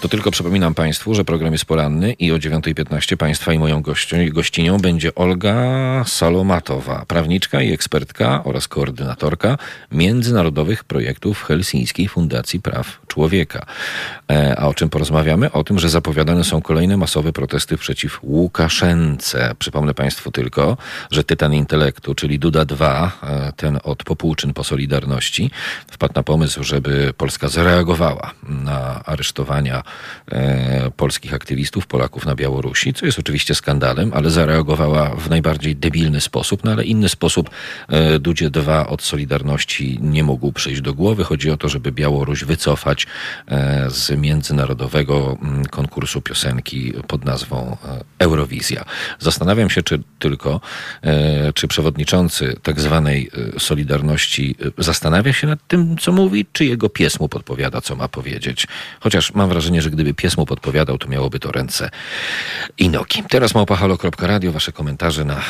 To 0.05 0.09
tylko 0.09 0.31
przypominam 0.31 0.75
Państwu, 0.75 1.15
że 1.15 1.25
program 1.25 1.53
jest 1.53 1.65
poranny 1.65 2.13
i 2.13 2.33
o 2.33 2.37
9.15 2.37 3.17
Państwa 3.17 3.53
i 3.53 3.59
moją 3.59 3.83
gością, 3.83 4.17
gościnią 4.31 4.79
będzie 4.79 5.15
Olga 5.15 5.55
Salomatowa, 6.07 7.05
prawniczka 7.09 7.63
i 7.63 7.73
ekspertka 7.73 8.45
oraz 8.45 8.69
koordynatorka 8.69 9.59
międzynarodowych 9.93 10.85
projektów 10.85 11.43
Helsińskiej 11.43 12.09
Fundacji 12.09 12.61
Praw 12.61 13.01
Człowieka. 13.07 13.67
E, 14.31 14.59
a 14.59 14.67
o 14.67 14.75
czym 14.75 14.89
porozmawiamy? 14.89 15.53
O 15.53 15.65
tym, 15.65 15.79
że 15.79 15.89
zapowiadane 15.89 16.45
są 16.45 16.63
kolejne 16.63 16.97
masowe 16.97 17.33
protesty 17.33 17.77
przeciw 17.77 18.21
Łukaszence. 18.23 19.55
Przypomnę 19.59 19.95
Państwu 19.95 20.31
tylko, 20.31 20.77
że 21.11 21.25
tytan 21.25 21.55
intelektu, 21.55 22.15
czyli 22.15 22.39
Duda 22.39 22.65
2, 22.65 23.13
e, 23.23 23.53
ten 23.57 23.79
od 23.85 24.05
popłuczyn 24.05 24.55
po 24.55 24.65
Solidarności, 24.65 25.51
wpadł 25.91 26.15
na 26.15 26.23
pomysł, 26.23 26.65
żeby 26.65 27.13
Polska 27.17 27.49
zareagowała 27.49 28.31
na 28.49 29.05
aresztowania 29.05 29.83
e, 30.33 30.91
polskich 30.97 31.35
aktywistów, 31.35 31.87
Polaków 31.87 32.27
na 32.27 32.35
Białorusi, 32.35 32.95
co 32.95 33.07
jest 33.07 33.19
oczywiście 33.19 33.55
skandalem, 33.55 34.11
ale 34.15 34.31
zareagowała 34.31 35.09
w 35.17 35.31
najbardziej 35.31 35.77
debilny 35.77 36.21
sposób, 36.21 36.65
no 36.65 36.73
ale 36.73 36.85
inny 36.85 37.09
sposób 37.09 37.51
e, 37.89 38.19
Dudzie 38.19 38.51
2 38.51 38.87
od 38.87 39.03
Solidarności 39.03 39.99
nie 40.03 40.25
mógł 40.25 40.53
przyjść 40.53 40.81
do 40.81 40.95
głowy. 40.95 41.25
Chodzi 41.25 41.51
o 41.51 41.57
to, 41.57 41.69
żeby 41.69 41.93
Białoruś 41.93 42.45
wycofać 42.45 43.07
e, 43.49 43.91
z 43.91 44.11
międzynarodowego 44.11 45.39
mm, 45.43 45.67
konkursu 45.67 46.21
piosenki 46.21 46.93
pod 47.07 47.25
nazwą 47.25 47.77
e, 47.85 48.05
Eurowizja. 48.19 48.85
Zastanawiam 49.19 49.71
się, 49.71 49.83
czy 49.83 50.03
tylko, 50.19 50.61
e, 51.03 51.53
czy 51.53 51.69
przewodniczący 51.69 52.57
tak 52.63 52.81
zwanej 52.81 53.31
e, 53.57 53.61
Solidarności 53.61 54.57
zastanawia 54.79 55.33
się 55.33 55.47
nad 55.47 55.67
tym, 55.69 55.97
co 55.99 56.13
mówi, 56.13 56.47
czy 56.53 56.65
jego 56.65 56.89
pies 56.89 57.21
mu 57.21 57.29
podpowiada, 57.29 57.81
co 57.81 57.97
ma 57.97 58.09
powiedzieć. 58.09 58.67
Chociaż 59.01 59.35
mam 59.35 59.49
wrażenie, 59.49 59.83
że 59.85 59.91
gdyby 59.91 60.15
pies 60.15 60.37
mu 60.37 60.47
podpowiadał, 60.47 60.99
to 60.99 61.09
miałoby 61.09 61.41
to 61.41 61.53
ręce 61.53 61.91
i 62.79 62.89
nogi. 62.89 63.23
Teraz 63.29 63.55
małpahalo.radio, 63.55 64.53
wasze 64.53 64.73
komentarze 64.73 65.25
na 65.25 65.43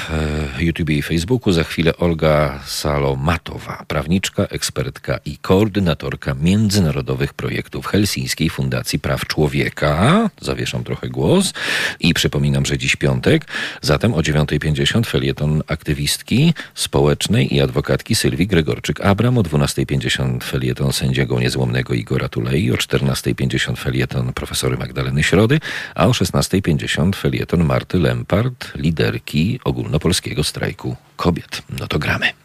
YouTubie 0.59 0.97
i 0.97 1.03
Facebooku. 1.03 1.53
Za 1.53 1.65
chwilę 1.65 1.97
Olga 1.97 2.61
Salomatowa, 2.67 3.85
prawniczka, 3.89 4.43
ekspertka 4.47 5.19
i 5.25 5.39
koordynatorka 5.39 6.35
międzynarodowych 6.35 7.35
projektów 7.35 7.87
Helsińskiej 7.87 8.51
Fundacji 8.51 8.99
Praw 8.99 9.27
Człowieka. 9.27 10.31
Zawieszam 10.41 10.85
trochę 10.85 11.09
głos 11.09 11.53
i 12.01 12.15
przypominam, 12.15 12.67
że 12.67 12.79
dziś 12.79 12.97
piątek, 12.97 13.45
zatem 13.83 14.15
o 14.15 14.19
9.50 14.19 15.07
felieton 15.07 15.63
aktywistki 15.67 16.55
społecznej 16.75 17.55
i 17.55 17.61
adwokatki 17.61 18.15
Sylwii 18.15 18.49
Gregorczyk-Abram, 18.49 19.39
o 19.39 19.43
12.50 19.43 20.43
felieton 20.43 20.93
sędziego 20.93 21.41
niezłomnego 21.41 21.95
Igora 21.95 22.29
Tulei, 22.29 22.73
o 22.73 22.75
14.50 22.75 23.77
felieton 23.77 24.24
profesory 24.33 24.77
Magdaleny 24.77 25.23
Środy, 25.23 25.61
a 25.95 26.07
o 26.07 26.11
16.50 26.11 27.17
felieton 27.17 27.65
Marty 27.65 27.99
Lempart, 27.99 28.73
liderki 28.75 29.61
ogólnopolskiego 29.65 30.45
strajku 30.45 30.97
kobiet. 31.17 31.63
No 31.79 31.87
to 31.87 31.99
gramy. 31.99 32.45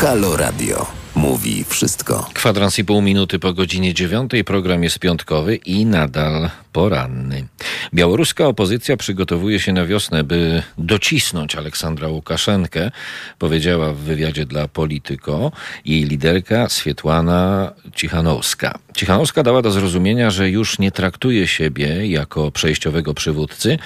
Halo 0.00 0.36
Radio. 0.36 0.86
mówi 1.14 1.64
wszystko. 1.64 2.26
Kwadrans 2.34 2.78
i 2.78 2.84
pół 2.84 3.02
minuty 3.02 3.38
po 3.38 3.52
godzinie 3.52 3.94
dziewiątej. 3.94 4.44
Program 4.44 4.82
jest 4.82 4.98
piątkowy 4.98 5.56
i 5.56 5.86
nadal 5.86 6.50
poranny. 6.72 7.46
Białoruska 7.94 8.46
opozycja 8.46 8.96
przygotowuje 8.96 9.60
się 9.60 9.72
na 9.72 9.86
wiosnę, 9.86 10.24
by 10.24 10.62
docisnąć 10.78 11.54
Aleksandra 11.54 12.08
Łukaszenkę, 12.08 12.90
powiedziała 13.38 13.92
w 13.92 13.96
wywiadzie 13.96 14.46
dla 14.46 14.68
Polityko 14.68 15.52
jej 15.84 16.04
liderka 16.04 16.68
Swietłana 16.68 17.72
Cichanowska. 17.94 18.78
Cichanowska 18.96 19.42
dała 19.42 19.62
do 19.62 19.70
zrozumienia, 19.70 20.30
że 20.30 20.50
już 20.50 20.78
nie 20.78 20.90
traktuje 20.90 21.46
siebie 21.46 22.06
jako 22.06 22.50
przejściowego 22.50 23.14
przywódcy 23.14 23.78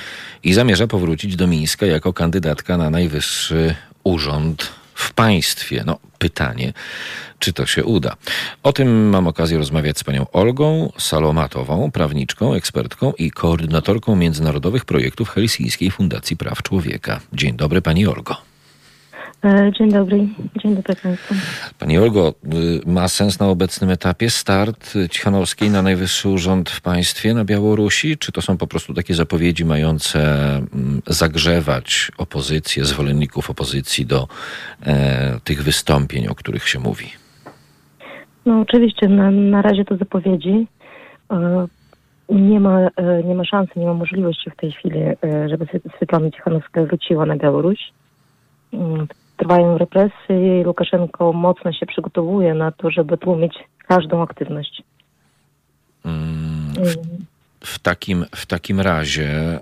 i 0.45 0.55
zamierza 0.55 0.87
powrócić 0.87 1.37
do 1.37 1.47
Mińska 1.47 1.87
jako 1.87 2.13
kandydatka 2.13 2.77
na 2.77 2.91
najwyższy 2.91 3.75
urząd 4.05 4.84
w 4.95 5.13
państwie. 5.13 5.83
No, 5.87 5.99
pytanie, 6.19 6.73
czy 7.39 7.53
to 7.53 7.67
się 7.67 7.85
uda. 7.85 8.17
O 8.63 8.73
tym 8.73 9.09
mam 9.09 9.27
okazję 9.27 9.59
rozmawiać 9.59 9.99
z 9.99 10.05
panią 10.05 10.27
Olgą 10.33 10.93
Salomatową, 10.99 11.91
prawniczką, 11.91 12.55
ekspertką 12.55 13.13
i 13.13 13.31
koordynatorką 13.31 14.17
międzynarodowych 14.17 14.85
projektów 14.85 15.29
Helsińskiej 15.29 15.91
Fundacji 15.91 16.37
Praw 16.37 16.63
Człowieka. 16.63 17.21
Dzień 17.33 17.57
dobry, 17.57 17.83
pani 17.83 18.07
Olgo. 18.07 18.54
E, 19.45 19.73
dzień 19.73 19.93
dobry, 19.93 20.29
dzień 20.63 20.77
dobry 20.77 20.97
Państwu. 20.97 21.35
Pani 21.79 21.99
Olgo, 21.99 22.35
y, 22.87 22.91
ma 22.91 23.09
sens 23.09 23.41
na 23.41 23.49
obecnym 23.49 23.91
etapie 23.91 24.31
start 24.31 24.95
Cichanowskiej 25.11 25.71
na 25.71 25.83
najwyższy 25.83 26.29
urząd 26.29 26.71
w 26.71 26.81
państwie 26.81 27.35
na 27.35 27.45
Białorusi? 27.45 28.19
Czy 28.19 28.33
to 28.33 28.43
są 28.43 28.57
po 28.57 28.67
prostu 28.67 28.95
takie 28.95 29.15
zapowiedzi 29.15 29.65
mające 29.65 30.19
mm, 30.57 31.03
zagrzewać 31.07 32.13
opozycję, 32.19 32.85
zwolenników 32.85 33.51
opozycji 33.51 34.07
do 34.07 34.29
e, 34.87 35.41
tych 35.45 35.63
wystąpień, 35.63 36.29
o 36.29 36.35
których 36.35 36.69
się 36.69 36.79
mówi? 36.81 37.07
No 38.47 38.61
oczywiście, 38.61 39.09
na, 39.09 39.31
na 39.31 39.63
razie 39.63 39.85
to 39.85 39.97
zapowiedzi. 39.97 40.67
E, 41.31 41.67
nie 42.29 42.61
ma, 42.61 42.81
e, 42.81 43.23
nie 43.25 43.35
ma 43.35 43.45
szansy, 43.45 43.73
nie 43.77 43.87
ma 43.87 43.95
możliwości 43.95 44.51
w 44.51 44.57
tej 44.57 44.73
chwili, 44.73 45.01
żeby 45.47 45.67
Swietłana 45.97 46.31
Cichanowska 46.31 46.85
wróciła 46.85 47.27
na 47.27 47.37
Białoruś. 47.37 47.79
Trwają 49.45 49.79
represje 49.79 50.61
i 50.61 50.67
Łukaszenko 50.67 51.33
mocno 51.33 51.73
się 51.73 51.87
przygotowuje 51.87 52.55
na 52.55 52.73
to, 52.73 52.91
żeby 52.91 53.19
tłumić 53.19 53.55
każdą 53.89 54.23
aktywność. 54.23 54.83
Mm, 56.05 56.73
w, 56.85 56.97
w, 57.67 57.79
takim, 57.79 58.25
w 58.35 58.47
takim 58.47 58.81
razie, 58.81 59.29
e, 59.29 59.61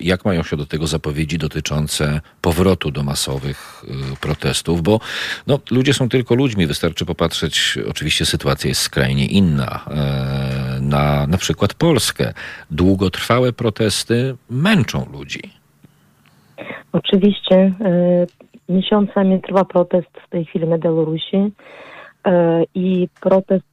jak 0.00 0.24
mają 0.24 0.42
się 0.42 0.56
do 0.56 0.66
tego 0.66 0.86
zapowiedzi 0.86 1.38
dotyczące 1.38 2.20
powrotu 2.40 2.90
do 2.90 3.02
masowych 3.02 3.84
e, 4.12 4.16
protestów? 4.16 4.82
Bo 4.82 5.00
no, 5.46 5.58
ludzie 5.70 5.94
są 5.94 6.08
tylko 6.08 6.34
ludźmi, 6.34 6.66
wystarczy 6.66 7.04
popatrzeć, 7.06 7.78
oczywiście 7.88 8.26
sytuacja 8.26 8.68
jest 8.68 8.80
skrajnie 8.80 9.26
inna, 9.26 9.80
e, 9.90 10.80
na 10.80 11.26
na 11.26 11.38
przykład 11.38 11.74
Polskę. 11.74 12.32
Długotrwałe 12.70 13.52
protesty 13.52 14.36
męczą 14.50 15.06
ludzi. 15.12 15.42
Oczywiście 16.92 17.72
miesiącami 18.68 19.40
trwa 19.40 19.64
protest 19.64 20.10
w 20.26 20.28
tej 20.28 20.44
chwili 20.44 20.68
na 20.68 20.78
Białorusi 20.78 21.52
e, 22.24 22.62
i 22.74 23.08
protest 23.20 23.64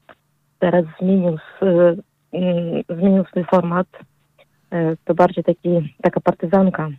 teraz 0.60 0.86
zmienił, 1.00 1.38
mm, 1.62 2.84
zmienił 2.90 3.26
swój 3.26 3.44
format. 3.44 3.88
E, 4.72 4.96
to 5.06 5.14
bardziej 5.14 5.44
taki, 5.44 5.96
taka 6.02 6.20
partyzanka. 6.20 6.90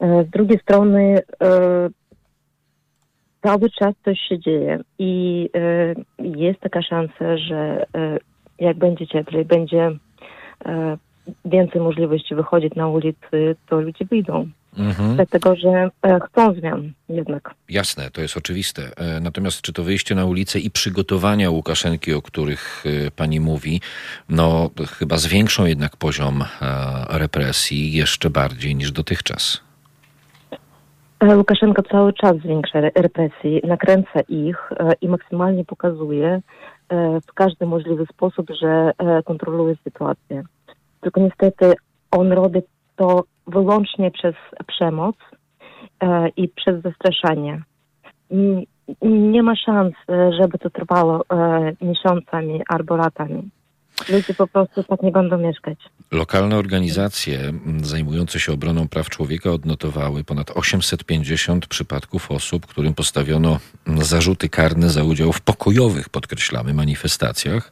E, 0.00 0.24
z 0.24 0.30
drugiej 0.30 0.58
strony 0.58 1.18
cały 3.42 3.70
czas 3.70 3.94
coś 4.04 4.18
się 4.20 4.38
dzieje 4.38 4.80
i 4.98 5.48
jest 6.18 6.60
taka 6.60 6.82
szansa, 6.82 7.36
że 7.36 7.86
jak 8.58 8.76
będzie 8.76 9.06
cieplej, 9.06 9.44
będzie 9.44 9.90
więcej 11.44 11.80
możliwości 11.80 12.34
wychodzić 12.34 12.74
na 12.74 12.88
ulicy, 12.88 13.56
to 13.68 13.80
ludzie 13.80 14.04
wyjdą. 14.04 14.48
Mhm. 14.78 15.16
Dlatego, 15.16 15.56
że 15.56 15.90
e, 16.02 16.18
chcą 16.20 16.54
zmian 16.54 16.92
jednak. 17.08 17.54
Jasne, 17.68 18.10
to 18.10 18.20
jest 18.20 18.36
oczywiste. 18.36 18.82
E, 18.96 19.20
natomiast 19.20 19.62
czy 19.62 19.72
to 19.72 19.82
wyjście 19.82 20.14
na 20.14 20.24
ulicę 20.24 20.58
i 20.58 20.70
przygotowania 20.70 21.50
Łukaszenki, 21.50 22.14
o 22.14 22.22
których 22.22 22.84
e, 22.86 23.10
pani 23.10 23.40
mówi, 23.40 23.80
no 24.28 24.70
chyba 24.98 25.16
zwiększą 25.16 25.66
jednak 25.66 25.96
poziom 25.96 26.44
represji 27.10 27.92
jeszcze 27.92 28.30
bardziej 28.30 28.74
niż 28.74 28.92
dotychczas? 28.92 29.60
Łukaszenko 31.36 31.82
cały 31.82 32.12
czas 32.12 32.36
zwiększa 32.36 32.80
represji, 32.80 33.60
nakręca 33.64 34.20
ich 34.28 34.70
i 35.00 35.08
maksymalnie 35.08 35.64
pokazuje 35.64 36.40
w 37.28 37.32
każdy 37.34 37.66
możliwy 37.66 38.06
sposób, 38.12 38.46
że 38.60 38.92
kontroluje 39.24 39.76
sytuację. 39.84 40.42
Tylko 41.00 41.20
niestety 41.20 41.72
on 42.10 42.32
robi 42.32 42.60
to 42.96 43.24
wyłącznie 43.46 44.10
przez 44.10 44.34
przemoc 44.66 45.16
e, 46.00 46.28
i 46.28 46.48
przez 46.48 46.82
zastraszanie. 46.82 47.62
Nie 49.02 49.42
ma 49.42 49.56
szans, 49.56 49.94
e, 50.08 50.32
żeby 50.40 50.58
to 50.58 50.70
trwało 50.70 51.24
e, 51.30 51.72
miesiącami 51.80 52.60
albo 52.68 52.96
latami. 52.96 53.50
Ludzie 54.08 54.34
po 54.34 54.46
prostu 54.46 54.82
tak 54.82 55.02
nie 55.02 55.12
będą 55.12 55.38
mieszkać. 55.38 55.78
Lokalne 56.12 56.56
organizacje 56.56 57.38
zajmujące 57.82 58.40
się 58.40 58.52
obroną 58.52 58.88
praw 58.88 59.08
człowieka 59.08 59.50
odnotowały 59.50 60.24
ponad 60.24 60.50
850 60.50 61.66
przypadków 61.66 62.30
osób, 62.30 62.66
którym 62.66 62.94
postawiono 62.94 63.58
zarzuty 63.86 64.48
karne 64.48 64.90
za 64.90 65.04
udział 65.04 65.32
w 65.32 65.40
pokojowych, 65.40 66.08
podkreślamy, 66.08 66.74
manifestacjach. 66.74 67.70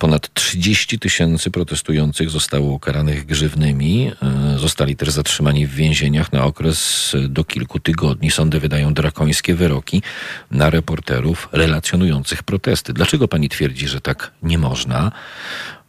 Ponad 0.00 0.34
30 0.34 0.98
tysięcy 0.98 1.50
protestujących 1.50 2.30
zostało 2.30 2.72
ukaranych 2.72 3.26
grzywnymi. 3.26 4.12
E, 4.54 4.58
zostali 4.58 4.96
też 4.96 5.10
zatrzymani 5.10 5.66
w 5.66 5.74
więzieniach 5.74 6.32
na 6.32 6.44
okres 6.44 7.12
do 7.28 7.44
kilku 7.44 7.80
tygodni. 7.80 8.30
Sądy 8.30 8.60
wydają 8.60 8.94
drakońskie 8.94 9.54
wyroki 9.54 10.02
na 10.50 10.70
reporterów 10.70 11.48
relacjonujących 11.52 12.42
protesty. 12.42 12.92
Dlaczego 12.92 13.28
pani 13.28 13.48
twierdzi, 13.48 13.88
że 13.88 14.00
tak 14.00 14.30
nie 14.42 14.58
można, 14.58 15.12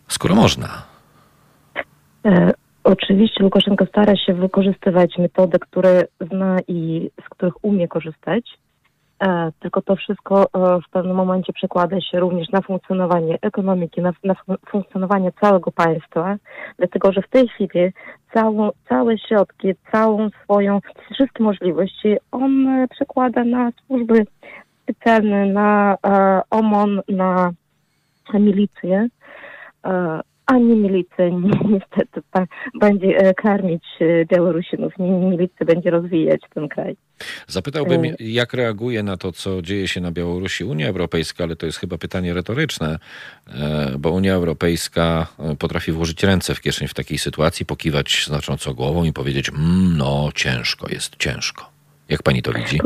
skoro 0.07 0.35
można? 0.35 0.83
E, 2.25 2.51
oczywiście 2.83 3.43
Łukaszenko 3.43 3.85
stara 3.85 4.15
się 4.15 4.33
wykorzystywać 4.33 5.17
metody, 5.17 5.59
które 5.59 6.03
zna 6.31 6.57
i 6.67 7.09
z 7.25 7.29
których 7.29 7.65
umie 7.65 7.87
korzystać. 7.87 8.60
E, 9.21 9.51
tylko 9.59 9.81
to 9.81 9.95
wszystko 9.95 10.43
e, 10.43 10.81
w 10.81 10.89
pewnym 10.89 11.15
momencie 11.15 11.53
przekłada 11.53 12.01
się 12.01 12.19
również 12.19 12.49
na 12.49 12.61
funkcjonowanie 12.61 13.37
ekonomiki, 13.41 14.01
na, 14.01 14.13
na 14.23 14.35
funkcjonowanie 14.69 15.31
całego 15.41 15.71
państwa, 15.71 16.35
dlatego 16.77 17.11
że 17.11 17.21
w 17.21 17.29
tej 17.29 17.47
chwili 17.47 17.93
całą, 18.33 18.69
całe 18.89 19.17
środki, 19.17 19.73
całą 19.91 20.29
swoją, 20.43 20.79
wszystkie 21.13 21.43
możliwości 21.43 22.17
on 22.31 22.67
e, 22.67 22.87
przekłada 22.87 23.43
na 23.43 23.71
służby 23.87 24.25
specjalne, 24.83 25.45
na 25.45 25.97
OMON, 26.49 27.01
na 27.09 27.51
milicję 28.33 29.07
ani 30.51 30.75
milicja 30.75 31.29
niestety 31.73 32.21
będzie 32.79 33.33
karmić 33.33 33.83
Białorusinów, 34.27 34.93
nie 34.99 35.11
milicja 35.11 35.65
będzie 35.65 35.89
rozwijać 35.89 36.41
ten 36.53 36.69
kraj. 36.69 36.95
Zapytałbym, 37.47 38.01
jak 38.19 38.53
reaguje 38.53 39.03
na 39.03 39.17
to, 39.17 39.31
co 39.31 39.61
dzieje 39.61 39.87
się 39.87 40.01
na 40.01 40.11
Białorusi 40.11 40.63
Unia 40.63 40.87
Europejska, 40.87 41.43
ale 41.43 41.55
to 41.55 41.65
jest 41.65 41.77
chyba 41.77 41.97
pytanie 41.97 42.33
retoryczne, 42.33 42.99
e, 43.47 43.91
bo 43.99 44.11
Unia 44.11 44.33
Europejska 44.33 45.27
e, 45.39 45.55
potrafi 45.55 45.91
włożyć 45.91 46.23
ręce 46.23 46.55
w 46.55 46.61
kieszeń 46.61 46.87
w 46.87 46.93
takiej 46.93 47.17
sytuacji, 47.17 47.65
pokiwać 47.65 48.25
znacząco 48.27 48.73
głową 48.73 49.03
i 49.03 49.13
powiedzieć, 49.13 49.49
mmm, 49.49 49.97
no 49.97 50.29
ciężko, 50.35 50.87
jest 50.89 51.15
ciężko. 51.15 51.69
Jak 52.09 52.23
pani 52.23 52.41
to 52.41 52.53
widzi? 52.53 52.79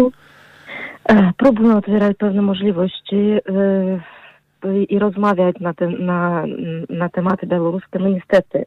E, 1.10 1.32
próbują 1.38 1.78
otwierać 1.78 2.18
pewne 2.18 2.42
możliwości 2.42 3.16
i 4.90 5.00
rozmawiać 5.00 5.60
na, 5.60 5.74
ten, 5.74 6.06
na, 6.06 6.46
na 6.90 7.10
tematy 7.10 7.48
białoruskie, 7.48 8.00
no 8.00 8.10
niestety 8.10 8.66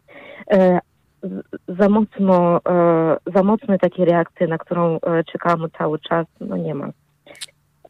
za 1.68 1.88
mocno, 1.88 2.60
e, 2.68 3.16
za 3.34 3.42
mocne 3.42 3.78
takie 3.78 4.04
reakcje, 4.04 4.46
na 4.46 4.58
którą 4.58 4.96
e, 4.96 5.24
czekamy 5.24 5.68
cały 5.78 5.98
czas, 5.98 6.26
no 6.40 6.56
nie 6.56 6.74
ma. 6.74 6.90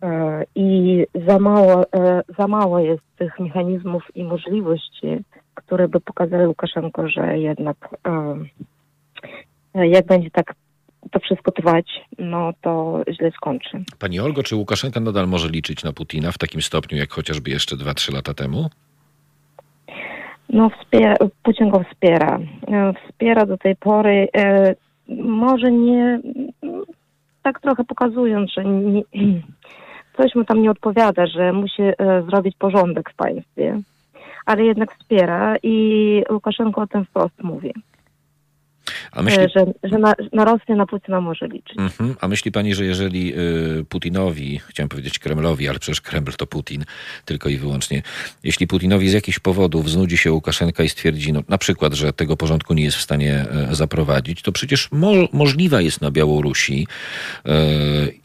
E, 0.02 0.44
I 0.54 1.06
za 1.26 1.38
mało, 1.38 1.84
za 2.38 2.48
mało 2.48 2.78
jest 2.78 3.02
tych 3.16 3.40
mechanizmów 3.40 4.02
i 4.14 4.24
możliwości, 4.24 5.24
które 5.54 5.88
by 5.88 6.00
pokazały 6.00 6.48
Łukaszenko, 6.48 7.08
że 7.08 7.38
jednak 7.38 7.76
jak 9.74 10.06
będzie 10.06 10.30
tak 10.30 10.54
to 11.08 11.18
wszystko 11.20 11.52
trwać, 11.52 11.86
no 12.18 12.52
to 12.60 13.02
źle 13.12 13.30
skończy. 13.30 13.84
Pani 13.98 14.20
Olgo, 14.20 14.42
czy 14.42 14.56
Łukaszenka 14.56 15.00
nadal 15.00 15.28
może 15.28 15.48
liczyć 15.48 15.84
na 15.84 15.92
Putina 15.92 16.32
w 16.32 16.38
takim 16.38 16.62
stopniu, 16.62 16.98
jak 16.98 17.12
chociażby 17.12 17.50
jeszcze 17.50 17.76
2-3 17.76 18.14
lata 18.14 18.34
temu? 18.34 18.70
No, 20.48 20.70
wspiera, 20.70 21.16
Putin 21.42 21.70
go 21.70 21.84
wspiera. 21.90 22.38
E, 22.68 22.92
wspiera 22.92 23.46
do 23.46 23.58
tej 23.58 23.76
pory, 23.76 24.28
e, 24.36 24.74
może 25.24 25.72
nie, 25.72 26.20
tak 27.42 27.60
trochę 27.60 27.84
pokazując, 27.84 28.52
że 28.52 28.64
nie, 28.64 29.02
coś 30.16 30.34
mu 30.34 30.44
tam 30.44 30.62
nie 30.62 30.70
odpowiada, 30.70 31.26
że 31.26 31.52
musi 31.52 31.82
e, 31.82 31.94
zrobić 32.22 32.56
porządek 32.56 33.10
w 33.10 33.16
państwie, 33.16 33.80
ale 34.46 34.64
jednak 34.64 34.94
wspiera 34.94 35.56
i 35.62 36.22
Łukaszenko 36.30 36.80
o 36.80 36.86
tym 36.86 37.04
wprost 37.04 37.42
mówi. 37.42 37.74
A 39.12 39.22
myśli, 39.22 39.38
E, 39.38 39.48
że, 39.48 39.66
że 39.82 39.98
na, 39.98 40.14
na 40.32 40.44
Rosję, 40.44 40.76
na 40.76 40.86
Putina 40.86 41.20
może 41.20 41.46
liczyć. 41.46 41.78
Mhm. 41.78 42.14
A 42.20 42.28
myśli 42.28 42.52
pani, 42.52 42.74
że 42.74 42.84
jeżeli 42.84 43.34
y, 43.80 43.84
Putinowi, 43.88 44.60
chciałem 44.68 44.88
powiedzieć 44.88 45.18
Kremlowi, 45.18 45.68
ale 45.68 45.78
przecież 45.78 46.00
Kreml 46.00 46.32
to 46.32 46.46
Putin, 46.46 46.84
tylko 47.24 47.48
i 47.48 47.56
wyłącznie, 47.56 48.02
jeśli 48.44 48.66
Putinowi 48.66 49.08
z 49.08 49.12
jakichś 49.12 49.38
powodów 49.38 49.90
znudzi 49.90 50.16
się 50.16 50.32
Łukaszenka 50.32 50.82
i 50.82 50.88
stwierdzi 50.88 51.32
no, 51.32 51.42
na 51.48 51.58
przykład, 51.58 51.94
że 51.94 52.12
tego 52.12 52.36
porządku 52.36 52.74
nie 52.74 52.84
jest 52.84 52.96
w 52.96 53.02
stanie 53.02 53.34
e, 53.34 53.74
zaprowadzić, 53.74 54.42
to 54.42 54.52
przecież 54.52 54.88
mo 54.92 55.12
możliwa 55.32 55.80
jest 55.80 56.00
na 56.00 56.10
Białorusi, 56.10 56.86
e, 57.46 57.52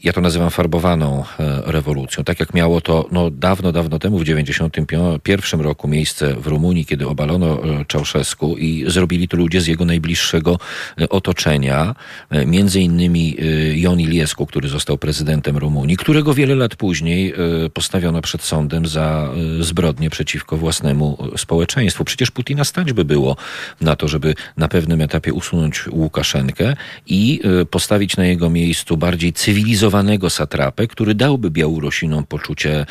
ja 0.02 0.12
to 0.12 0.20
nazywam 0.20 0.50
farbowaną 0.50 1.24
rewolucją, 1.66 2.24
tak 2.24 2.40
jak 2.40 2.54
miało 2.54 2.80
to 2.80 3.08
no, 3.12 3.30
dawno, 3.30 3.72
dawno 3.72 3.98
temu, 3.98 4.18
w 4.18 4.24
91 4.24 5.60
roku 5.60 5.88
miejsce 5.88 6.34
w 6.34 6.46
Rumunii, 6.46 6.86
kiedy 6.86 7.08
obalono 7.08 7.58
Czałszewsku 7.86 8.56
i 8.56 8.84
zrobili 8.86 9.28
to 9.28 9.36
ludzie 9.36 9.60
z 9.60 9.66
jego 9.66 9.84
najbliższego 9.84 10.53
e, 11.00 11.08
otoczenia, 11.08 11.94
e, 12.30 12.46
między 12.46 12.80
innymi 12.80 13.36
e, 13.38 13.44
Jon 13.78 14.00
Iliescu, 14.00 14.46
który 14.46 14.68
został 14.68 14.98
prezydentem 14.98 15.56
Rumunii, 15.56 15.96
którego 15.96 16.34
wiele 16.34 16.54
lat 16.54 16.76
później 16.76 17.34
postawiono 17.74 18.22
przed 18.22 18.42
sądem 18.42 18.86
za 18.86 19.30
zbrodnie 19.60 20.10
przeciwko 20.10 20.56
własnemu 20.56 21.18
społeczeństwu. 21.36 22.04
Przecież 22.04 22.30
Putina 22.30 22.64
stać 22.64 22.92
by 22.92 23.04
było 23.04 23.36
na 23.80 23.96
to, 23.96 24.08
żeby 24.08 24.34
na 24.56 24.68
pewnym 24.68 25.00
etapie 25.00 25.32
usunąć 25.32 25.88
Łukaszenkę 25.88 26.76
i 27.06 27.40
postawić 27.70 28.16
na 28.16 28.24
jego 28.24 28.50
miejscu 28.50 28.96
bardziej 28.96 29.32
cywilizowanego 29.32 30.30
satrapę, 30.30 30.86
który 30.86 31.14
dałby 31.14 31.50
Białorusinom 31.50 32.24
poczucie 32.24 32.86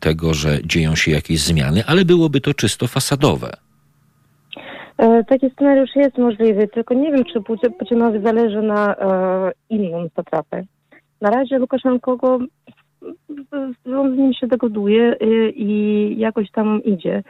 tego, 0.00 0.34
że 0.34 0.60
dzieją 0.64 0.96
się 0.96 1.10
jakieś 1.10 1.40
zmiany, 1.40 1.86
ale 1.86 2.04
byłoby 2.04 2.40
to 2.40 2.54
czysto 2.54 2.86
fasadowe. 2.86 3.67
E, 4.98 5.24
Taki 5.24 5.50
scenariusz 5.50 5.96
jest 5.96 6.18
możliwy, 6.18 6.68
tylko 6.68 6.94
nie 6.94 7.12
wiem, 7.12 7.24
czy 7.24 7.40
Putinowi 7.78 8.22
zależy 8.22 8.62
na 8.62 8.96
e, 8.96 9.52
inną. 9.70 10.08
Na 11.20 11.30
razie 11.30 11.60
Łukaszenko 11.60 12.16
go, 12.16 12.38
on 13.98 14.14
z 14.14 14.18
nim 14.18 14.34
się 14.34 14.46
dogoduje 14.46 15.16
e, 15.20 15.50
i 15.50 16.18
jakoś 16.18 16.50
tam 16.50 16.84
idzie. 16.84 17.22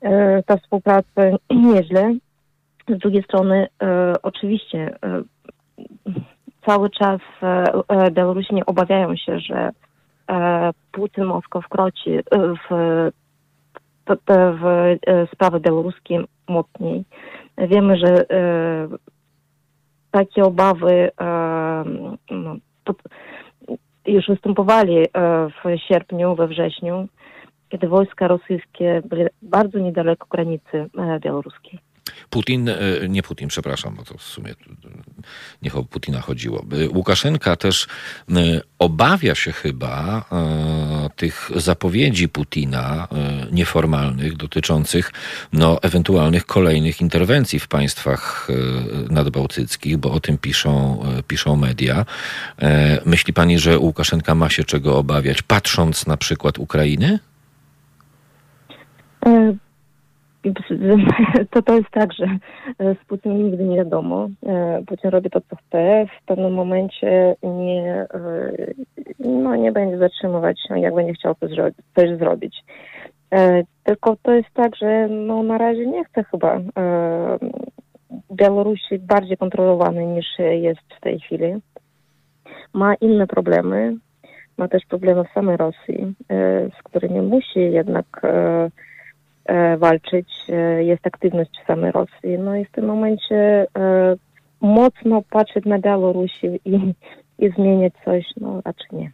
E, 0.00 0.42
ta 0.42 0.56
współpraca 0.56 1.22
nieźle. 1.50 2.14
Z 2.88 2.98
drugiej 2.98 3.22
strony, 3.22 3.66
e, 3.82 4.12
oczywiście, 4.22 4.96
e, 5.04 5.22
cały 6.66 6.90
czas 6.90 7.20
e, 7.42 7.64
e, 7.88 8.10
Białorusini 8.10 8.66
obawiają 8.66 9.16
się, 9.16 9.40
że 9.40 9.70
e, 10.30 10.70
Putin 10.92 11.24
Moskwa 11.24 11.60
wkroczy 11.60 12.22
w 12.70 13.10
te 14.24 14.52
w 14.52 14.66
e, 15.06 15.26
sprawy 15.32 15.60
białoruskie 15.60 16.24
mocniej. 16.48 17.04
Wiemy, 17.58 17.96
że 17.96 18.30
e, 18.30 18.88
takie 20.10 20.44
obawy 20.44 21.10
e, 21.20 21.84
no, 22.30 22.56
już 24.06 24.26
występowali 24.28 24.96
e, 24.98 25.06
w 25.48 25.78
sierpniu, 25.88 26.34
we 26.34 26.48
wrześniu, 26.48 27.08
kiedy 27.68 27.88
wojska 27.88 28.28
rosyjskie 28.28 29.02
byli 29.04 29.24
bardzo 29.42 29.78
niedaleko 29.78 30.26
granicy 30.30 30.90
białoruskiej. 31.20 31.85
Putin, 32.30 32.68
e, 32.68 32.76
nie 33.08 33.22
Putin, 33.22 33.48
przepraszam, 33.48 33.94
bo 33.94 34.04
to 34.04 34.18
w 34.18 34.22
sumie 34.22 34.50
e, 34.50 34.54
nie 35.62 35.72
o 35.72 35.84
Putina 35.84 36.20
chodziło. 36.20 36.64
E, 36.84 36.88
Łukaszenka 36.88 37.56
też 37.56 37.86
obawia 38.78 39.34
się 39.34 39.52
chyba 39.52 40.24
tych 41.16 41.50
zapowiedzi 41.56 42.28
Putina 42.28 43.08
nieformalnych 43.52 44.36
dotyczących 44.36 45.12
no, 45.52 45.82
ewentualnych 45.82 46.46
kolejnych 46.46 47.00
interwencji 47.00 47.58
w 47.58 47.68
państwach 47.68 48.48
nadbałtyckich, 49.10 49.96
bo 49.96 50.12
o 50.12 50.20
tym 50.20 50.38
piszą, 50.38 51.02
piszą 51.28 51.56
media. 51.56 52.06
Myśli 53.04 53.32
pani, 53.32 53.58
że 53.58 53.78
Łukaszenka 53.78 54.34
ma 54.34 54.50
się 54.50 54.64
czego 54.64 54.98
obawiać, 54.98 55.42
patrząc 55.42 56.06
na 56.06 56.16
przykład 56.16 56.58
Ukrainy? 56.58 57.18
To, 61.50 61.62
to 61.62 61.76
jest 61.76 61.90
tak, 61.90 62.12
że 62.12 62.24
e, 62.78 62.94
z 62.94 63.06
Putinem 63.06 63.44
nigdy 63.44 63.64
nie 63.64 63.76
wiadomo. 63.76 64.28
E, 64.46 64.82
Putin 64.86 65.10
robi 65.10 65.30
to, 65.30 65.40
co 65.40 65.56
chce. 65.56 66.06
W 66.22 66.26
pewnym 66.26 66.54
momencie 66.54 67.36
nie, 67.42 68.06
e, 68.14 68.52
no, 69.18 69.56
nie 69.56 69.72
będzie 69.72 69.98
zatrzymywać, 69.98 70.60
no, 70.70 70.76
jak 70.76 70.94
będzie 70.94 71.12
chciał 71.12 71.34
coś, 71.34 71.50
coś 71.96 72.18
zrobić. 72.18 72.64
Tylko 73.84 74.16
to 74.22 74.32
jest 74.32 74.48
tak, 74.54 74.76
że 74.76 75.08
no, 75.08 75.42
na 75.42 75.58
razie 75.58 75.86
nie 75.86 76.04
chce 76.04 76.24
chyba 76.24 76.60
Białorusi 78.32 78.98
bardziej 78.98 79.36
kontrolowany 79.36 80.06
niż 80.06 80.26
jest 80.38 80.80
w 80.98 81.00
tej 81.00 81.20
chwili. 81.20 81.54
Ma 82.72 82.94
inne 82.94 83.26
problemy. 83.26 83.96
Ma 84.56 84.68
też 84.68 84.82
problemy 84.88 85.24
w 85.24 85.34
samej 85.34 85.56
Rosji, 85.56 86.14
z 86.78 86.82
którymi 86.82 87.20
musi 87.20 87.60
jednak 87.60 88.22
walczyć. 89.78 90.28
E, 90.48 90.84
Jest 90.84 91.06
aktywność 91.06 91.50
w 91.62 91.66
samej 91.66 91.92
Rosji. 91.92 92.38
No 92.38 92.56
i 92.56 92.64
w 92.64 92.70
tym 92.70 92.84
momencie 92.84 93.36
e, 93.36 93.66
mocno 94.60 95.22
patrzeć 95.30 95.64
na 95.64 95.78
Białorusi 95.78 96.46
i, 96.64 96.94
i 97.38 97.50
zmieniać 97.50 97.92
coś, 98.04 98.24
no 98.40 98.62
raczej 98.64 98.88
nie. 98.92 99.10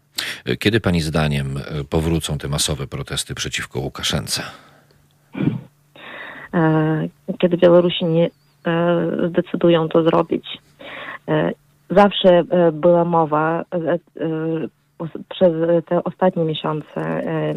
E, 0.47 0.57
Kiedy 0.57 0.81
pani 0.81 1.01
zdaniem 1.01 1.57
e, 1.57 1.85
powrócą 1.85 2.39
te 2.39 2.49
masowe 2.49 2.87
protesty 2.87 3.35
przeciwko 3.35 3.81
Łukaszence? 3.81 4.43
E, 6.55 7.09
Kiedy 7.39 7.57
Białorusini 7.57 8.23
e, 8.23 8.31
zdecydują 9.29 9.89
to 9.89 10.03
zrobić. 10.03 10.47
E, 11.29 11.51
Zawsze 11.91 12.29
e, 12.51 12.73
była 12.73 13.05
mowa 13.05 13.61
e, 13.61 13.77
e, 13.77 13.99
przez 15.29 15.53
te 15.87 16.05
ostatnie 16.05 16.45
miesiące 16.45 17.01
e, 17.01 17.55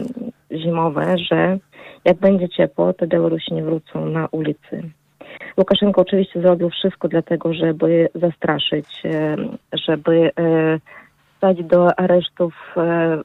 zimowe, 0.57 1.17
że 1.17 1.57
jak 2.05 2.17
będzie 2.17 2.49
ciepło, 2.49 2.93
to 2.93 3.07
Białorusini 3.07 3.63
wrócą 3.63 4.05
na 4.05 4.27
ulicy. 4.31 4.83
Łukaszenko 5.57 6.01
oczywiście 6.01 6.41
zrobił 6.41 6.69
wszystko 6.69 7.07
dlatego, 7.07 7.53
żeby 7.53 8.09
zastraszyć, 8.15 8.87
e, 9.05 9.35
żeby 9.73 10.31
e, 10.39 10.79
stać 11.37 11.63
do 11.63 11.99
aresztów 11.99 12.53
e, 12.77 13.21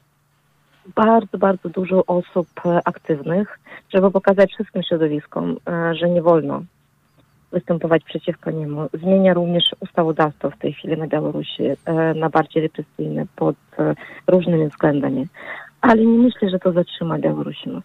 bardzo, 0.95 1.37
bardzo 1.37 1.69
dużo 1.69 2.05
osób 2.05 2.47
aktywnych, 2.85 3.59
żeby 3.93 4.11
pokazać 4.11 4.53
wszystkim 4.53 4.83
środowiskom, 4.83 5.57
że 5.99 6.09
nie 6.09 6.21
wolno 6.21 6.63
występować 7.51 8.03
przeciwko 8.03 8.51
niemu. 8.51 8.89
Zmienia 8.93 9.33
również 9.33 9.63
ustawodawstwo 9.79 10.49
w 10.49 10.57
tej 10.57 10.73
chwili 10.73 10.97
na 10.97 11.07
Białorusi 11.07 11.63
na 12.15 12.29
bardziej 12.29 12.61
represyjne 12.63 13.25
pod 13.35 13.55
różnymi 14.27 14.67
względami. 14.67 15.27
Ale 15.81 16.05
nie 16.05 16.17
myślę, 16.17 16.49
że 16.49 16.59
to 16.59 16.71
zatrzyma 16.73 17.19
Białorusinów. 17.19 17.83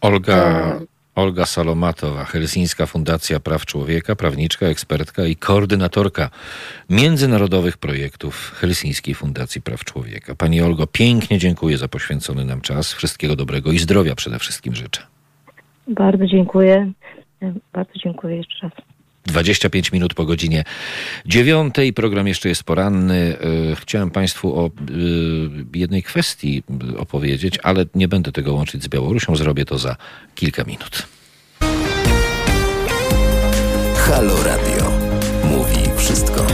Olga, 0.00 0.34
E, 0.36 0.80
Olga 1.14 1.46
Salomatowa, 1.46 2.24
Helsińska 2.24 2.86
Fundacja 2.86 3.40
Praw 3.40 3.66
Człowieka, 3.66 4.16
prawniczka, 4.16 4.66
ekspertka 4.66 5.24
i 5.26 5.36
koordynatorka 5.36 6.30
międzynarodowych 6.90 7.76
projektów 7.78 8.52
Helsińskiej 8.60 9.14
Fundacji 9.14 9.62
Praw 9.62 9.84
Człowieka. 9.84 10.34
Pani 10.34 10.60
Olgo, 10.62 10.86
pięknie 10.86 11.38
dziękuję 11.38 11.78
za 11.78 11.88
poświęcony 11.88 12.44
nam 12.44 12.60
czas. 12.60 12.92
Wszystkiego 12.92 13.36
dobrego 13.36 13.72
i 13.72 13.78
zdrowia 13.78 14.14
przede 14.14 14.38
wszystkim 14.38 14.74
życzę. 14.74 15.02
Bardzo 15.88 16.26
dziękuję. 16.26 16.92
E, 17.42 17.52
Bardzo 17.72 17.92
dziękuję 18.04 18.36
jeszcze 18.36 18.58
raz. 18.68 18.72
25 19.26 19.92
minut 19.92 20.14
po 20.14 20.24
godzinie 20.24 20.64
dziewiątej. 21.26 21.92
Program 21.92 22.28
jeszcze 22.28 22.48
jest 22.48 22.62
poranny. 22.64 23.36
E, 23.72 23.76
Chciałem 23.76 24.10
Państwu 24.10 24.60
o 24.60 24.66
e, 24.66 24.70
jednej 25.74 26.02
kwestii 26.02 26.62
e, 26.94 26.98
opowiedzieć, 26.98 27.58
ale 27.62 27.84
nie 27.94 28.08
będę 28.08 28.32
tego 28.32 28.54
łączyć 28.54 28.82
z 28.82 28.88
Białorusią. 28.88 29.36
Zrobię 29.36 29.64
to 29.64 29.78
za 29.78 29.96
kilka 30.34 30.64
minut. 30.64 31.06
Halo 33.96 34.42
Radio. 34.42 34.92
Mówi 35.44 35.90
wszystko. 35.98 36.46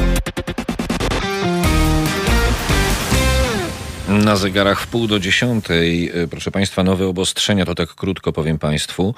Na 4.12 4.36
zegarach 4.36 4.80
w 4.80 4.86
pół 4.86 5.06
do 5.06 5.20
dziesiątej, 5.20 6.10
e, 6.14 6.28
proszę 6.28 6.50
Państwa, 6.50 6.82
nowe 6.82 7.06
obostrzenia, 7.06 7.64
to 7.64 7.74
tak 7.74 7.94
krótko 7.94 8.32
powiem 8.32 8.58
Państwu. 8.58 9.14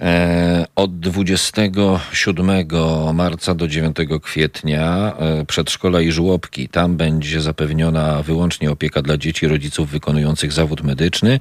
E, 0.00 0.66
od 0.76 1.00
27 1.00 2.66
marca 3.14 3.54
do 3.54 3.68
9 3.68 3.96
kwietnia 4.22 5.12
e, 5.18 5.44
przedszkola 5.44 6.00
i 6.00 6.12
żłobki. 6.12 6.68
Tam 6.68 6.96
będzie 6.96 7.40
zapewniona 7.40 8.22
wyłącznie 8.22 8.70
opieka 8.70 9.02
dla 9.02 9.16
dzieci 9.16 9.48
rodziców 9.48 9.90
wykonujących 9.90 10.52
zawód 10.52 10.82
medyczny 10.82 11.40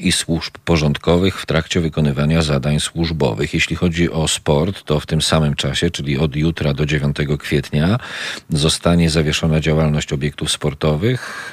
i 0.00 0.12
służb 0.12 0.54
porządkowych 0.64 1.40
w 1.40 1.46
trakcie 1.46 1.80
wykonywania 1.80 2.42
zadań 2.42 2.80
służbowych. 2.80 3.54
Jeśli 3.54 3.76
chodzi 3.76 4.10
o 4.10 4.28
sport, 4.28 4.82
to 4.84 5.00
w 5.00 5.06
tym 5.06 5.22
samym 5.22 5.54
czasie, 5.54 5.90
czyli 5.90 6.18
od 6.18 6.36
jutra 6.36 6.74
do 6.74 6.86
9 6.86 7.16
kwietnia, 7.38 7.98
zostanie 8.50 9.10
zawieszona 9.10 9.60
działalność 9.60 10.12
obiektów 10.12 10.50
sportowych. 10.52 11.52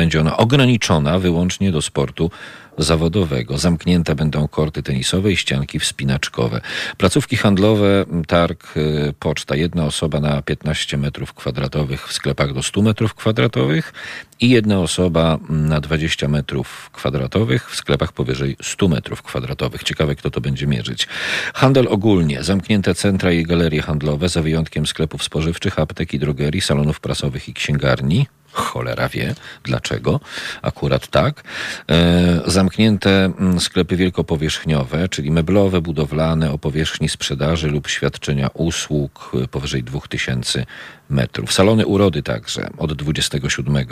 Będzie 0.00 0.20
ona 0.20 0.36
ograniczona 0.36 1.18
wyłącznie 1.18 1.72
do 1.72 1.82
sportu 1.82 2.30
zawodowego. 2.78 3.58
Zamknięte 3.58 4.14
będą 4.14 4.48
korty 4.48 4.82
tenisowe 4.82 5.32
i 5.32 5.36
ścianki 5.36 5.78
wspinaczkowe. 5.78 6.60
Placówki 6.96 7.36
handlowe, 7.36 8.04
targ, 8.26 8.76
y, 8.76 9.14
poczta. 9.18 9.56
Jedna 9.56 9.84
osoba 9.84 10.20
na 10.20 10.42
15 10.42 10.96
metrów 10.96 11.34
kwadratowych 11.34 12.08
w 12.08 12.12
sklepach 12.12 12.52
do 12.52 12.62
100 12.62 12.82
metrów 12.82 13.14
kwadratowych 13.14 13.92
i 14.40 14.50
jedna 14.50 14.78
osoba 14.78 15.38
na 15.48 15.80
20 15.80 16.28
metrów 16.28 16.90
kwadratowych 16.92 17.70
w 17.70 17.76
sklepach 17.76 18.12
powyżej 18.12 18.56
100 18.62 18.88
metrów 18.88 19.22
kwadratowych. 19.22 19.82
Ciekawe, 19.82 20.16
kto 20.16 20.30
to 20.30 20.40
będzie 20.40 20.66
mierzyć. 20.66 21.08
Handel 21.54 21.86
ogólnie. 21.90 22.42
Zamknięte 22.42 22.94
centra 22.94 23.32
i 23.32 23.42
galerie 23.42 23.82
handlowe, 23.82 24.28
za 24.28 24.42
wyjątkiem 24.42 24.86
sklepów 24.86 25.22
spożywczych, 25.22 25.78
apteki, 25.78 26.18
drogerii, 26.18 26.60
salonów 26.60 27.00
prasowych 27.00 27.48
i 27.48 27.54
księgarni. 27.54 28.26
Cholera 28.52 29.08
wie 29.08 29.34
dlaczego, 29.64 30.20
akurat 30.62 31.08
tak. 31.08 31.42
E, 31.90 32.40
zamknięte 32.46 33.24
mm, 33.24 33.60
sklepy 33.60 33.96
wielkopowierzchniowe, 33.96 35.08
czyli 35.08 35.30
meblowe, 35.30 35.80
budowlane 35.80 36.52
o 36.52 36.58
powierzchni 36.58 37.08
sprzedaży 37.08 37.68
lub 37.68 37.88
świadczenia 37.88 38.48
usług 38.54 39.32
powyżej 39.50 39.82
2000 39.82 40.66
metrów. 41.10 41.52
Salony 41.52 41.86
urody 41.86 42.22
także 42.22 42.70
od 42.78 42.92
27 42.92 43.86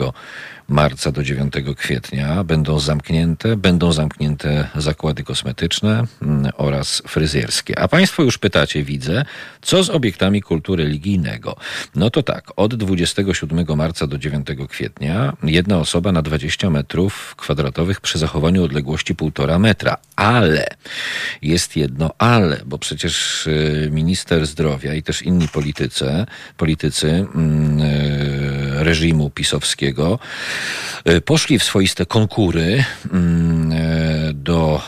marca 0.69 1.11
do 1.11 1.23
9 1.23 1.53
kwietnia 1.77 2.43
będą 2.43 2.79
zamknięte. 2.79 3.55
Będą 3.55 3.91
zamknięte 3.91 4.67
zakłady 4.75 5.23
kosmetyczne 5.23 6.03
mm, 6.21 6.51
oraz 6.57 7.01
fryzjerskie. 7.07 7.79
A 7.79 7.87
Państwo 7.87 8.23
już 8.23 8.37
pytacie, 8.37 8.83
widzę, 8.83 9.25
co 9.61 9.83
z 9.83 9.89
obiektami 9.89 10.41
kultury 10.41 10.83
religijnego? 10.83 11.55
No 11.95 12.09
to 12.09 12.23
tak, 12.23 12.51
od 12.55 12.75
27 12.75 13.77
marca 13.77 14.07
do 14.07 14.17
9 14.17 14.47
kwietnia 14.69 15.33
jedna 15.43 15.77
osoba 15.77 16.11
na 16.11 16.21
20 16.21 16.69
metrów 16.69 17.35
kwadratowych 17.35 18.01
przy 18.01 18.19
zachowaniu 18.19 18.63
odległości 18.63 19.15
1,5 19.15 19.59
metra. 19.59 19.97
Ale 20.15 20.67
jest 21.41 21.75
jedno 21.75 22.11
ale, 22.17 22.61
bo 22.65 22.77
przecież 22.77 23.47
y, 23.47 23.89
minister 23.91 24.47
zdrowia 24.47 24.93
i 24.93 25.03
też 25.03 25.21
inni 25.21 25.47
politycy, 25.47 26.25
politycy 26.57 27.08
mm, 27.11 27.79
y, 27.79 28.58
reżimu 28.83 29.29
pisowskiego 29.29 30.19
y, 31.09 31.21
poszli 31.21 31.59
w 31.59 31.63
swoiste 31.63 32.05
konkury 32.05 32.83
mm, 33.13 33.69
do 34.33 34.81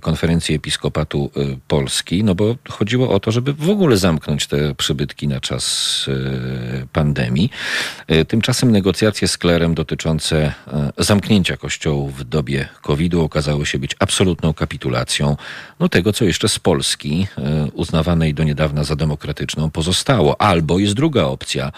konferencji 0.00 0.54
Episkopatu 0.54 1.30
Polski, 1.68 2.24
no 2.24 2.34
bo 2.34 2.56
chodziło 2.68 3.10
o 3.10 3.20
to, 3.20 3.32
żeby 3.32 3.52
w 3.52 3.70
ogóle 3.70 3.96
zamknąć 3.96 4.46
te 4.46 4.74
przybytki 4.74 5.28
na 5.28 5.40
czas 5.40 6.06
pandemii. 6.92 7.50
Tymczasem 8.28 8.70
negocjacje 8.70 9.28
z 9.28 9.38
klerem 9.38 9.74
dotyczące 9.74 10.52
zamknięcia 10.98 11.56
kościołów 11.56 12.18
w 12.18 12.24
dobie 12.24 12.68
COVID-u 12.82 13.20
okazały 13.20 13.66
się 13.66 13.78
być 13.78 13.96
absolutną 13.98 14.54
kapitulacją 14.54 15.36
no, 15.80 15.88
tego, 15.88 16.12
co 16.12 16.24
jeszcze 16.24 16.48
z 16.48 16.58
Polski, 16.58 17.26
e, 17.38 17.66
uznawanej 17.72 18.34
do 18.34 18.44
niedawna 18.44 18.84
za 18.84 18.96
demokratyczną, 18.96 19.70
pozostało. 19.70 20.40
Albo 20.40 20.78
jest 20.78 20.94
druga 20.94 21.24
opcja. 21.24 21.72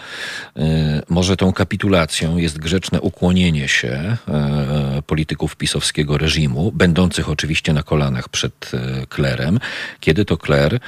E, 0.57 1.01
może 1.35 1.51
tą 1.51 1.53
kapitulacją 1.53 2.37
jest 2.37 2.57
grzeczne 2.57 3.01
ukłonienie 3.01 3.67
się 3.67 4.17
e, 4.27 5.01
polityków 5.07 5.55
pisowskiego 5.55 6.17
reżimu, 6.17 6.71
będących 6.71 7.29
oczywiście 7.29 7.73
na 7.73 7.83
kolanach 7.83 8.29
przed 8.29 8.71
klerem, 9.09 9.59
kiedy 9.99 10.25
to 10.25 10.37
kler 10.37 10.79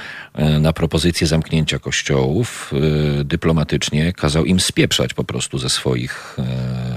na 0.60 0.72
propozycję 0.72 1.26
zamknięcia 1.26 1.78
kościołów 1.78 2.72
dyplomatycznie 3.24 4.12
kazał 4.12 4.44
im 4.44 4.60
spieprzać 4.60 5.14
po 5.14 5.24
prostu 5.24 5.58
ze 5.58 5.68
swoich, 5.68 6.36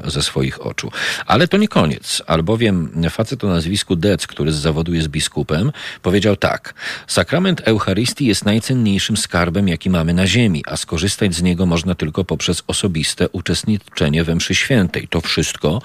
ze 0.05 0.21
swoich 0.21 0.65
oczu. 0.65 0.91
Ale 1.25 1.47
to 1.47 1.57
nie 1.57 1.67
koniec, 1.67 2.21
albowiem 2.27 2.91
facet 3.09 3.43
o 3.43 3.47
nazwisku 3.47 3.95
Dec, 3.95 4.27
który 4.27 4.51
z 4.51 4.55
zawodu 4.55 4.93
jest 4.93 5.07
biskupem, 5.07 5.71
powiedział 6.01 6.35
tak. 6.35 6.73
Sakrament 7.07 7.61
Eucharystii 7.65 8.25
jest 8.25 8.45
najcenniejszym 8.45 9.17
skarbem, 9.17 9.67
jaki 9.67 9.89
mamy 9.89 10.13
na 10.13 10.27
ziemi, 10.27 10.63
a 10.67 10.77
skorzystać 10.77 11.35
z 11.35 11.41
niego 11.41 11.65
można 11.65 11.95
tylko 11.95 12.23
poprzez 12.23 12.63
osobiste 12.67 13.29
uczestniczenie 13.29 14.23
we 14.23 14.35
mszy 14.35 14.55
świętej. 14.55 15.07
To 15.07 15.21
wszystko 15.21 15.81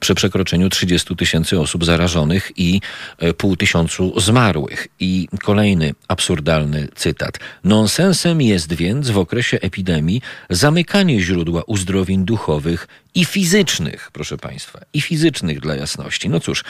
przy 0.00 0.14
przekroczeniu 0.14 0.68
30 0.68 1.16
tysięcy 1.16 1.60
osób 1.60 1.84
zarażonych 1.84 2.52
i 2.56 2.80
e, 3.18 3.34
pół 3.34 3.56
tysiącu 3.56 4.20
zmarłych. 4.20 4.88
I 5.00 5.28
kolejny 5.42 5.94
absurdalny 6.08 6.88
cytat. 6.94 7.38
Nonsensem 7.64 8.42
jest 8.42 8.72
więc 8.72 9.10
w 9.10 9.18
okresie 9.18 9.58
epidemii 9.60 10.22
zamykanie 10.50 11.20
źródła 11.20 11.62
uzdrowień 11.66 12.24
duchowych 12.24 12.86
i 13.14 13.24
fizycznych, 13.24 14.10
proszę 14.12 14.38
Państwa, 14.38 14.80
i 14.92 15.00
fizycznych 15.00 15.60
dla 15.60 15.76
jasności. 15.76 16.28
No 16.28 16.40
cóż, 16.40 16.64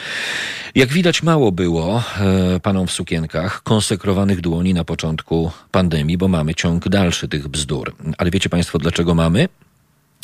jak 0.75 0.89
widać, 0.89 1.23
mało 1.23 1.51
było 1.51 2.03
e, 2.19 2.59
panom 2.59 2.87
w 2.87 2.91
sukienkach 2.91 3.63
konsekrowanych 3.63 4.41
dłoni 4.41 4.73
na 4.73 4.83
początku 4.83 5.51
pandemii, 5.71 6.17
bo 6.17 6.27
mamy 6.27 6.55
ciąg 6.55 6.89
dalszy 6.89 7.27
tych 7.27 7.47
bzdur. 7.47 7.95
Ale 8.17 8.31
wiecie 8.31 8.49
Państwo, 8.49 8.79
dlaczego 8.79 9.15
mamy? 9.15 9.47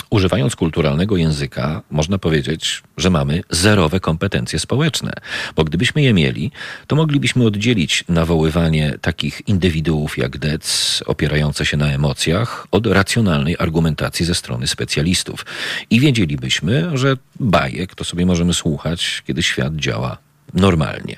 Używając 0.09 0.55
kulturalnego 0.55 1.17
języka, 1.17 1.81
można 1.91 2.17
powiedzieć, 2.17 2.83
że 2.97 3.09
mamy 3.09 3.43
zerowe 3.49 3.99
kompetencje 3.99 4.59
społeczne. 4.59 5.13
Bo 5.55 5.63
gdybyśmy 5.63 6.01
je 6.01 6.13
mieli, 6.13 6.51
to 6.87 6.95
moglibyśmy 6.95 7.45
oddzielić 7.45 8.03
nawoływanie 8.09 8.97
takich 9.01 9.47
indywiduów 9.47 10.17
jak 10.17 10.37
Dec, 10.37 11.03
opierające 11.05 11.65
się 11.65 11.77
na 11.77 11.87
emocjach, 11.87 12.67
od 12.71 12.87
racjonalnej 12.87 13.55
argumentacji 13.59 14.25
ze 14.25 14.35
strony 14.35 14.67
specjalistów. 14.67 15.45
I 15.89 15.99
wiedzielibyśmy, 15.99 16.97
że 16.97 17.17
bajek 17.39 17.95
to 17.95 18.03
sobie 18.03 18.25
możemy 18.25 18.53
słuchać, 18.53 19.23
kiedy 19.27 19.43
świat 19.43 19.75
działa 19.75 20.26
normalnie. 20.57 21.17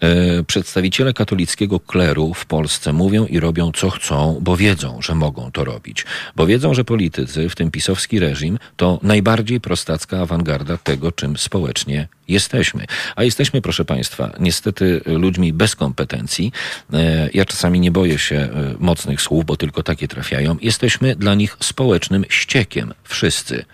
E, 0.00 0.42
przedstawiciele 0.42 1.12
katolickiego 1.12 1.80
kleru 1.80 2.34
w 2.34 2.46
Polsce 2.46 2.92
mówią 2.92 3.26
i 3.26 3.40
robią 3.40 3.72
co 3.72 3.90
chcą, 3.90 4.38
bo 4.40 4.56
wiedzą, 4.56 5.02
że 5.02 5.14
mogą 5.14 5.50
to 5.52 5.64
robić. 5.64 6.06
Bo 6.36 6.46
wiedzą, 6.46 6.74
że 6.74 6.84
politycy, 6.84 7.48
w 7.48 7.54
tym 7.54 7.70
pisowski 7.70 8.18
reżim, 8.18 8.58
to 8.76 9.00
najbardziej 9.02 9.60
prostacka 9.60 10.20
awangarda 10.20 10.76
tego, 10.76 11.12
czym 11.12 11.36
społecznie 11.36 12.08
jesteśmy. 12.30 12.84
A 13.16 13.24
jesteśmy, 13.24 13.62
proszę 13.62 13.84
Państwa, 13.84 14.32
niestety 14.40 15.00
ludźmi 15.06 15.52
bez 15.52 15.76
kompetencji. 15.76 16.52
E, 16.92 17.30
ja 17.34 17.44
czasami 17.44 17.80
nie 17.80 17.90
boję 17.90 18.18
się 18.18 18.36
e, 18.36 18.74
mocnych 18.78 19.22
słów, 19.22 19.44
bo 19.44 19.56
tylko 19.56 19.82
takie 19.82 20.08
trafiają. 20.08 20.56
Jesteśmy 20.60 21.16
dla 21.16 21.34
nich 21.34 21.56
społecznym 21.60 22.24
ściekiem, 22.28 22.94
wszyscy. 23.04 23.64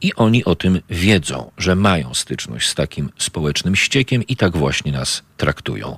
I 0.00 0.14
oni 0.14 0.44
o 0.44 0.54
tym 0.54 0.80
wiedzą, 0.90 1.50
że 1.58 1.74
mają 1.74 2.14
styczność 2.14 2.68
z 2.68 2.74
takim 2.74 3.10
społecznym 3.18 3.76
ściekiem 3.76 4.22
i 4.22 4.36
tak 4.36 4.53
właśnie 4.54 4.92
nas 4.92 5.22
traktują. 5.36 5.96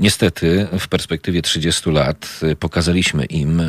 Niestety 0.00 0.66
w 0.78 0.88
perspektywie 0.88 1.42
30 1.42 1.90
lat 1.90 2.40
pokazaliśmy 2.60 3.24
im, 3.24 3.62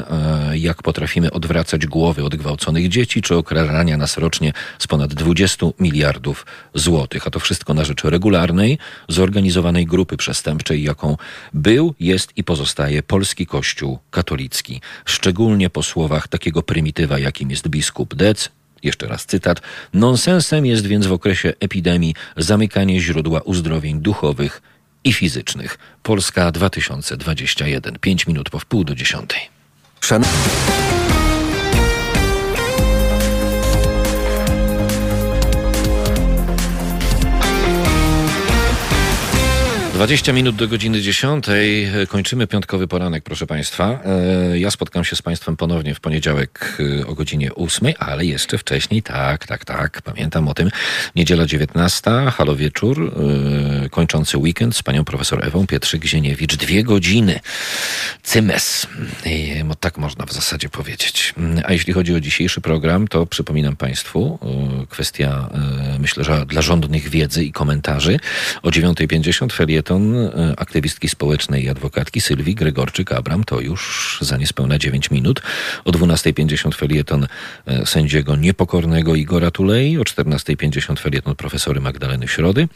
jak 0.54 0.84
potrafimy 0.84 1.32
odwracać 1.32 1.86
głowy 1.86 2.24
od 2.24 2.36
gwałconych 2.36 2.90
dzieci, 2.90 3.22
czy 3.22 3.36
okradania 3.36 3.98
nas 3.98 4.18
rocznie 4.18 4.54
z 4.80 4.88
ponad 4.88 5.14
20 5.14 5.66
miliardów 5.80 6.46
złotych. 6.74 7.28
A 7.28 7.30
to 7.30 7.40
wszystko 7.40 7.74
na 7.74 7.86
rzecz 7.86 8.04
regularnej, 8.04 8.78
zorganizowanej 9.08 9.86
grupy 9.86 10.18
przestępczej, 10.18 10.84
jaką 10.84 11.18
był, 11.54 11.96
jest 12.00 12.38
i 12.38 12.44
pozostaje 12.44 13.04
polski 13.04 13.46
Kościół 13.46 14.00
katolicki. 14.12 14.82
Szczególnie 15.06 15.70
po 15.70 15.84
słowach 15.84 16.28
takiego 16.28 16.64
prymitywa, 16.64 17.20
jakim 17.20 17.50
jest 17.50 17.68
biskup 17.68 18.16
Dec, 18.16 18.50
jeszcze 18.84 19.08
raz 19.08 19.26
cytat. 19.26 19.62
Nonsensem 19.94 20.66
jest 20.66 20.88
więc 20.88 21.08
w 21.08 21.14
okresie 21.14 21.54
epidemii 21.60 22.16
zamykanie 22.38 23.02
źródła 23.02 23.42
uzdrowień 23.42 24.02
duchowych 24.02 24.62
i 25.04 25.14
fizycznych. 25.14 25.78
Polska 26.04 26.52
2021. 26.52 28.00
5 28.02 28.28
minut 28.28 28.50
po 28.50 28.60
wpół 28.60 28.84
do 28.84 28.96
dziesiątej. 28.96 29.40
Szan 30.02 30.24
20 40.00 40.34
minut 40.34 40.56
do 40.56 40.68
godziny 40.68 41.02
10. 41.02 41.46
Kończymy 42.08 42.48
piątkowy 42.48 42.88
poranek, 42.88 43.24
proszę 43.24 43.48
Państwa. 43.48 44.00
E, 44.06 44.60
ja 44.60 44.72
spotkam 44.72 45.06
się 45.06 45.16
z 45.16 45.22
Państwem 45.22 45.58
ponownie 45.58 45.96
w 45.96 46.00
poniedziałek 46.00 46.78
e, 47.02 47.08
o 47.08 47.16
godzinie 47.16 47.56
8, 47.56 47.94
ale 48.00 48.26
jeszcze 48.26 48.58
wcześniej, 48.58 49.04
tak, 49.04 49.48
tak, 49.48 49.66
tak, 49.66 50.02
pamiętam 50.02 50.48
o 50.48 50.54
tym. 50.54 50.70
Niedziela 51.16 51.46
19, 51.46 52.12
halo 52.38 52.56
wieczór, 52.56 53.14
e, 53.86 53.90
kończący 53.90 54.38
weekend 54.38 54.76
z 54.76 54.84
panią 54.84 55.06
profesor 55.06 55.46
Ewą 55.46 55.66
Pietrzyk-Zieniewicz. 55.66 56.56
Dwie 56.56 56.84
godziny. 56.84 57.40
Cymes. 58.24 58.88
Tak 59.80 59.98
można 59.98 60.26
w 60.26 60.34
zasadzie 60.34 60.70
powiedzieć. 60.70 61.34
A 61.64 61.74
jeśli 61.74 61.94
chodzi 61.94 62.16
o 62.16 62.20
dzisiejszy 62.20 62.62
program, 62.62 63.08
to 63.08 63.26
przypominam 63.26 63.76
Państwu, 63.76 64.40
kwestia, 64.90 65.50
myślę, 66.00 66.24
że 66.24 66.46
dla 66.46 66.62
rządnych 66.62 67.10
wiedzy 67.10 67.46
i 67.46 67.52
komentarzy. 67.52 68.20
O 68.64 68.70
9.50 68.70 69.52
feriet 69.54 69.89
felieton 69.89 69.89
e, 69.96 70.54
aktywistki 70.58 71.10
społecznej 71.10 71.64
i 71.64 71.70
adwokatki 71.70 72.22
Sylwii 72.22 72.56
Gregorczyk-Abram. 72.56 73.44
To 73.46 73.60
już 73.60 74.18
za 74.22 74.38
niespełna 74.38 74.78
9 74.78 75.12
minut. 75.12 75.42
O 75.86 75.92
12.50 75.92 76.76
felieton 76.76 77.28
e, 77.66 77.86
sędziego 77.86 78.36
niepokornego 78.36 79.16
Igora 79.16 79.52
Tulei. 79.52 79.98
O 79.98 80.02
14.50 80.02 81.00
felieton 81.00 81.36
profesory 81.36 81.82
Magdaleny 81.82 82.28
Środy. 82.28 82.68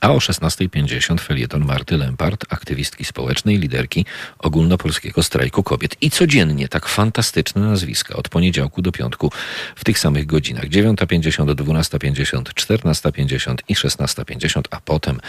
A 0.00 0.12
o 0.12 0.18
16.50 0.18 1.20
felieton 1.20 1.64
Marty 1.64 1.96
Lempart, 1.96 2.44
aktywistki 2.48 3.04
społecznej, 3.04 3.58
liderki 3.58 4.06
ogólnopolskiego 4.38 5.22
strajku 5.22 5.62
kobiet. 5.62 5.96
I 6.00 6.10
codziennie 6.10 6.68
tak 6.68 6.88
fantastyczne 6.88 7.60
nazwiska 7.60 8.16
od 8.16 8.28
poniedziałku 8.28 8.82
do 8.82 8.92
piątku 8.92 9.32
w 9.76 9.84
tych 9.84 9.98
samych 9.98 10.26
godzinach. 10.26 10.64
9.50 10.64 11.54
do 11.54 11.64
12.50, 11.64 12.42
14.50 12.42 13.54
i 13.68 13.74
16.50, 13.74 14.62
a 14.70 14.80
potem 14.80 15.20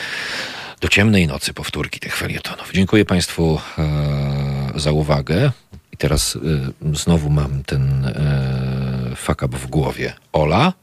do 0.84 0.90
ciemnej 0.90 1.28
nocy 1.28 1.54
powtórki 1.54 2.00
tych 2.00 2.16
felietonów. 2.16 2.72
Dziękuję 2.74 3.06
Państwu 3.06 3.60
e, 3.78 4.80
za 4.80 4.92
uwagę. 4.92 5.52
I 5.92 5.98
teraz 5.98 6.36
e, 6.36 6.96
znowu 6.98 7.30
mam 7.30 7.64
ten 7.64 8.06
e, 8.06 9.16
w 9.58 9.68
głowie. 9.68 10.14
Ola? 10.34 10.74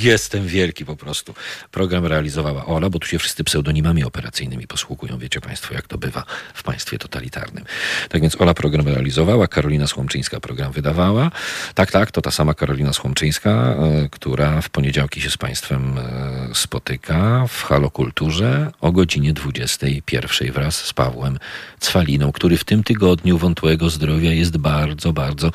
Jestem 0.00 0.46
wielki 0.46 0.84
po 0.84 0.96
prostu. 0.96 1.34
Program 1.70 2.06
realizowała 2.06 2.66
Ola, 2.66 2.90
bo 2.90 2.98
tu 2.98 3.08
się 3.08 3.18
wszyscy 3.18 3.44
pseudonimami 3.44 4.04
operacyjnymi 4.04 4.66
posługują. 4.66 5.18
Wiecie 5.18 5.40
Państwo, 5.40 5.74
jak 5.74 5.88
to 5.88 5.98
bywa 5.98 6.24
w 6.54 6.62
państwie 6.62 6.98
totalitarnym. 6.98 7.64
Tak 8.08 8.22
więc 8.22 8.40
Ola 8.40 8.54
program 8.54 8.88
realizowała, 8.88 9.48
Karolina 9.48 9.86
Słomczyńska 9.86 10.40
program 10.40 10.72
wydawała. 10.72 11.30
Tak, 11.74 11.90
tak, 11.90 12.10
to 12.10 12.22
ta 12.22 12.30
sama 12.30 12.54
Karolina 12.54 12.92
Słomczyńska, 12.92 13.50
e, 13.50 14.08
która 14.10 14.60
w 14.60 14.70
poniedziałki 14.70 15.20
się 15.20 15.30
z 15.30 15.36
Państwem 15.36 15.98
e, 15.98 16.54
spotyka 16.54 17.46
w 17.48 17.62
Halokulturze 17.62 18.70
o 18.80 18.92
godzinie 18.92 19.32
21 19.32 20.52
wraz 20.52 20.76
z 20.76 20.92
Pawłem 20.92 21.38
Cwaliną, 21.80 22.32
który 22.32 22.56
w 22.56 22.64
tym 22.64 22.84
tygodniu 22.84 23.38
wątłego 23.38 23.90
zdrowia 23.90 24.30
jest 24.30 24.56
bardzo, 24.56 25.12
bardzo, 25.12 25.50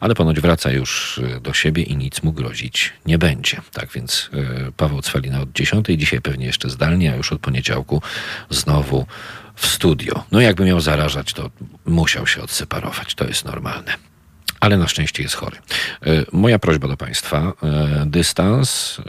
ale 0.00 0.14
ponoć 0.14 0.40
wraca 0.40 0.70
już 0.70 1.20
e, 1.36 1.40
do 1.40 1.52
siebie 1.52 1.82
i 1.82 1.96
nic 1.96 2.22
mu 2.22 2.32
grozić 2.32 2.92
nie 3.06 3.18
będzie. 3.20 3.60
Tak 3.72 3.92
więc 3.92 4.30
y, 4.68 4.72
Paweł 4.76 5.02
Cwalina 5.02 5.40
od 5.40 5.52
10, 5.52 5.86
dzisiaj 5.96 6.20
pewnie 6.20 6.46
jeszcze 6.46 6.70
zdalnie, 6.70 7.12
a 7.12 7.16
już 7.16 7.32
od 7.32 7.40
poniedziałku 7.40 8.02
znowu 8.50 9.06
w 9.54 9.66
studio. 9.66 10.24
No 10.32 10.40
jakby 10.40 10.64
miał 10.64 10.80
zarażać, 10.80 11.32
to 11.32 11.50
musiał 11.84 12.26
się 12.26 12.42
odseparować. 12.42 13.14
To 13.14 13.24
jest 13.24 13.44
normalne. 13.44 13.94
Ale 14.60 14.76
na 14.76 14.88
szczęście 14.88 15.22
jest 15.22 15.34
chory. 15.34 15.56
Y, 16.06 16.26
moja 16.32 16.58
prośba 16.58 16.88
do 16.88 16.96
Państwa: 16.96 17.52
y, 18.02 18.06
dystans, 18.06 19.00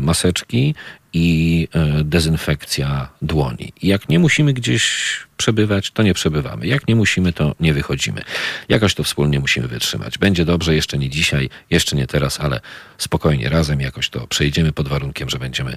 maseczki 0.00 0.74
i 1.12 1.68
dezynfekcja 2.04 3.08
dłoni. 3.22 3.72
Jak 3.82 4.08
nie 4.08 4.18
musimy 4.18 4.52
gdzieś 4.52 5.16
przebywać, 5.36 5.90
to 5.90 6.02
nie 6.02 6.14
przebywamy. 6.14 6.66
Jak 6.66 6.88
nie 6.88 6.96
musimy, 6.96 7.32
to 7.32 7.54
nie 7.60 7.74
wychodzimy. 7.74 8.22
Jakoś 8.68 8.94
to 8.94 9.04
wspólnie 9.04 9.40
musimy 9.40 9.68
wytrzymać. 9.68 10.18
Będzie 10.18 10.44
dobrze, 10.44 10.74
jeszcze 10.74 10.98
nie 10.98 11.10
dzisiaj, 11.10 11.50
jeszcze 11.70 11.96
nie 11.96 12.06
teraz, 12.06 12.40
ale 12.40 12.60
spokojnie, 12.98 13.48
razem 13.48 13.80
jakoś 13.80 14.08
to 14.10 14.26
przejdziemy 14.26 14.72
pod 14.72 14.88
warunkiem, 14.88 15.30
że 15.30 15.38
będziemy 15.38 15.76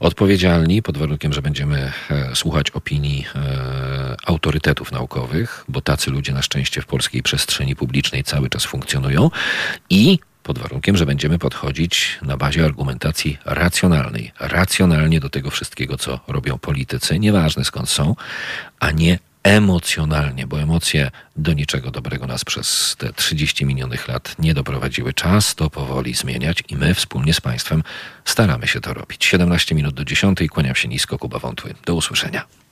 odpowiedzialni, 0.00 0.82
pod 0.82 0.98
warunkiem, 0.98 1.32
że 1.32 1.42
będziemy 1.42 1.92
e, 2.10 2.34
słuchać 2.34 2.70
opinii 2.70 3.26
e, 3.34 4.16
autorytetów 4.26 4.92
naukowych, 4.92 5.64
bo 5.68 5.80
tacy 5.80 6.10
ludzie 6.10 6.32
na 6.32 6.42
szczęście 6.42 6.82
w 6.82 6.86
polskiej 6.86 7.22
przestrzeni 7.22 7.76
publicznej 7.76 8.24
cały 8.24 8.48
czas 8.48 8.64
funkcjonują 8.64 9.30
i 9.90 10.18
pod 10.46 10.58
warunkiem, 10.58 10.96
że 10.96 11.06
będziemy 11.06 11.38
podchodzić 11.38 12.18
na 12.22 12.36
bazie 12.36 12.64
argumentacji 12.64 13.38
racjonalnej. 13.44 14.32
Racjonalnie 14.40 15.20
do 15.20 15.30
tego 15.30 15.50
wszystkiego, 15.50 15.98
co 15.98 16.20
robią 16.28 16.58
politycy, 16.58 17.18
nieważne 17.18 17.64
skąd 17.64 17.88
są, 17.88 18.16
a 18.80 18.90
nie 18.90 19.18
emocjonalnie, 19.42 20.46
bo 20.46 20.60
emocje 20.60 21.10
do 21.36 21.52
niczego 21.52 21.90
dobrego 21.90 22.26
nas 22.26 22.44
przez 22.44 22.96
te 22.98 23.12
30 23.12 23.66
minionych 23.66 24.08
lat 24.08 24.36
nie 24.38 24.54
doprowadziły. 24.54 25.14
Czas 25.14 25.54
to 25.54 25.70
powoli 25.70 26.14
zmieniać 26.14 26.62
i 26.68 26.76
my 26.76 26.94
wspólnie 26.94 27.34
z 27.34 27.40
Państwem 27.40 27.82
staramy 28.24 28.66
się 28.66 28.80
to 28.80 28.94
robić. 28.94 29.24
17 29.24 29.74
minut 29.74 29.94
do 29.94 30.04
10. 30.04 30.38
Kłaniam 30.50 30.74
się 30.74 30.88
nisko, 30.88 31.18
Kuba 31.18 31.38
Wątły. 31.38 31.74
Do 31.84 31.94
usłyszenia. 31.94 32.65